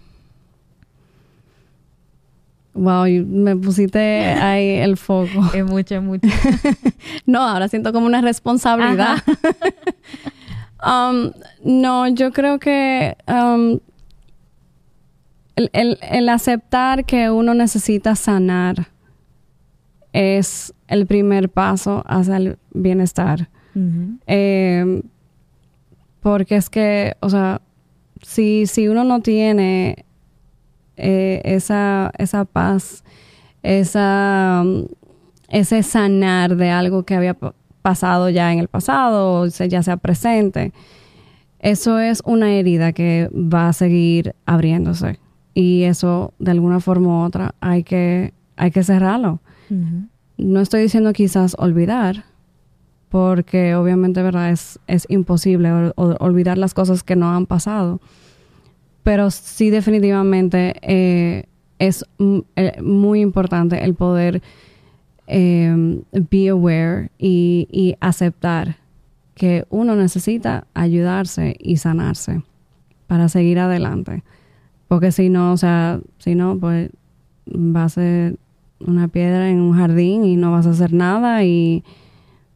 wow, 2.74 3.06
me 3.06 3.58
pusiste 3.58 4.00
ahí 4.00 4.78
el 4.78 4.96
foco. 4.96 5.28
es 5.54 5.66
mucho, 5.66 5.96
es 5.96 6.02
mucho. 6.02 6.28
No, 7.26 7.42
ahora 7.42 7.68
siento 7.68 7.92
como 7.92 8.06
una 8.06 8.22
responsabilidad. 8.22 9.18
Um, 10.84 11.32
no, 11.64 12.08
yo 12.08 12.32
creo 12.32 12.58
que 12.60 13.16
um, 13.28 13.80
el, 15.56 15.70
el- 15.74 16.00
el 16.02 16.30
aceptar 16.30 17.06
que 17.06 17.30
uno 17.30 17.54
necesita 17.54 18.16
sanar 18.16 18.88
es 20.14 20.74
el 20.88 21.06
primer 21.06 21.50
paso 21.50 22.04
hacia 22.08 22.38
el 22.38 22.58
bienestar. 22.74 23.50
Eh, 24.28 25.02
porque 26.20 26.56
es 26.58 26.70
que, 26.70 27.16
o 27.22 27.30
sea, 27.30 27.62
si, 28.22 28.66
si 28.68 28.88
uno 28.88 29.04
no 29.04 29.22
tiene 29.22 30.06
eh, 30.98 31.42
esa, 31.46 32.12
esa 32.18 32.44
paz 32.46 33.04
esa, 33.64 34.64
ese 35.50 35.84
sanar 35.84 36.56
de 36.58 36.70
algo 36.72 37.04
que 37.04 37.16
había 37.16 37.36
pasado 37.82 38.30
ya 38.30 38.52
en 38.54 38.60
el 38.60 38.68
pasado, 38.68 39.42
o 39.42 39.48
ya 39.48 39.84
sea 39.84 39.98
presente. 39.98 40.72
Eso 41.60 42.00
es 42.00 42.22
una 42.26 42.54
herida 42.54 42.92
que 42.92 43.30
va 43.34 43.70
a 43.70 43.74
seguir 43.74 44.36
abriéndose 44.46 45.20
y 45.54 45.84
eso 45.84 46.34
de 46.40 46.52
alguna 46.52 46.80
forma 46.80 47.22
u 47.22 47.26
otra 47.26 47.56
hay 47.60 47.84
que, 47.84 48.34
hay 48.56 48.72
que 48.72 48.84
cerrarlo. 48.84 49.40
No 50.38 50.60
estoy 50.60 50.82
diciendo 50.82 51.14
quizás 51.14 51.56
olvidar, 51.58 52.26
porque 53.10 53.76
obviamente 53.76 54.22
verdad 54.22 54.50
es, 54.50 54.80
es 54.88 55.06
imposible 55.10 55.92
olvidar 55.96 56.58
las 56.58 56.74
cosas 56.74 57.04
que 57.04 57.16
no 57.16 57.34
han 57.34 57.46
pasado, 57.46 58.02
pero 59.04 59.32
sí 59.32 59.70
definitivamente 59.70 60.76
eh, 60.82 61.46
es 61.80 62.06
eh, 62.56 62.82
muy 62.82 63.22
importante 63.22 63.84
el 63.84 63.96
poder 63.96 64.42
eh, 65.32 66.02
be 66.12 66.50
aware 66.50 67.10
y, 67.18 67.68
y 67.72 67.96
aceptar 68.00 68.78
que 69.34 69.66
uno 69.70 69.96
necesita 69.96 70.68
ayudarse 70.74 71.56
y 71.60 71.78
sanarse 71.78 72.44
para 73.08 73.30
seguir 73.30 73.60
adelante. 73.60 74.24
Porque 74.88 75.12
si 75.12 75.30
no, 75.30 75.54
o 75.54 75.58
sea, 75.58 76.00
si 76.20 76.36
no, 76.36 76.58
pues 76.60 76.90
va 77.48 77.86
a 77.86 77.90
ser 77.90 78.38
una 78.80 79.08
piedra 79.08 79.50
en 79.50 79.60
un 79.60 79.74
jardín 79.74 80.26
y 80.26 80.36
no 80.36 80.52
vas 80.52 80.68
a 80.68 80.72
hacer 80.72 80.94
nada 80.94 81.44
y 81.44 81.84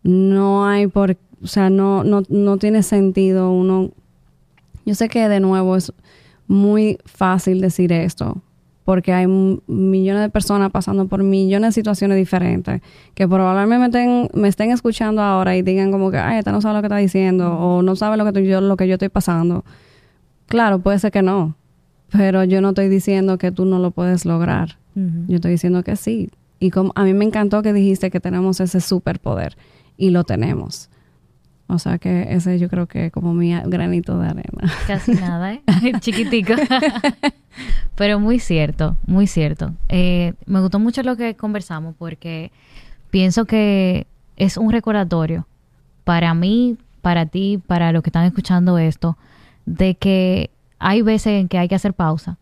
no 0.04 0.68
hay 0.68 0.88
por, 0.88 1.18
o 1.42 1.48
sea, 1.48 1.70
no, 1.70 2.04
no, 2.04 2.24
no 2.30 2.58
tiene 2.58 2.84
sentido 2.84 3.52
uno. 3.52 3.92
Yo 4.86 4.96
sé 4.96 5.08
que 5.08 5.28
de 5.30 5.40
nuevo 5.40 5.76
es 5.76 5.94
muy 6.48 7.00
fácil 7.06 7.62
decir 7.62 7.92
esto, 7.92 8.42
porque 8.86 9.12
hay 9.12 9.26
millones 9.28 10.22
de 10.22 10.30
personas 10.30 10.72
pasando 10.72 11.08
por 11.08 11.24
millones 11.24 11.70
de 11.70 11.82
situaciones 11.82 12.18
diferentes 12.18 12.82
que 13.16 13.28
probablemente 13.28 13.80
me 13.80 13.86
estén, 13.86 14.30
me 14.40 14.48
estén 14.48 14.72
escuchando 14.72 15.24
ahora 15.24 15.58
y 15.58 15.64
digan 15.64 15.92
como 15.92 16.12
que, 16.12 16.18
ay, 16.20 16.38
esta 16.38 16.52
no 16.52 16.62
sabe 16.62 16.76
lo 16.76 16.82
que 16.82 16.86
está 16.86 16.98
diciendo 16.98 17.58
o 17.58 17.82
no 17.82 17.96
sabe 17.96 18.16
lo 18.16 18.32
que, 18.32 18.48
yo, 18.48 18.62
lo 18.62 18.78
que 18.78 18.88
yo 18.88 18.94
estoy 18.94 19.10
pasando. 19.10 19.66
Claro, 20.46 20.80
puede 20.80 21.00
ser 21.00 21.12
que 21.12 21.24
no, 21.24 21.56
pero 22.12 22.44
yo 22.44 22.62
no 22.62 22.70
estoy 22.70 22.88
diciendo 22.88 23.40
que 23.40 23.52
tú 23.52 23.66
no 23.66 23.80
lo 23.80 23.90
puedes 23.90 24.24
lograr. 24.24 24.78
Yo 25.28 25.36
estoy 25.36 25.52
diciendo 25.52 25.84
que 25.84 25.98
sí. 25.98 26.30
Y 26.58 26.70
como 26.70 26.94
a 26.96 27.04
mí 27.04 27.14
me 27.14 27.26
encantó 27.26 27.62
que 27.62 27.74
dijiste 27.74 28.10
que 28.12 28.22
tenemos 28.22 28.62
ese 28.62 28.80
superpoder 28.80 29.58
y 29.98 30.12
lo 30.12 30.24
tenemos. 30.24 30.90
O 31.68 31.80
sea 31.80 31.98
que 31.98 32.28
ese 32.30 32.60
yo 32.60 32.70
creo 32.70 32.86
que 32.86 33.10
como 33.10 33.34
mi 33.34 33.54
granito 33.66 34.20
de 34.20 34.28
arena. 34.28 34.74
Casi 34.86 35.14
nada, 35.16 35.54
¿eh? 35.54 35.62
Chiquitico. 36.00 36.54
Pero 37.96 38.20
muy 38.20 38.40
cierto, 38.40 38.98
muy 39.08 39.28
cierto. 39.28 39.74
Eh, 39.90 40.34
me 40.46 40.62
gustó 40.62 40.80
mucho 40.80 41.02
lo 41.02 41.16
que 41.16 41.36
conversamos 41.36 41.96
porque 41.98 42.52
pienso 43.10 43.46
que 43.46 44.06
es 44.38 44.58
un 44.58 44.72
recordatorio 44.72 45.48
para 46.04 46.34
mí, 46.34 46.78
para 47.02 47.26
ti, 47.26 47.60
para 47.66 47.92
los 47.92 48.04
que 48.04 48.10
están 48.10 48.26
escuchando 48.26 48.78
esto, 48.78 49.18
de 49.66 49.96
que 49.96 50.52
hay 50.78 51.02
veces 51.02 51.42
en 51.42 51.48
que 51.48 51.58
hay 51.58 51.68
que 51.68 51.76
hacer 51.76 51.94
pausa 51.94 52.38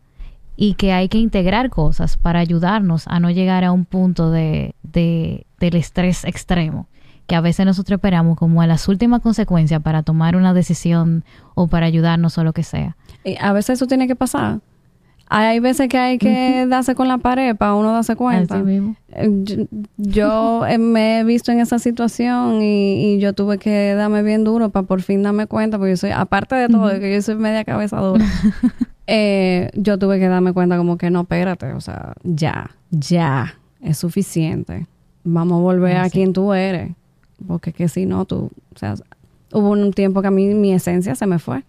y 0.56 0.74
que 0.74 0.92
hay 0.92 1.08
que 1.08 1.18
integrar 1.18 1.70
cosas 1.70 2.16
para 2.16 2.40
ayudarnos 2.40 3.08
a 3.08 3.20
no 3.20 3.30
llegar 3.30 3.64
a 3.64 3.72
un 3.72 3.86
punto 3.86 4.30
de, 4.30 4.74
de 4.82 5.46
del 5.58 5.76
estrés 5.76 6.24
extremo 6.24 6.88
que 7.26 7.36
a 7.36 7.40
veces 7.40 7.64
nosotros 7.64 7.96
esperamos 7.96 8.36
como 8.36 8.60
a 8.60 8.66
las 8.66 8.88
últimas 8.88 9.20
consecuencias 9.20 9.80
para 9.82 10.02
tomar 10.02 10.36
una 10.36 10.52
decisión 10.52 11.24
o 11.54 11.68
para 11.68 11.86
ayudarnos 11.86 12.36
o 12.38 12.44
lo 12.44 12.52
que 12.52 12.62
sea. 12.62 12.96
Y 13.24 13.36
a 13.40 13.52
veces 13.52 13.78
eso 13.78 13.86
tiene 13.86 14.06
que 14.06 14.16
pasar. 14.16 14.60
Hay 15.26 15.58
veces 15.58 15.88
que 15.88 15.96
hay 15.96 16.18
que 16.18 16.66
darse 16.68 16.94
con 16.94 17.08
la 17.08 17.16
pared 17.16 17.56
para 17.56 17.74
uno 17.74 17.92
darse 17.92 18.14
cuenta. 18.14 18.62
Eh, 19.08 19.66
yo, 19.96 20.66
eh, 20.66 20.76
me 20.76 21.20
he 21.20 21.24
visto 21.24 21.50
en 21.50 21.60
esa 21.60 21.78
situación 21.78 22.60
y, 22.60 23.18
yo 23.18 23.32
tuve 23.32 23.56
que 23.58 23.94
darme 23.94 24.22
bien 24.22 24.44
duro 24.44 24.68
para 24.68 24.86
por 24.86 25.00
fin 25.00 25.22
darme 25.22 25.46
cuenta, 25.46 25.78
porque 25.78 25.92
yo 25.92 25.96
soy, 25.96 26.10
aparte 26.10 26.54
de 26.56 26.68
todo, 26.68 26.90
que 27.00 27.12
yo 27.12 27.22
soy 27.22 27.36
media 27.36 27.64
cabeza 27.64 27.96
dura, 28.00 28.24
eh, 29.06 29.70
yo 29.74 29.98
tuve 29.98 30.18
que 30.18 30.28
darme 30.28 30.52
cuenta 30.52 30.76
como 30.76 30.98
que 30.98 31.08
no, 31.08 31.22
espérate, 31.22 31.72
o 31.72 31.80
sea, 31.80 32.12
ya, 32.22 32.70
ya, 32.90 33.54
es 33.80 33.96
suficiente. 33.96 34.86
Vamos 35.24 35.58
a 35.58 35.62
volver 35.62 35.96
a 35.96 36.10
quien 36.10 36.34
tú 36.34 36.52
eres 36.52 36.90
porque 37.46 37.72
que 37.72 37.88
si 37.88 38.06
no, 38.06 38.24
tú, 38.24 38.50
o 38.74 38.78
sea, 38.78 38.94
hubo 39.52 39.70
un 39.70 39.92
tiempo 39.92 40.22
que 40.22 40.28
a 40.28 40.30
mí 40.30 40.54
mi 40.54 40.72
esencia 40.72 41.14
se 41.14 41.26
me 41.26 41.38
fue. 41.38 41.64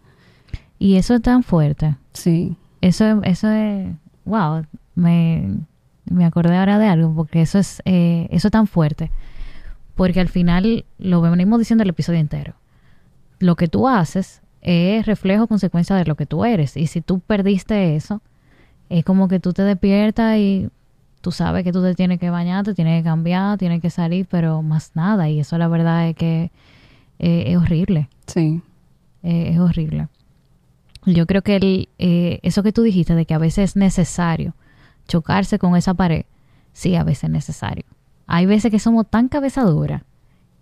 Y 0.79 0.95
eso 0.95 1.15
es 1.15 1.21
tan 1.21 1.43
fuerte. 1.43 1.95
Sí. 2.13 2.57
Eso, 2.81 3.21
eso 3.23 3.49
es, 3.49 3.87
wow, 4.25 4.65
me, 4.95 5.57
me 6.05 6.25
acordé 6.25 6.57
ahora 6.57 6.77
de 6.79 6.87
algo, 6.87 7.13
porque 7.15 7.41
eso 7.41 7.59
es, 7.59 7.81
eh, 7.85 8.27
eso 8.31 8.47
es 8.47 8.51
tan 8.51 8.67
fuerte. 8.67 9.11
Porque 9.95 10.19
al 10.19 10.29
final, 10.29 10.85
lo 10.97 11.21
venimos 11.21 11.59
diciendo 11.59 11.83
el 11.83 11.89
episodio 11.89 12.19
entero, 12.19 12.53
lo 13.39 13.55
que 13.55 13.67
tú 13.67 13.87
haces 13.87 14.41
es 14.61 15.05
reflejo, 15.05 15.47
consecuencia 15.47 15.95
de 15.95 16.05
lo 16.05 16.15
que 16.15 16.25
tú 16.25 16.43
eres. 16.43 16.75
Y 16.75 16.87
si 16.87 17.01
tú 17.01 17.19
perdiste 17.19 17.95
eso, 17.95 18.21
es 18.89 19.05
como 19.05 19.27
que 19.27 19.39
tú 19.39 19.53
te 19.53 19.61
despiertas 19.63 20.37
y 20.37 20.69
tú 21.25 21.31
sabes 21.31 21.63
que 21.63 21.71
tú 21.71 21.81
te 21.81 21.95
tienes 21.95 22.19
que 22.19 22.29
bañar, 22.29 22.63
te 22.63 22.75
tienes 22.75 23.01
que 23.01 23.09
cambiar, 23.09 23.57
tienes 23.57 23.81
que 23.81 23.89
salir, 23.89 24.27
pero 24.29 24.61
más 24.61 24.91
nada. 24.93 25.27
Y 25.27 25.39
eso 25.39 25.57
la 25.57 25.67
verdad 25.67 26.07
es 26.07 26.15
que 26.15 26.51
eh, 27.17 27.45
es 27.47 27.57
horrible. 27.57 28.09
Sí. 28.27 28.61
Eh, 29.23 29.49
es 29.53 29.57
horrible. 29.57 30.07
Yo 31.07 31.25
creo 31.25 31.41
que 31.41 31.55
el, 31.55 31.89
eh, 31.97 32.39
eso 32.43 32.61
que 32.61 32.71
tú 32.71 32.83
dijiste 32.83 33.15
de 33.15 33.25
que 33.25 33.33
a 33.33 33.39
veces 33.39 33.71
es 33.71 33.75
necesario 33.75 34.53
chocarse 35.07 35.57
con 35.57 35.75
esa 35.75 35.95
pared, 35.95 36.25
sí, 36.73 36.95
a 36.95 37.03
veces 37.03 37.23
es 37.23 37.29
necesario. 37.31 37.85
Hay 38.27 38.45
veces 38.45 38.69
que 38.69 38.77
somos 38.77 39.07
tan 39.09 39.27
cabezadura 39.27 40.03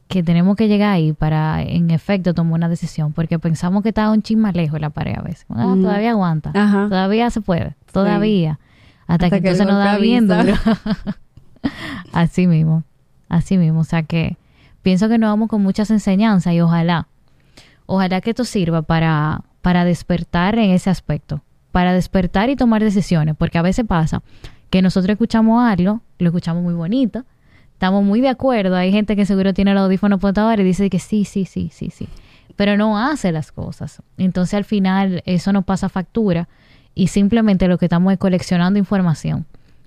que 0.07 0.24
tenemos 0.24 0.55
que 0.55 0.70
llegar 0.70 0.93
ahí 0.93 1.11
para, 1.11 1.61
en 1.61 1.91
efecto, 1.91 2.34
tomar 2.34 2.53
una 2.53 2.70
decisión, 2.70 3.11
porque 3.11 3.38
pensamos 3.38 3.84
que 3.84 3.89
está 3.89 4.09
un 4.09 4.22
chisme 4.22 4.53
lejos 4.53 4.80
la 4.80 4.91
pared 4.91 5.16
a 5.18 5.24
veces. 5.24 5.45
Ah, 5.49 5.76
todavía 5.76 6.11
aguanta, 6.11 6.53
todavía 6.53 7.30
se 7.32 7.41
puede, 7.41 7.76
todavía. 7.91 8.59
Hasta, 9.08 9.30
que, 9.30 9.38
entonces 9.38 9.66
nos 9.66 9.78
da 9.84 9.97
viendo. 9.97 10.36
así 12.14 12.47
mismo, 12.47 12.84
así 13.30 13.58
mismo. 13.58 13.82
O 13.82 13.84
sea 13.84 14.04
que 14.04 14.38
pienso 14.82 15.10
que 15.10 15.18
nos 15.18 15.30
vamos 15.30 15.49
con 15.49 15.62
muchas 15.62 15.89
enseñanzas 15.91 16.54
y 16.54 16.62
ojalá, 16.62 17.08
ojalá 17.86 18.22
que 18.22 18.32
esto 18.32 18.45
sirva 18.45 18.82
para, 18.82 19.41
para 19.62 19.86
despertar 19.86 20.58
en 20.60 20.72
ese 20.72 20.89
aspecto, 20.89 21.41
para 21.72 21.93
despertar 21.93 22.49
y 22.49 22.56
tomar 22.56 22.84
decisiones, 22.84 23.36
porque 23.38 23.58
a 23.58 23.62
veces 23.62 23.86
pasa 23.86 24.22
que 24.70 24.82
nosotros 24.82 25.12
escuchamos 25.12 25.64
algo, 25.64 26.01
lo 26.20 26.30
escuchamos 26.30 26.64
muy 26.64 26.74
bonito, 26.74 27.26
estamos 27.74 28.04
muy 28.04 28.22
de 28.22 28.30
acuerdo, 28.30 28.76
hay 28.76 28.91
gente 28.91 29.16
que 29.16 29.26
seguro 29.26 29.54
tiene 29.54 29.72
el 29.72 29.78
audífono 29.78 30.20
puesto 30.20 30.51
y 30.54 30.64
dice 30.64 30.89
que 30.89 30.99
sí, 30.99 31.26
sí, 31.26 31.45
sí, 31.45 31.70
sí, 31.72 31.89
sí, 31.89 32.08
pero 32.56 32.78
no 32.78 32.97
hace 32.97 33.32
las 33.32 33.51
cosas. 33.51 34.01
Entonces 34.18 34.54
al 34.56 34.66
final 34.66 35.22
eso 35.26 35.54
nos 35.54 35.64
pasa 35.64 35.89
factura 35.89 36.47
y 36.96 37.08
simplemente 37.08 37.68
lo 37.68 37.78
que 37.78 37.86
estamos 37.86 38.14
es 38.14 38.20
coleccionando 38.20 38.80
información. 38.80 39.46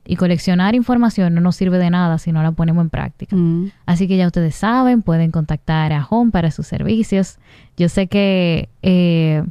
Y 0.08 0.16
coleccionar 0.16 0.76
información 0.76 1.34
no 1.34 1.40
nos 1.40 1.56
sirve 1.56 1.78
de 1.78 1.90
nada 1.90 2.18
si 2.18 2.30
no 2.30 2.42
la 2.42 2.52
ponemos 2.52 2.82
en 2.82 2.90
práctica. 2.90 3.34
Mm. 3.34 3.72
Así 3.86 4.06
que 4.06 4.16
ya 4.16 4.26
ustedes 4.26 4.54
saben, 4.54 5.02
pueden 5.02 5.32
contactar 5.32 5.92
a 5.92 6.06
Home 6.08 6.30
para 6.30 6.52
sus 6.52 6.66
servicios. 6.66 7.38
Yo 7.76 7.88
sé 7.88 8.06
que 8.06 8.68
eh, 8.82 9.42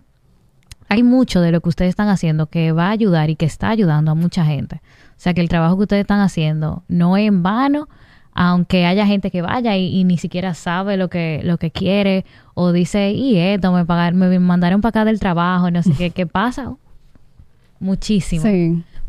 hay 0.88 1.04
mucho 1.04 1.42
de 1.42 1.52
lo 1.52 1.60
que 1.60 1.70
ustedes 1.70 1.90
están 1.90 2.08
haciendo 2.08 2.48
que 2.48 2.72
va 2.72 2.88
a 2.88 2.92
ayudar 2.92 3.30
y 3.30 3.36
que 3.36 3.46
está 3.46 3.70
ayudando 3.70 4.12
a 4.12 4.16
mucha 4.16 4.46
gente. 4.46 4.78
O 5.10 5.18
sea 5.18 5.34
que 5.34 5.42
el 5.42 5.50
trabajo 5.50 5.76
que 5.76 5.84
ustedes 5.84 6.02
están 6.02 6.22
haciendo 6.22 6.84
no 6.88 7.18
es 7.18 7.28
en 7.28 7.44
vano, 7.44 7.90
aunque 8.34 8.86
haya 8.86 9.06
gente 9.06 9.32
que 9.32 9.42
vaya 9.42 9.76
y, 9.76 10.04
ni 10.06 10.18
siquiera 10.18 10.54
sabe 10.54 10.96
lo 10.96 11.10
que, 11.10 11.42
lo 11.44 11.58
que 11.58 11.72
quiere 11.72 12.26
o 12.54 12.72
dice, 12.72 13.12
y 13.12 13.38
esto, 13.38 13.74
me, 13.74 13.86
pagar, 13.86 14.14
me 14.14 14.40
mandaron 14.40 14.80
para 14.80 14.90
acá 14.90 15.06
del 15.06 15.20
trabajo, 15.20 15.70
no 15.70 15.84
sé 15.84 15.92
qué, 15.98 16.12
qué 16.12 16.26
pasa 16.26 16.76
muchísimo. 17.80 18.44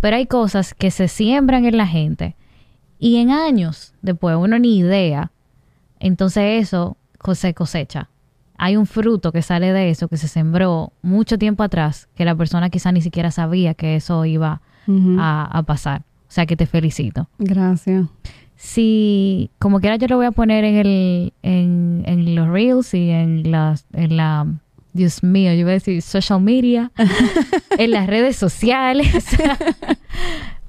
Pero 0.00 0.16
hay 0.16 0.26
cosas 0.26 0.74
que 0.74 0.90
se 0.90 1.08
siembran 1.08 1.64
en 1.64 1.76
la 1.76 1.86
gente 1.86 2.36
y 2.98 3.16
en 3.16 3.30
años 3.30 3.94
después 4.02 4.36
uno 4.36 4.58
ni 4.58 4.78
idea, 4.78 5.32
entonces 6.00 6.62
eso 6.62 6.96
se 7.34 7.54
cosecha. 7.54 8.08
Hay 8.58 8.76
un 8.76 8.86
fruto 8.86 9.32
que 9.32 9.42
sale 9.42 9.72
de 9.72 9.90
eso, 9.90 10.08
que 10.08 10.16
se 10.16 10.28
sembró 10.28 10.92
mucho 11.02 11.38
tiempo 11.38 11.62
atrás, 11.62 12.08
que 12.14 12.24
la 12.24 12.34
persona 12.34 12.70
quizá 12.70 12.92
ni 12.92 13.02
siquiera 13.02 13.30
sabía 13.30 13.74
que 13.74 13.96
eso 13.96 14.24
iba 14.24 14.62
a, 14.88 15.62
pasar. 15.66 16.02
O 16.28 16.30
sea 16.30 16.46
que 16.46 16.56
te 16.56 16.66
felicito. 16.66 17.28
Gracias. 17.38 18.06
Si, 18.54 19.50
como 19.58 19.80
quiera, 19.80 19.96
yo 19.96 20.06
lo 20.06 20.16
voy 20.16 20.26
a 20.26 20.30
poner 20.30 20.64
en, 20.64 20.76
el, 20.76 21.32
en, 21.42 22.02
en 22.06 22.34
los 22.34 22.48
reels 22.48 22.94
y 22.94 23.10
en, 23.10 23.50
las, 23.50 23.84
en 23.92 24.16
la 24.16 24.46
Dios 24.96 25.22
mío, 25.22 25.52
yo 25.54 25.64
voy 25.64 25.70
a 25.70 25.74
decir 25.74 26.02
social 26.02 26.40
media, 26.40 26.92
en 27.78 27.90
las 27.90 28.06
redes 28.06 28.36
sociales. 28.36 29.26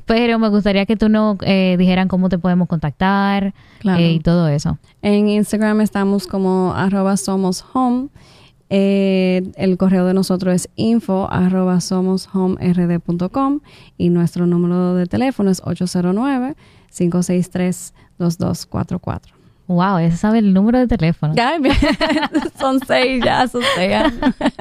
Pero 0.06 0.40
me 0.40 0.48
gustaría 0.48 0.86
que 0.86 0.96
tú 0.96 1.10
nos 1.10 1.38
eh, 1.42 1.76
dijeran 1.78 2.08
cómo 2.08 2.30
te 2.30 2.38
podemos 2.38 2.70
contactar 2.70 3.54
eh, 3.84 4.12
y 4.12 4.20
todo 4.20 4.48
eso. 4.48 4.78
En 5.02 5.28
Instagram 5.28 5.82
estamos 5.82 6.28
como 6.28 6.74
arroba 6.74 7.18
somos 7.18 7.66
home. 7.74 8.08
Eh, 8.70 9.44
el 9.56 9.78
correo 9.78 10.06
de 10.06 10.14
nosotros 10.14 10.54
es 10.54 10.70
info 10.76 11.30
arroba 11.32 11.82
somos 11.82 12.30
home 12.34 12.58
y 13.98 14.10
nuestro 14.10 14.46
número 14.46 14.96
de 14.96 15.08
teléfono 15.08 15.50
es 15.50 15.62
809 15.64 16.56
563-2244. 16.98 19.37
Wow, 19.68 19.98
ese 19.98 20.16
sabe 20.16 20.40
el 20.40 20.54
número 20.54 20.80
de 20.80 20.88
teléfono. 20.88 21.34
son 22.60 22.80
seis 22.88 23.24
ya, 23.24 23.48
son 23.48 23.62
seis. 23.76 23.98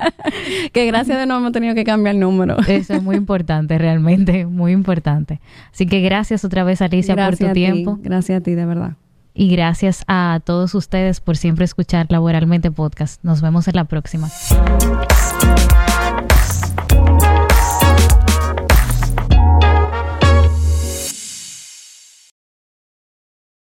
que 0.73 0.87
gracias 0.87 1.19
de 1.19 1.27
no 1.27 1.37
hemos 1.37 1.53
tenido 1.53 1.75
que 1.75 1.85
cambiar 1.85 2.17
el 2.17 2.21
número. 2.21 2.57
Eso 2.67 2.95
es 2.95 3.03
muy 3.03 3.17
importante, 3.17 3.79
realmente, 3.79 4.47
muy 4.47 4.73
importante. 4.73 5.41
Así 5.73 5.87
que 5.87 6.01
gracias 6.01 6.45
otra 6.45 6.65
vez, 6.65 6.83
Alicia, 6.83 7.15
por 7.15 7.37
tu 7.37 7.53
tiempo. 7.53 7.99
Gracias 8.03 8.41
a 8.41 8.43
ti, 8.43 8.55
de 8.55 8.67
verdad. 8.67 8.93
Y 9.33 9.51
gracias 9.51 10.03
a 10.09 10.41
todos 10.45 10.75
ustedes 10.75 11.21
por 11.21 11.37
siempre 11.37 11.67
escuchar 11.67 12.07
Laboralmente 12.09 12.71
Podcast. 12.71 13.23
Nos 13.23 13.43
vemos 13.43 13.69
en 13.69 13.77
la 13.77 13.85
próxima. 13.85 14.29